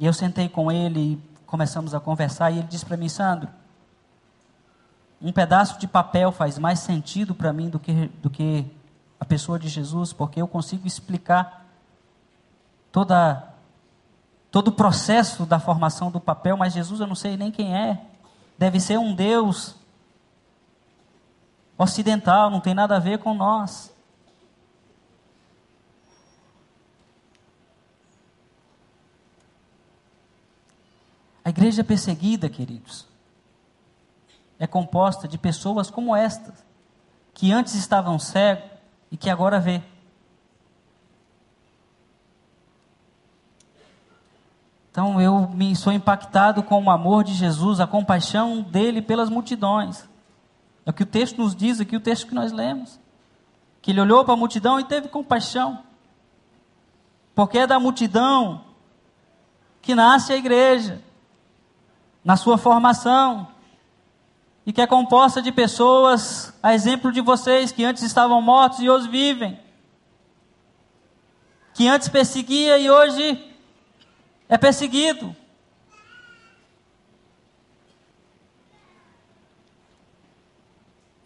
E 0.00 0.04
eu 0.04 0.12
sentei 0.12 0.48
com 0.48 0.72
ele 0.72 1.00
e 1.12 1.44
começamos 1.46 1.94
a 1.94 2.00
conversar. 2.00 2.50
E 2.50 2.58
ele 2.58 2.66
disse 2.66 2.84
para 2.84 2.96
mim, 2.96 3.08
Sandro, 3.08 3.48
um 5.22 5.30
pedaço 5.30 5.78
de 5.78 5.86
papel 5.86 6.32
faz 6.32 6.58
mais 6.58 6.80
sentido 6.80 7.36
para 7.36 7.52
mim 7.52 7.70
do 7.70 7.78
que, 7.78 8.10
do 8.20 8.28
que 8.28 8.66
a 9.20 9.24
pessoa 9.24 9.60
de 9.60 9.68
Jesus, 9.68 10.12
porque 10.12 10.42
eu 10.42 10.48
consigo 10.48 10.88
explicar 10.88 11.63
toda, 12.94 13.52
todo 14.52 14.68
o 14.68 14.72
processo 14.72 15.44
da 15.44 15.58
formação 15.58 16.12
do 16.12 16.20
papel, 16.20 16.56
mas 16.56 16.72
Jesus 16.72 17.00
eu 17.00 17.08
não 17.08 17.16
sei 17.16 17.36
nem 17.36 17.50
quem 17.50 17.76
é. 17.76 18.00
Deve 18.56 18.78
ser 18.78 19.00
um 19.00 19.12
Deus 19.12 19.74
ocidental, 21.76 22.50
não 22.50 22.60
tem 22.60 22.72
nada 22.72 22.94
a 22.94 23.00
ver 23.00 23.18
com 23.18 23.34
nós. 23.34 23.92
A 31.44 31.50
igreja 31.50 31.82
perseguida, 31.82 32.48
queridos, 32.48 33.08
é 34.56 34.68
composta 34.68 35.26
de 35.26 35.36
pessoas 35.36 35.90
como 35.90 36.14
estas, 36.14 36.64
que 37.34 37.50
antes 37.50 37.74
estavam 37.74 38.20
cegos 38.20 38.70
e 39.10 39.16
que 39.16 39.28
agora 39.28 39.58
vê. 39.58 39.82
Então 44.94 45.20
eu 45.20 45.48
me 45.48 45.74
sou 45.74 45.92
impactado 45.92 46.62
com 46.62 46.80
o 46.84 46.88
amor 46.88 47.24
de 47.24 47.34
Jesus, 47.34 47.80
a 47.80 47.86
compaixão 47.86 48.62
dele 48.62 49.02
pelas 49.02 49.28
multidões. 49.28 50.08
É 50.86 50.90
o 50.90 50.92
que 50.92 51.02
o 51.02 51.06
texto 51.06 51.38
nos 51.38 51.52
diz 51.52 51.80
aqui, 51.80 51.96
o 51.96 52.00
texto 52.00 52.28
que 52.28 52.34
nós 52.34 52.52
lemos. 52.52 53.00
Que 53.82 53.90
ele 53.90 54.00
olhou 54.00 54.24
para 54.24 54.34
a 54.34 54.36
multidão 54.36 54.78
e 54.78 54.84
teve 54.84 55.08
compaixão. 55.08 55.80
Porque 57.34 57.58
é 57.58 57.66
da 57.66 57.80
multidão 57.80 58.66
que 59.82 59.96
nasce 59.96 60.32
a 60.32 60.36
igreja, 60.36 61.02
na 62.24 62.36
sua 62.36 62.56
formação, 62.56 63.48
e 64.64 64.72
que 64.72 64.80
é 64.80 64.86
composta 64.86 65.42
de 65.42 65.50
pessoas, 65.50 66.54
a 66.62 66.72
exemplo 66.72 67.10
de 67.10 67.20
vocês, 67.20 67.72
que 67.72 67.84
antes 67.84 68.04
estavam 68.04 68.40
mortos 68.40 68.78
e 68.78 68.88
hoje 68.88 69.08
vivem, 69.08 69.58
que 71.74 71.88
antes 71.88 72.08
perseguia 72.08 72.78
e 72.78 72.88
hoje 72.88 73.53
é 74.48 74.58
perseguido. 74.58 75.34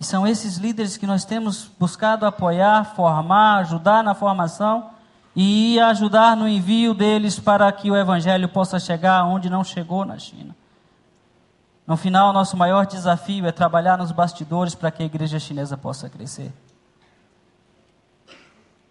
E 0.01 0.05
são 0.05 0.27
esses 0.27 0.57
líderes 0.57 0.97
que 0.97 1.07
nós 1.07 1.25
temos 1.25 1.69
buscado 1.79 2.25
apoiar, 2.25 2.95
formar, 2.95 3.59
ajudar 3.59 4.05
na 4.05 4.15
formação 4.15 4.91
e 5.35 5.79
ajudar 5.81 6.37
no 6.37 6.49
envio 6.49 6.95
deles 6.95 7.39
para 7.39 7.71
que 7.73 7.91
o 7.91 7.97
evangelho 7.97 8.49
possa 8.49 8.79
chegar 8.79 9.25
onde 9.25 9.51
não 9.51 9.65
chegou 9.65 10.05
na 10.05 10.19
China. 10.19 10.55
No 11.87 11.97
final, 11.97 12.33
nosso 12.33 12.57
maior 12.57 12.87
desafio 12.87 13.47
é 13.47 13.53
trabalhar 13.53 13.97
nos 13.97 14.13
bastidores 14.13 14.75
para 14.75 14.91
que 14.91 15.03
a 15.03 15.07
igreja 15.07 15.41
chinesa 15.41 15.77
possa 15.77 16.09
crescer. 16.09 16.53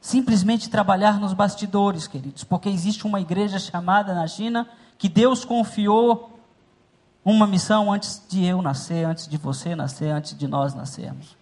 Simplesmente 0.07 0.69
trabalhar 0.69 1.19
nos 1.19 1.33
bastidores, 1.33 2.07
queridos, 2.07 2.41
porque 2.45 2.69
existe 2.69 3.05
uma 3.05 3.19
igreja 3.19 3.59
chamada 3.59 4.13
na 4.13 4.25
China 4.25 4.65
que 4.97 5.09
Deus 5.09 5.43
confiou 5.43 6.39
uma 7.25 7.45
missão 7.45 7.91
antes 7.91 8.23
de 8.25 8.45
eu 8.45 8.61
nascer, 8.61 9.05
antes 9.05 9.27
de 9.27 9.35
você 9.35 9.75
nascer, 9.75 10.09
antes 10.09 10.33
de 10.33 10.47
nós 10.47 10.73
nascermos. 10.73 11.35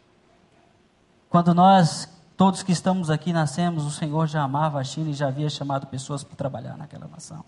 Quando 1.30 1.54
nós, 1.54 2.10
todos 2.36 2.64
que 2.64 2.72
estamos 2.72 3.12
aqui, 3.12 3.32
nascemos, 3.32 3.86
o 3.86 3.92
Senhor 3.92 4.26
já 4.26 4.42
amava 4.42 4.80
a 4.80 4.84
China 4.84 5.12
e 5.12 5.14
já 5.14 5.28
havia 5.28 5.48
chamado 5.48 5.86
pessoas 5.86 6.24
para 6.24 6.36
trabalhar 6.36 6.76
naquela 6.76 7.08
nação. 7.08 7.46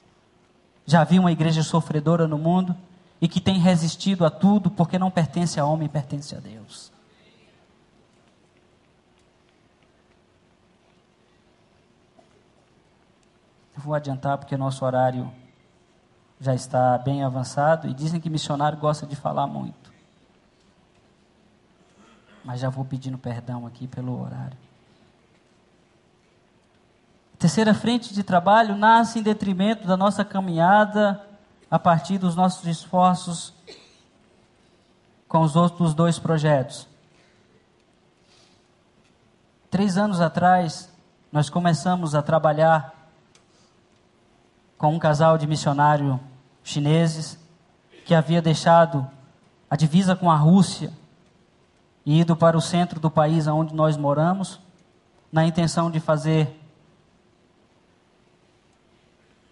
Já 0.85 1.01
havia 1.01 1.19
uma 1.19 1.31
igreja 1.31 1.63
sofredora 1.63 2.27
no 2.27 2.37
mundo 2.37 2.75
e 3.19 3.27
que 3.27 3.41
tem 3.41 3.57
resistido 3.57 4.23
a 4.23 4.29
tudo 4.29 4.69
porque 4.69 4.99
não 4.99 5.09
pertence 5.09 5.59
a 5.59 5.65
homem, 5.65 5.89
pertence 5.89 6.35
a 6.35 6.39
Deus. 6.39 6.95
Eu 13.77 13.83
vou 13.83 13.93
adiantar 13.93 14.39
porque 14.39 14.57
nosso 14.57 14.83
horário 14.83 15.31
já 16.41 16.55
está 16.55 16.97
bem 16.97 17.23
avançado 17.23 17.87
e 17.87 17.93
dizem 17.93 18.19
que 18.19 18.27
missionário 18.27 18.79
gosta 18.79 19.05
de 19.05 19.15
falar 19.15 19.45
muito. 19.45 19.93
Mas 22.43 22.59
já 22.59 22.69
vou 22.69 22.83
pedindo 22.83 23.19
perdão 23.19 23.67
aqui 23.67 23.87
pelo 23.87 24.19
horário. 24.19 24.57
A 27.35 27.37
terceira 27.37 27.71
frente 27.71 28.15
de 28.15 28.23
trabalho 28.23 28.75
nasce 28.75 29.19
em 29.19 29.21
detrimento 29.21 29.85
da 29.85 29.95
nossa 29.95 30.25
caminhada 30.25 31.23
a 31.69 31.77
partir 31.77 32.17
dos 32.17 32.35
nossos 32.35 32.65
esforços 32.65 33.53
com 35.27 35.41
os 35.41 35.55
outros 35.55 35.93
dois 35.93 36.17
projetos. 36.17 36.87
Três 39.69 39.99
anos 39.99 40.19
atrás, 40.19 40.91
nós 41.31 41.47
começamos 41.47 42.15
a 42.15 42.23
trabalhar 42.23 42.96
com 44.77 44.93
um 44.93 44.99
casal 44.99 45.37
de 45.37 45.47
missionários 45.47 46.17
chineses 46.63 47.39
que 48.05 48.13
havia 48.13 48.41
deixado 48.41 49.07
a 49.69 49.75
divisa 49.75 50.15
com 50.15 50.29
a 50.29 50.35
Rússia 50.35 50.91
e 52.05 52.21
ido 52.21 52.35
para 52.35 52.57
o 52.57 52.61
centro 52.61 52.99
do 52.99 53.11
país 53.11 53.47
onde 53.47 53.73
nós 53.73 53.97
moramos, 53.97 54.59
na 55.31 55.45
intenção 55.45 55.91
de 55.91 55.99
fazer 55.99 56.57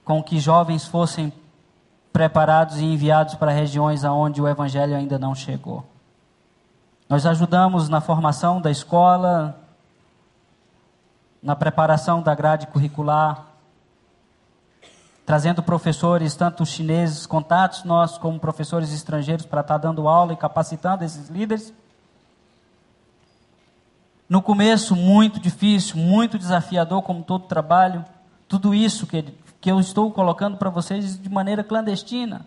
com 0.06 0.24
que 0.24 0.40
jovens 0.40 0.86
fossem 0.86 1.34
preparados 2.14 2.78
e 2.78 2.86
enviados 2.86 3.36
para 3.36 3.52
regiões 3.52 4.06
aonde 4.06 4.42
o 4.42 4.48
evangelho 4.48 4.96
ainda 4.96 5.20
não 5.20 5.36
chegou. 5.36 5.84
Nós 7.10 7.26
ajudamos 7.26 7.90
na 7.90 8.00
formação 8.00 8.62
da 8.62 8.72
escola, 8.72 9.60
na 11.44 11.56
preparação 11.56 12.22
da 12.22 12.34
grade 12.34 12.68
curricular, 12.68 13.46
trazendo 15.26 15.64
professores, 15.64 16.36
tanto 16.36 16.66
chineses, 16.66 17.26
contatos 17.26 17.84
nossos, 17.84 18.18
como 18.18 18.40
professores 18.40 18.94
estrangeiros, 18.94 19.46
para 19.46 19.62
estar 19.62 19.78
dando 19.78 20.08
aula 20.08 20.34
e 20.34 20.38
capacitando 20.38 21.04
esses 21.04 21.30
líderes. 21.30 21.74
No 24.30 24.42
começo, 24.42 24.96
muito 24.96 25.40
difícil, 25.40 25.98
muito 25.98 26.38
desafiador, 26.38 27.02
como 27.02 27.24
todo 27.24 27.48
trabalho. 27.48 28.06
Tudo 28.48 28.74
isso 28.74 29.08
que 29.08 29.24
que 29.66 29.72
eu 29.72 29.80
estou 29.80 30.12
colocando 30.12 30.58
para 30.58 30.70
vocês 30.70 31.20
de 31.20 31.28
maneira 31.28 31.64
clandestina. 31.64 32.46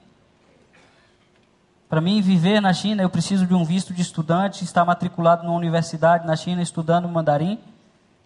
Para 1.88 2.00
mim 2.00 2.20
viver 2.20 2.60
na 2.60 2.72
China, 2.72 3.02
eu 3.02 3.10
preciso 3.10 3.44
de 3.44 3.54
um 3.54 3.64
visto 3.64 3.92
de 3.92 4.02
estudante, 4.02 4.62
estar 4.62 4.84
matriculado 4.84 5.42
numa 5.42 5.56
universidade 5.56 6.24
na 6.24 6.36
China 6.36 6.62
estudando 6.62 7.08
mandarim, 7.08 7.58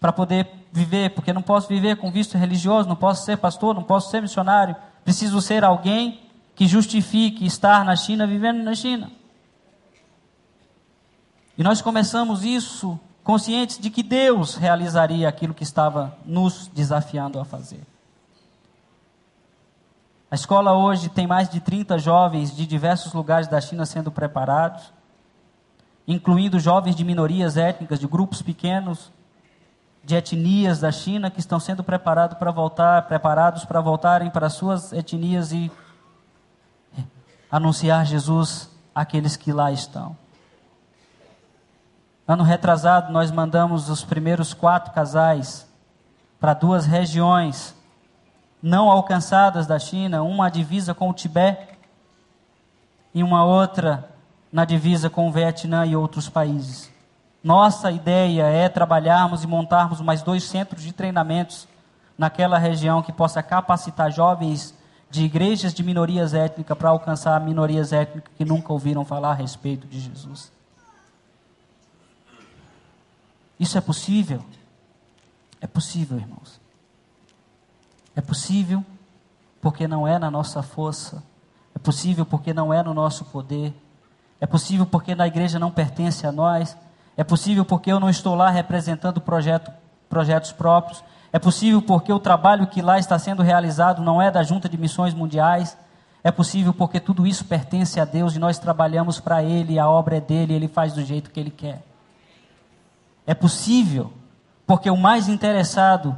para 0.03 0.11
poder 0.11 0.51
viver, 0.69 1.11
porque 1.11 1.31
não 1.31 1.41
posso 1.41 1.69
viver 1.69 1.95
com 1.95 2.11
visto 2.11 2.37
religioso, 2.37 2.89
não 2.89 2.95
posso 2.95 3.23
ser 3.23 3.37
pastor, 3.37 3.73
não 3.73 3.83
posso 3.83 4.11
ser 4.11 4.21
missionário, 4.21 4.75
preciso 5.01 5.39
ser 5.39 5.63
alguém 5.63 6.19
que 6.53 6.67
justifique 6.67 7.45
estar 7.45 7.85
na 7.85 7.95
China, 7.95 8.27
vivendo 8.27 8.61
na 8.61 8.75
China. 8.75 9.09
E 11.57 11.63
nós 11.63 11.81
começamos 11.81 12.43
isso 12.43 12.99
conscientes 13.23 13.79
de 13.79 13.89
que 13.89 14.03
Deus 14.03 14.55
realizaria 14.55 15.29
aquilo 15.29 15.53
que 15.53 15.63
estava 15.63 16.17
nos 16.25 16.67
desafiando 16.67 17.39
a 17.39 17.45
fazer. 17.45 17.79
A 20.29 20.35
escola 20.35 20.73
hoje 20.73 21.07
tem 21.07 21.25
mais 21.25 21.47
de 21.47 21.61
30 21.61 21.97
jovens 21.97 22.53
de 22.53 22.67
diversos 22.67 23.13
lugares 23.13 23.47
da 23.47 23.61
China 23.61 23.85
sendo 23.85 24.11
preparados, 24.11 24.91
incluindo 26.05 26.59
jovens 26.59 26.93
de 26.93 27.05
minorias 27.05 27.55
étnicas, 27.55 28.01
de 28.01 28.07
grupos 28.07 28.41
pequenos, 28.41 29.09
de 30.03 30.15
etnias 30.15 30.79
da 30.79 30.91
China 30.91 31.31
que 31.31 31.39
estão 31.39 31.59
sendo 31.59 31.83
preparados 31.83 32.37
para 32.37 32.51
voltar, 32.51 33.03
preparados 33.03 33.63
para 33.63 33.79
voltarem 33.79 34.29
para 34.29 34.49
suas 34.49 34.91
etnias 34.91 35.51
e 35.51 35.71
anunciar 37.49 38.05
Jesus 38.05 38.69
àqueles 38.93 39.37
que 39.37 39.53
lá 39.53 39.71
estão. 39.71 40.17
Ano 42.27 42.43
retrasado, 42.43 43.11
nós 43.11 43.31
mandamos 43.31 43.89
os 43.89 44.03
primeiros 44.03 44.53
quatro 44.53 44.93
casais 44.93 45.67
para 46.39 46.53
duas 46.53 46.85
regiões 46.85 47.75
não 48.61 48.89
alcançadas 48.89 49.67
da 49.67 49.77
China, 49.77 50.23
uma 50.23 50.49
divisa 50.49 50.93
com 50.93 51.09
o 51.09 51.13
Tibete 51.13 51.77
e 53.13 53.21
uma 53.21 53.43
outra 53.43 54.09
na 54.49 54.63
divisa 54.63 55.09
com 55.09 55.27
o 55.27 55.31
Vietnã 55.31 55.85
e 55.85 55.95
outros 55.97 56.29
países. 56.29 56.92
Nossa 57.43 57.91
ideia 57.91 58.43
é 58.43 58.69
trabalharmos 58.69 59.43
e 59.43 59.47
montarmos 59.47 59.99
mais 59.99 60.21
dois 60.21 60.43
centros 60.43 60.81
de 60.81 60.93
treinamentos 60.93 61.67
naquela 62.17 62.57
região 62.57 63.01
que 63.01 63.11
possa 63.11 63.43
capacitar 63.43 64.11
jovens 64.11 64.73
de 65.09 65.25
igrejas 65.25 65.73
de 65.73 65.83
minorias 65.83 66.33
étnicas 66.33 66.77
para 66.77 66.89
alcançar 66.89 67.39
minorias 67.41 67.91
étnicas 67.91 68.33
que 68.37 68.45
nunca 68.45 68.71
ouviram 68.71 69.03
falar 69.03 69.31
a 69.31 69.35
respeito 69.35 69.85
de 69.85 69.99
Jesus. 69.99 70.51
Isso 73.59 73.77
é 73.77 73.81
possível? 73.81 74.43
É 75.59 75.67
possível, 75.67 76.17
irmãos. 76.17 76.59
É 78.15 78.21
possível 78.21 78.83
porque 79.61 79.87
não 79.87 80.07
é 80.07 80.17
na 80.17 80.31
nossa 80.31 80.63
força. 80.63 81.23
É 81.75 81.79
possível 81.79 82.25
porque 82.25 82.53
não 82.53 82.73
é 82.73 82.81
no 82.81 82.93
nosso 82.93 83.25
poder. 83.25 83.73
É 84.39 84.45
possível 84.45 84.85
porque 84.85 85.13
na 85.13 85.27
igreja 85.27 85.59
não 85.59 85.71
pertence 85.71 86.25
a 86.25 86.31
nós. 86.31 86.75
É 87.15 87.23
possível 87.23 87.63
porque 87.63 87.91
eu 87.91 87.99
não 87.99 88.09
estou 88.09 88.35
lá 88.35 88.49
representando 88.49 89.21
projeto, 89.21 89.71
projetos 90.09 90.51
próprios. 90.51 91.03
É 91.31 91.39
possível 91.39 91.81
porque 91.81 92.11
o 92.11 92.19
trabalho 92.19 92.67
que 92.67 92.81
lá 92.81 92.97
está 92.97 93.17
sendo 93.17 93.43
realizado 93.43 94.01
não 94.01 94.21
é 94.21 94.31
da 94.31 94.43
Junta 94.43 94.67
de 94.67 94.77
Missões 94.77 95.13
Mundiais. 95.13 95.77
É 96.23 96.31
possível 96.31 96.73
porque 96.73 96.99
tudo 96.99 97.27
isso 97.27 97.45
pertence 97.45 97.99
a 97.99 98.05
Deus 98.05 98.35
e 98.35 98.39
nós 98.39 98.57
trabalhamos 98.57 99.19
para 99.19 99.43
Ele, 99.43 99.77
a 99.77 99.89
obra 99.89 100.17
é 100.17 100.21
dele, 100.21 100.53
Ele 100.53 100.67
faz 100.67 100.93
do 100.93 101.03
jeito 101.03 101.29
que 101.29 101.39
Ele 101.39 101.51
quer. 101.51 101.83
É 103.27 103.33
possível 103.33 104.11
porque 104.65 104.89
o 104.89 104.97
mais 104.97 105.27
interessado 105.27 106.17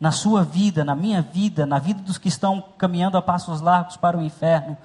na 0.00 0.10
sua 0.10 0.42
vida, 0.42 0.84
na 0.84 0.94
minha 0.94 1.22
vida, 1.22 1.64
na 1.64 1.78
vida 1.78 2.02
dos 2.02 2.18
que 2.18 2.28
estão 2.28 2.62
caminhando 2.76 3.16
a 3.16 3.22
passos 3.22 3.60
largos 3.60 3.96
para 3.96 4.18
o 4.18 4.22
inferno, 4.22 4.76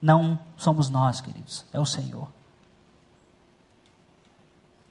não 0.00 0.38
somos 0.56 0.88
nós, 0.88 1.20
queridos, 1.20 1.64
é 1.72 1.80
o 1.80 1.84
Senhor. 1.84 2.28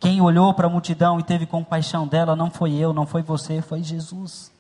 Quem 0.04 0.20
olhou 0.20 0.54
para 0.54 0.68
a 0.68 0.70
multidão 0.70 1.18
e 1.18 1.24
teve 1.24 1.46
compaixão 1.46 2.06
dela 2.06 2.36
não 2.36 2.52
foi 2.52 2.74
eu, 2.74 2.92
não 2.92 3.08
foi 3.08 3.22
você, 3.22 3.62
foi 3.62 3.82
Jesus. 3.82 4.52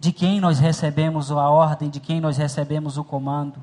De 0.00 0.10
quem 0.10 0.40
nós 0.40 0.58
recebemos 0.58 1.30
a 1.30 1.50
ordem, 1.50 1.90
de 1.90 2.00
quem 2.00 2.18
nós 2.18 2.38
recebemos 2.38 2.96
o 2.96 3.04
comando. 3.04 3.60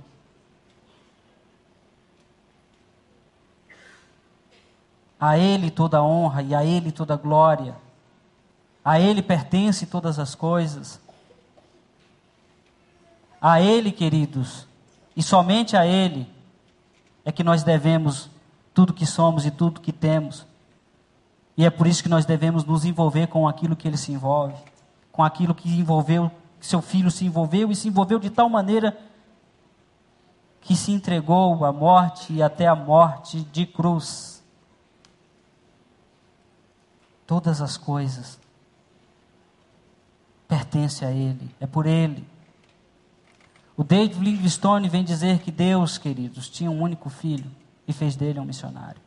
A 5.19 5.39
Ele 5.39 5.71
toda 5.71 6.03
honra 6.03 6.43
e 6.43 6.53
a 6.53 6.63
Ele 6.63 6.91
toda 6.91 7.15
glória. 7.15 7.75
A 8.83 8.99
Ele 8.99 9.23
pertence 9.23 9.87
todas 9.87 10.19
as 10.19 10.35
coisas. 10.35 11.01
A 13.41 13.59
Ele, 13.59 13.91
queridos, 13.91 14.67
e 15.17 15.23
somente 15.23 15.75
a 15.75 15.83
Ele 15.83 16.31
é 17.25 17.31
que 17.31 17.43
nós 17.43 17.63
devemos 17.63 18.34
tudo 18.75 18.93
que 18.93 19.05
somos 19.05 19.45
e 19.45 19.51
tudo 19.51 19.79
que 19.79 19.93
temos. 19.93 20.45
E 21.57 21.65
é 21.65 21.69
por 21.69 21.87
isso 21.87 22.03
que 22.03 22.09
nós 22.09 22.25
devemos 22.25 22.65
nos 22.65 22.83
envolver 22.83 23.27
com 23.27 23.47
aquilo 23.47 23.75
que 23.75 23.87
ele 23.87 23.95
se 23.95 24.11
envolve, 24.11 24.61
com 25.13 25.23
aquilo 25.23 25.55
que 25.55 25.69
envolveu, 25.69 26.29
que 26.59 26.67
seu 26.67 26.81
filho 26.81 27.09
se 27.09 27.25
envolveu 27.25 27.71
e 27.71 27.75
se 27.75 27.87
envolveu 27.87 28.19
de 28.19 28.29
tal 28.29 28.49
maneira 28.49 28.95
que 30.59 30.75
se 30.75 30.91
entregou 30.91 31.63
à 31.63 31.71
morte 31.71 32.33
e 32.33 32.43
até 32.43 32.67
a 32.67 32.75
morte 32.75 33.41
de 33.43 33.65
cruz. 33.65 34.43
Todas 37.25 37.61
as 37.61 37.77
coisas 37.77 38.37
pertencem 40.47 41.07
a 41.07 41.11
ele, 41.11 41.55
é 41.61 41.65
por 41.65 41.85
ele. 41.85 42.27
O 43.77 43.83
David 43.83 44.19
Livingstone 44.19 44.89
vem 44.89 45.03
dizer 45.03 45.39
que 45.39 45.51
Deus, 45.51 45.97
queridos, 45.97 46.49
tinha 46.49 46.69
um 46.69 46.81
único 46.81 47.09
filho 47.09 47.49
e 47.87 47.93
fez 47.93 48.15
dele 48.15 48.39
um 48.39 48.45
missionário. 48.45 49.01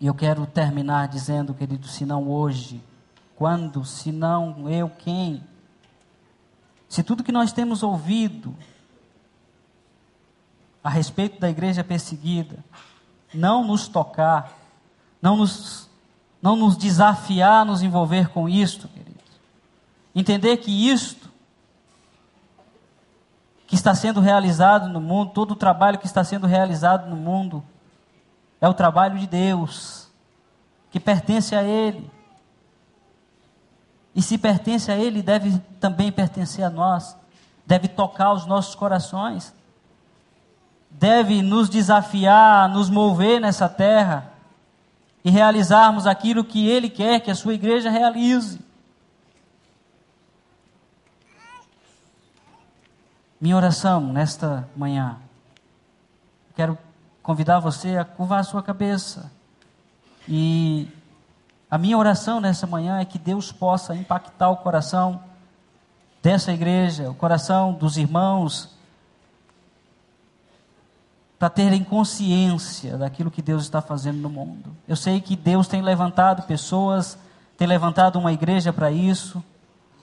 E 0.00 0.06
eu 0.06 0.14
quero 0.14 0.46
terminar 0.46 1.08
dizendo, 1.08 1.54
querido, 1.54 1.86
se 1.86 2.04
não 2.04 2.28
hoje, 2.30 2.82
quando, 3.34 3.84
se 3.84 4.12
não 4.12 4.68
eu, 4.68 4.90
quem? 4.90 5.42
Se 6.88 7.02
tudo 7.02 7.24
que 7.24 7.32
nós 7.32 7.52
temos 7.52 7.82
ouvido 7.82 8.54
a 10.84 10.90
respeito 10.90 11.40
da 11.40 11.50
igreja 11.50 11.82
perseguida 11.82 12.62
não 13.34 13.64
nos 13.64 13.88
tocar, 13.88 14.56
não 15.20 15.36
nos, 15.36 15.88
não 16.40 16.56
nos 16.56 16.76
desafiar 16.76 17.62
a 17.62 17.64
nos 17.64 17.82
envolver 17.82 18.28
com 18.28 18.48
isto, 18.48 18.88
queridos. 18.88 19.16
Entender 20.14 20.58
que 20.58 20.88
isto 20.88 21.25
que 23.66 23.74
está 23.74 23.94
sendo 23.94 24.20
realizado 24.20 24.88
no 24.88 25.00
mundo, 25.00 25.32
todo 25.32 25.52
o 25.52 25.56
trabalho 25.56 25.98
que 25.98 26.06
está 26.06 26.22
sendo 26.22 26.46
realizado 26.46 27.08
no 27.08 27.16
mundo, 27.16 27.64
é 28.60 28.68
o 28.68 28.74
trabalho 28.74 29.18
de 29.18 29.26
Deus, 29.26 30.08
que 30.90 31.00
pertence 31.00 31.54
a 31.54 31.62
Ele. 31.62 32.10
E 34.14 34.22
se 34.22 34.38
pertence 34.38 34.90
a 34.90 34.96
Ele, 34.96 35.20
deve 35.20 35.58
também 35.80 36.12
pertencer 36.12 36.64
a 36.64 36.70
nós, 36.70 37.16
deve 37.66 37.88
tocar 37.88 38.32
os 38.32 38.46
nossos 38.46 38.74
corações, 38.74 39.52
deve 40.88 41.42
nos 41.42 41.68
desafiar, 41.68 42.68
nos 42.68 42.88
mover 42.88 43.40
nessa 43.40 43.68
terra 43.68 44.32
e 45.24 45.30
realizarmos 45.30 46.06
aquilo 46.06 46.44
que 46.44 46.68
Ele 46.68 46.88
quer 46.88 47.20
que 47.20 47.30
a 47.30 47.34
sua 47.34 47.52
igreja 47.52 47.90
realize. 47.90 48.60
Minha 53.46 53.58
oração 53.58 54.00
nesta 54.00 54.68
manhã, 54.74 55.18
quero 56.56 56.76
convidar 57.22 57.60
você 57.60 57.96
a 57.96 58.04
curvar 58.04 58.40
a 58.40 58.42
sua 58.42 58.60
cabeça. 58.60 59.30
E 60.28 60.88
a 61.70 61.78
minha 61.78 61.96
oração 61.96 62.40
nessa 62.40 62.66
manhã 62.66 62.98
é 62.98 63.04
que 63.04 63.20
Deus 63.20 63.52
possa 63.52 63.94
impactar 63.94 64.50
o 64.50 64.56
coração 64.56 65.22
dessa 66.20 66.52
igreja, 66.52 67.08
o 67.08 67.14
coração 67.14 67.72
dos 67.72 67.96
irmãos, 67.96 68.74
para 71.38 71.48
terem 71.48 71.84
consciência 71.84 72.98
daquilo 72.98 73.30
que 73.30 73.42
Deus 73.42 73.62
está 73.62 73.80
fazendo 73.80 74.18
no 74.18 74.28
mundo. 74.28 74.76
Eu 74.88 74.96
sei 74.96 75.20
que 75.20 75.36
Deus 75.36 75.68
tem 75.68 75.82
levantado 75.82 76.42
pessoas, 76.48 77.16
tem 77.56 77.68
levantado 77.68 78.18
uma 78.18 78.32
igreja 78.32 78.72
para 78.72 78.90
isso. 78.90 79.40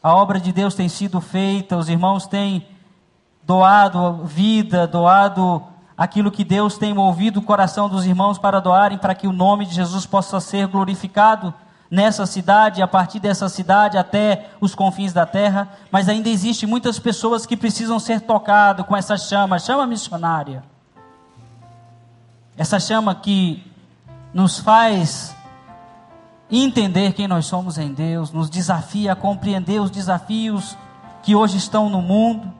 A 0.01 0.15
obra 0.15 0.39
de 0.39 0.53
Deus 0.53 0.75
tem 0.75 0.87
sido 0.87 1.19
feita, 1.19 1.75
os 1.75 1.89
irmãos 1.89 2.25
têm 2.25 2.71
doado 3.45 4.23
vida, 4.25 4.87
doado 4.87 5.63
aquilo 5.97 6.31
que 6.31 6.43
Deus 6.43 6.77
tem 6.77 6.93
movido 6.93 7.39
o 7.39 7.43
coração 7.43 7.87
dos 7.87 8.05
irmãos 8.05 8.37
para 8.37 8.59
doarem, 8.59 8.97
para 8.97 9.15
que 9.15 9.27
o 9.27 9.33
nome 9.33 9.65
de 9.65 9.75
Jesus 9.75 10.05
possa 10.05 10.39
ser 10.39 10.67
glorificado 10.67 11.53
nessa 11.89 12.25
cidade, 12.25 12.81
a 12.81 12.87
partir 12.87 13.19
dessa 13.19 13.47
cidade 13.47 13.97
até 13.97 14.49
os 14.59 14.73
confins 14.73 15.13
da 15.13 15.25
terra, 15.25 15.69
mas 15.91 16.09
ainda 16.09 16.27
existe 16.27 16.65
muitas 16.65 16.97
pessoas 16.97 17.45
que 17.45 17.55
precisam 17.55 17.99
ser 17.99 18.21
tocadas 18.21 18.85
com 18.85 18.97
essa 18.97 19.15
chama, 19.15 19.59
chama 19.59 19.85
missionária. 19.85 20.63
Essa 22.57 22.79
chama 22.79 23.13
que 23.13 23.71
nos 24.33 24.57
faz 24.57 25.35
entender 26.49 27.13
quem 27.13 27.27
nós 27.27 27.45
somos 27.45 27.77
em 27.77 27.93
Deus, 27.93 28.31
nos 28.31 28.49
desafia 28.49 29.13
a 29.13 29.15
compreender 29.15 29.79
os 29.79 29.91
desafios 29.91 30.75
que 31.21 31.35
hoje 31.35 31.57
estão 31.57 31.89
no 31.89 32.01
mundo 32.01 32.51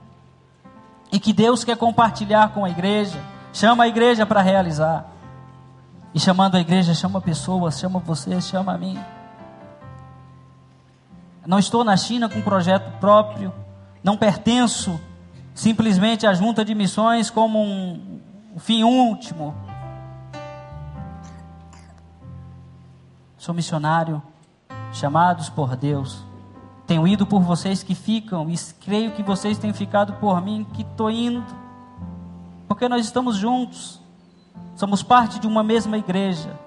e 1.13 1.19
que 1.19 1.31
Deus 1.31 1.63
quer 1.63 1.77
compartilhar 1.77 2.49
com 2.49 2.65
a 2.65 2.69
igreja. 2.71 3.23
Chama 3.53 3.83
a 3.83 3.87
igreja 3.87 4.25
para 4.25 4.41
realizar. 4.41 5.05
E 6.11 6.19
chamando 6.19 6.55
a 6.55 6.59
igreja, 6.59 6.95
chama 6.95 7.21
pessoas, 7.21 7.77
chama 7.77 7.99
você, 7.99 8.41
chama 8.41 8.73
a 8.73 8.77
mim. 8.79 8.99
Não 11.45 11.59
estou 11.59 11.83
na 11.83 11.95
China 11.95 12.27
com 12.27 12.39
um 12.39 12.41
projeto 12.41 12.97
próprio, 12.99 13.53
não 14.03 14.17
pertenço 14.17 14.99
simplesmente 15.53 16.25
à 16.25 16.33
junta 16.33 16.65
de 16.65 16.73
missões 16.73 17.29
como 17.29 17.61
um 17.61 18.57
fim 18.57 18.83
último. 18.83 19.53
Sou 23.37 23.53
missionário, 23.53 24.19
chamados 24.91 25.47
por 25.47 25.75
Deus 25.75 26.32
tenho 26.85 27.07
ido 27.07 27.25
por 27.25 27.41
vocês 27.41 27.81
que 27.81 27.95
ficam 27.95 28.49
e 28.49 28.55
creio 28.83 29.11
que 29.11 29.23
vocês 29.23 29.57
têm 29.57 29.71
ficado 29.71 30.13
por 30.13 30.41
mim 30.41 30.65
que 30.73 30.81
estou 30.81 31.09
indo. 31.09 31.43
Porque 32.67 32.89
nós 32.89 33.05
estamos 33.05 33.37
juntos. 33.37 34.01
Somos 34.75 35.01
parte 35.01 35.39
de 35.39 35.47
uma 35.47 35.63
mesma 35.63 35.97
igreja. 35.97 36.59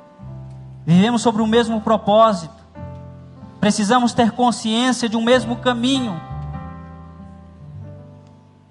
Vivemos 0.86 1.20
sobre 1.20 1.42
o 1.42 1.46
mesmo 1.46 1.80
propósito. 1.80 2.54
Precisamos 3.60 4.14
ter 4.14 4.30
consciência 4.30 5.08
de 5.08 5.16
um 5.16 5.22
mesmo 5.22 5.56
caminho. 5.56 6.18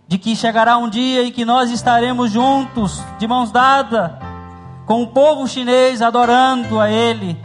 De 0.07 0.17
que 0.17 0.35
chegará 0.35 0.77
um 0.77 0.89
dia 0.89 1.27
em 1.27 1.31
que 1.31 1.45
nós 1.45 1.69
estaremos 1.69 2.31
juntos, 2.31 3.03
de 3.19 3.27
mãos 3.27 3.51
dadas, 3.51 4.11
com 4.85 5.03
o 5.03 5.07
povo 5.07 5.47
chinês 5.47 6.01
adorando 6.01 6.79
a 6.79 6.89
Ele 6.89 7.44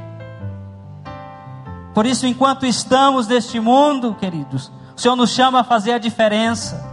por 1.94 2.06
isso, 2.06 2.26
enquanto 2.26 2.64
estamos 2.64 3.26
neste 3.26 3.58
mundo, 3.58 4.14
queridos, 4.14 4.70
o 4.96 5.00
Senhor 5.00 5.16
nos 5.16 5.30
chama 5.30 5.60
a 5.60 5.64
fazer 5.64 5.92
a 5.92 5.98
diferença. 5.98 6.88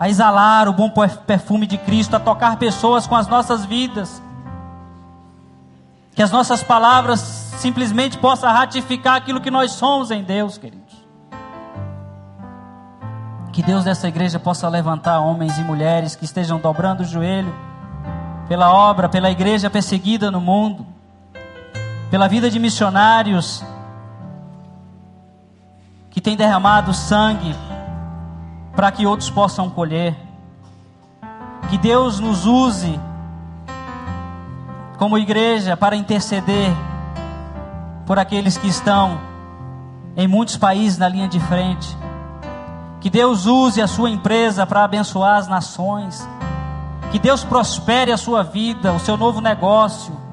a 0.00 0.08
exalar 0.08 0.68
o 0.68 0.72
bom 0.72 0.88
perfume 1.26 1.66
de 1.66 1.76
Cristo, 1.76 2.14
a 2.14 2.20
tocar 2.20 2.56
pessoas 2.56 3.06
com 3.06 3.16
as 3.16 3.26
nossas 3.26 3.64
vidas. 3.64 4.22
Que 6.14 6.22
as 6.22 6.30
nossas 6.30 6.62
palavras 6.62 7.18
simplesmente 7.58 8.16
possam 8.16 8.52
ratificar 8.52 9.16
aquilo 9.16 9.40
que 9.40 9.50
nós 9.50 9.72
somos 9.72 10.12
em 10.12 10.22
Deus, 10.22 10.56
queridos. 10.56 11.04
Que 13.52 13.60
Deus 13.60 13.84
dessa 13.84 14.06
igreja 14.06 14.38
possa 14.38 14.68
levantar 14.68 15.18
homens 15.18 15.58
e 15.58 15.62
mulheres 15.62 16.14
que 16.14 16.24
estejam 16.24 16.60
dobrando 16.60 17.02
o 17.02 17.04
joelho 17.04 17.52
pela 18.48 18.72
obra, 18.72 19.08
pela 19.08 19.30
igreja 19.30 19.68
perseguida 19.68 20.30
no 20.30 20.40
mundo, 20.40 20.86
pela 22.10 22.28
vida 22.28 22.50
de 22.50 22.58
missionários 22.58 23.62
que 26.10 26.20
têm 26.20 26.36
derramado 26.36 26.92
sangue 26.94 27.54
para 28.74 28.90
que 28.90 29.06
outros 29.06 29.30
possam 29.30 29.68
colher. 29.68 30.16
Que 31.68 31.76
Deus 31.76 32.18
nos 32.18 32.46
use 32.46 32.98
como 34.96 35.18
igreja 35.18 35.76
para 35.76 35.96
interceder 35.96 36.72
por 38.06 38.18
aqueles 38.18 38.56
que 38.56 38.68
estão 38.68 39.20
em 40.16 40.26
muitos 40.26 40.56
países 40.56 40.98
na 40.98 41.08
linha 41.08 41.28
de 41.28 41.38
frente. 41.38 41.96
Que 43.00 43.10
Deus 43.10 43.46
use 43.46 43.80
a 43.80 43.86
sua 43.86 44.10
empresa 44.10 44.66
para 44.66 44.82
abençoar 44.82 45.36
as 45.36 45.46
nações. 45.46 46.28
Que 47.12 47.18
Deus 47.18 47.44
prospere 47.44 48.10
a 48.10 48.16
sua 48.16 48.42
vida, 48.42 48.92
o 48.92 48.98
seu 48.98 49.16
novo 49.16 49.40
negócio. 49.40 50.27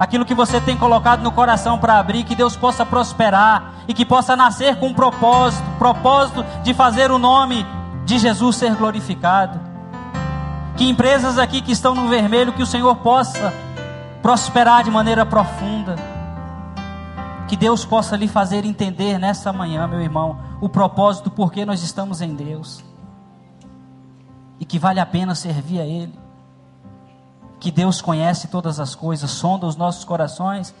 Aquilo 0.00 0.24
que 0.24 0.34
você 0.34 0.58
tem 0.58 0.78
colocado 0.78 1.22
no 1.22 1.30
coração 1.30 1.78
para 1.78 1.98
abrir, 1.98 2.24
que 2.24 2.34
Deus 2.34 2.56
possa 2.56 2.86
prosperar 2.86 3.74
e 3.86 3.92
que 3.92 4.06
possa 4.06 4.34
nascer 4.34 4.76
com 4.76 4.86
um 4.86 4.94
propósito 4.94 5.62
propósito 5.78 6.42
de 6.62 6.72
fazer 6.72 7.10
o 7.10 7.18
nome 7.18 7.66
de 8.06 8.18
Jesus 8.18 8.56
ser 8.56 8.74
glorificado. 8.76 9.60
Que 10.74 10.88
empresas 10.88 11.36
aqui 11.36 11.60
que 11.60 11.72
estão 11.72 11.94
no 11.94 12.08
vermelho, 12.08 12.54
que 12.54 12.62
o 12.62 12.66
Senhor 12.66 12.96
possa 12.96 13.52
prosperar 14.22 14.84
de 14.84 14.90
maneira 14.90 15.26
profunda. 15.26 15.96
Que 17.46 17.56
Deus 17.56 17.84
possa 17.84 18.16
lhe 18.16 18.28
fazer 18.28 18.64
entender 18.64 19.18
nessa 19.18 19.52
manhã, 19.52 19.86
meu 19.86 20.00
irmão, 20.00 20.38
o 20.62 20.68
propósito 20.68 21.30
por 21.30 21.52
que 21.52 21.66
nós 21.66 21.82
estamos 21.82 22.22
em 22.22 22.34
Deus. 22.34 22.82
E 24.58 24.64
que 24.64 24.78
vale 24.78 25.00
a 25.00 25.04
pena 25.04 25.34
servir 25.34 25.80
a 25.80 25.84
Ele. 25.84 26.19
Que 27.60 27.70
Deus 27.70 28.00
conhece 28.00 28.48
todas 28.48 28.80
as 28.80 28.94
coisas, 28.94 29.30
sonda 29.30 29.66
os 29.66 29.76
nossos 29.76 30.02
corações 30.02 30.74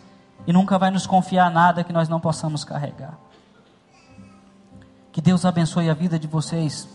e 0.46 0.52
nunca 0.52 0.78
vai 0.78 0.90
nos 0.90 1.06
confiar 1.06 1.50
nada 1.50 1.84
que 1.84 1.92
nós 1.92 2.08
não 2.08 2.18
possamos 2.18 2.64
carregar. 2.64 3.18
Que 5.12 5.20
Deus 5.20 5.44
abençoe 5.44 5.90
a 5.90 5.94
vida 5.94 6.18
de 6.18 6.26
vocês 6.26 6.88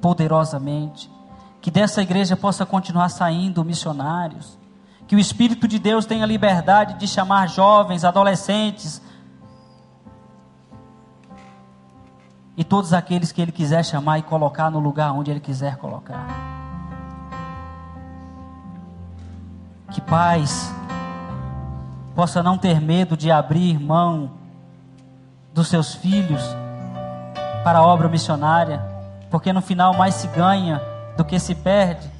poderosamente. 0.00 1.10
Que 1.60 1.70
dessa 1.70 2.00
igreja 2.00 2.36
possa 2.36 2.64
continuar 2.64 3.08
saindo 3.08 3.64
missionários. 3.64 4.56
Que 5.08 5.16
o 5.16 5.18
Espírito 5.18 5.66
de 5.66 5.80
Deus 5.80 6.06
tenha 6.06 6.24
liberdade 6.24 6.94
de 6.94 7.08
chamar 7.08 7.48
jovens, 7.48 8.04
adolescentes 8.04 9.02
e 12.56 12.62
todos 12.62 12.92
aqueles 12.92 13.32
que 13.32 13.40
Ele 13.40 13.50
quiser 13.50 13.84
chamar 13.84 14.18
e 14.18 14.22
colocar 14.22 14.70
no 14.70 14.78
lugar 14.78 15.12
onde 15.12 15.30
Ele 15.30 15.40
quiser 15.40 15.76
colocar. 15.78 16.59
Que 19.90 20.00
pais 20.00 20.72
possa 22.14 22.42
não 22.42 22.56
ter 22.58 22.80
medo 22.80 23.16
de 23.16 23.30
abrir 23.30 23.78
mão 23.78 24.30
dos 25.52 25.68
seus 25.68 25.94
filhos 25.94 26.42
para 27.64 27.78
a 27.80 27.82
obra 27.82 28.08
missionária 28.08 28.90
porque 29.30 29.52
no 29.52 29.62
final 29.62 29.94
mais 29.94 30.14
se 30.16 30.26
ganha 30.26 30.82
do 31.16 31.24
que 31.24 31.38
se 31.38 31.54
perde. 31.54 32.10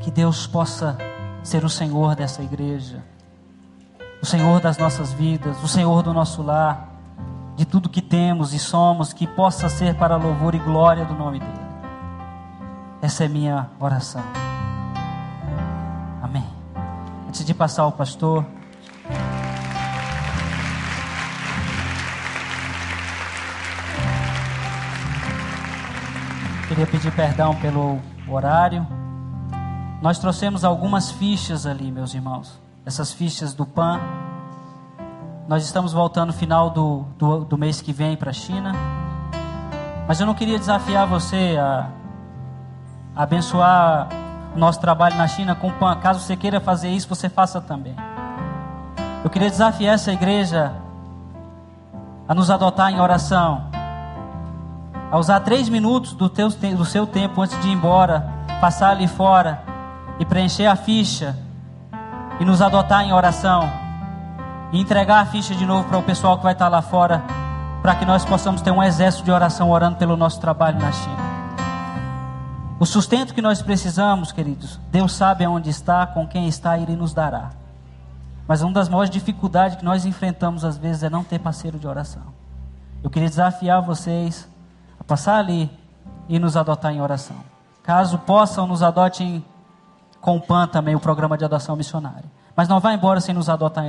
Que 0.00 0.10
Deus 0.10 0.46
possa 0.46 0.96
ser 1.42 1.64
o 1.64 1.68
Senhor 1.68 2.14
dessa 2.14 2.42
igreja, 2.42 3.02
o 4.22 4.26
Senhor 4.26 4.60
das 4.60 4.78
nossas 4.78 5.12
vidas, 5.12 5.62
o 5.62 5.68
Senhor 5.68 6.02
do 6.02 6.14
nosso 6.14 6.42
lar, 6.42 6.88
de 7.56 7.64
tudo 7.64 7.88
que 7.88 8.00
temos 8.00 8.54
e 8.54 8.58
somos, 8.58 9.12
que 9.12 9.26
possa 9.26 9.68
ser 9.68 9.96
para 9.96 10.16
louvor 10.16 10.54
e 10.54 10.58
glória 10.58 11.04
do 11.04 11.14
nome 11.14 11.40
dEle. 11.40 11.57
Essa 13.00 13.24
é 13.24 13.28
minha 13.28 13.70
oração. 13.78 14.22
Amém. 16.20 16.44
Antes 17.28 17.44
de 17.44 17.54
passar 17.54 17.82
ao 17.82 17.92
pastor. 17.92 18.44
Queria 26.66 26.86
pedir 26.88 27.12
perdão 27.12 27.54
pelo 27.54 28.00
horário. 28.28 28.84
Nós 30.02 30.18
trouxemos 30.18 30.64
algumas 30.64 31.12
fichas 31.12 31.66
ali, 31.66 31.92
meus 31.92 32.14
irmãos. 32.14 32.60
Essas 32.84 33.12
fichas 33.12 33.54
do 33.54 33.64
PAN. 33.64 34.00
Nós 35.46 35.64
estamos 35.64 35.92
voltando 35.92 36.28
no 36.28 36.32
final 36.32 36.68
do, 36.70 37.04
do, 37.16 37.44
do 37.44 37.56
mês 37.56 37.80
que 37.80 37.92
vem 37.92 38.16
para 38.16 38.30
a 38.30 38.34
China. 38.34 38.72
Mas 40.08 40.18
eu 40.18 40.26
não 40.26 40.34
queria 40.34 40.58
desafiar 40.58 41.06
você 41.06 41.56
a, 41.58 41.90
abençoar 43.18 44.08
o 44.54 44.58
nosso 44.58 44.80
trabalho 44.80 45.16
na 45.16 45.26
China 45.26 45.56
com 45.56 45.72
PAN. 45.72 45.96
Caso 45.96 46.20
você 46.20 46.36
queira 46.36 46.60
fazer 46.60 46.88
isso, 46.88 47.08
você 47.08 47.28
faça 47.28 47.60
também. 47.60 47.96
Eu 49.24 49.28
queria 49.28 49.50
desafiar 49.50 49.96
essa 49.96 50.12
igreja 50.12 50.72
a 52.28 52.34
nos 52.34 52.50
adotar 52.50 52.92
em 52.92 53.00
oração 53.00 53.68
a 55.10 55.18
usar 55.18 55.40
três 55.40 55.68
minutos 55.68 56.12
do, 56.12 56.28
teu, 56.28 56.48
do 56.48 56.84
seu 56.84 57.06
tempo 57.06 57.40
antes 57.40 57.58
de 57.60 57.68
ir 57.68 57.72
embora, 57.72 58.30
passar 58.60 58.90
ali 58.90 59.08
fora 59.08 59.62
e 60.18 60.24
preencher 60.24 60.66
a 60.66 60.76
ficha 60.76 61.36
e 62.38 62.44
nos 62.44 62.60
adotar 62.60 63.02
em 63.04 63.12
oração 63.12 63.68
e 64.70 64.80
entregar 64.80 65.20
a 65.20 65.26
ficha 65.26 65.54
de 65.54 65.64
novo 65.64 65.88
para 65.88 65.98
o 65.98 66.02
pessoal 66.02 66.36
que 66.36 66.44
vai 66.44 66.52
estar 66.52 66.68
lá 66.68 66.82
fora, 66.82 67.22
para 67.80 67.94
que 67.94 68.04
nós 68.04 68.24
possamos 68.24 68.60
ter 68.60 68.70
um 68.70 68.82
exército 68.82 69.24
de 69.24 69.30
oração 69.30 69.70
orando 69.70 69.96
pelo 69.96 70.16
nosso 70.16 70.38
trabalho 70.40 70.78
na 70.78 70.92
China. 70.92 71.27
O 72.80 72.86
sustento 72.86 73.34
que 73.34 73.42
nós 73.42 73.60
precisamos, 73.60 74.30
queridos, 74.30 74.78
Deus 74.90 75.12
sabe 75.12 75.44
aonde 75.44 75.68
está, 75.68 76.06
com 76.06 76.26
quem 76.26 76.46
está, 76.46 76.78
Ele 76.78 76.94
nos 76.94 77.12
dará. 77.12 77.50
Mas 78.46 78.62
uma 78.62 78.72
das 78.72 78.88
maiores 78.88 79.10
dificuldades 79.10 79.76
que 79.76 79.84
nós 79.84 80.06
enfrentamos 80.06 80.64
às 80.64 80.78
vezes 80.78 81.02
é 81.02 81.10
não 81.10 81.24
ter 81.24 81.38
parceiro 81.38 81.78
de 81.78 81.86
oração. 81.86 82.22
Eu 83.02 83.10
queria 83.10 83.28
desafiar 83.28 83.82
vocês 83.82 84.48
passar 85.08 85.38
ali 85.38 85.70
e 86.28 86.38
nos 86.38 86.56
adotar 86.56 86.92
em 86.92 87.00
oração. 87.00 87.36
Caso 87.82 88.18
possam, 88.18 88.66
nos 88.66 88.82
adotem 88.82 89.42
com 90.20 90.36
o 90.36 90.40
PAN 90.40 90.68
também, 90.68 90.94
o 90.94 91.00
programa 91.00 91.38
de 91.38 91.44
adoção 91.46 91.74
missionária. 91.74 92.24
Mas 92.54 92.68
não 92.68 92.78
vá 92.78 92.92
embora 92.92 93.18
sem 93.18 93.34
nos 93.34 93.48
adotar 93.48 93.84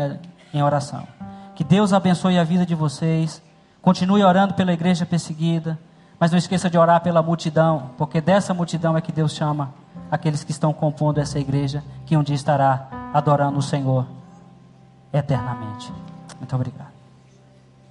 em 0.53 0.63
oração. 0.63 1.05
Que 1.53 1.63
Deus 1.63 1.91
abençoe 1.91 2.39
a 2.39 2.43
vida 2.43 2.65
de 2.65 2.73
vocês. 2.73 3.41
Continue 3.81 4.23
orando 4.23 4.53
pela 4.53 4.71
igreja 4.71 5.05
perseguida. 5.05 5.77
Mas 6.19 6.31
não 6.31 6.37
esqueça 6.37 6.69
de 6.69 6.77
orar 6.77 7.01
pela 7.01 7.21
multidão, 7.21 7.91
porque 7.97 8.19
dessa 8.19 8.53
multidão 8.53 8.97
é 8.97 9.01
que 9.01 9.11
Deus 9.11 9.33
chama 9.33 9.73
aqueles 10.11 10.43
que 10.43 10.51
estão 10.51 10.73
compondo 10.73 11.19
essa 11.19 11.39
igreja, 11.39 11.83
que 12.05 12.17
um 12.17 12.23
dia 12.23 12.35
estará 12.35 12.89
adorando 13.13 13.57
o 13.57 13.61
Senhor 13.61 14.05
eternamente. 15.13 15.91
Muito 16.39 16.55
obrigado. 16.55 16.88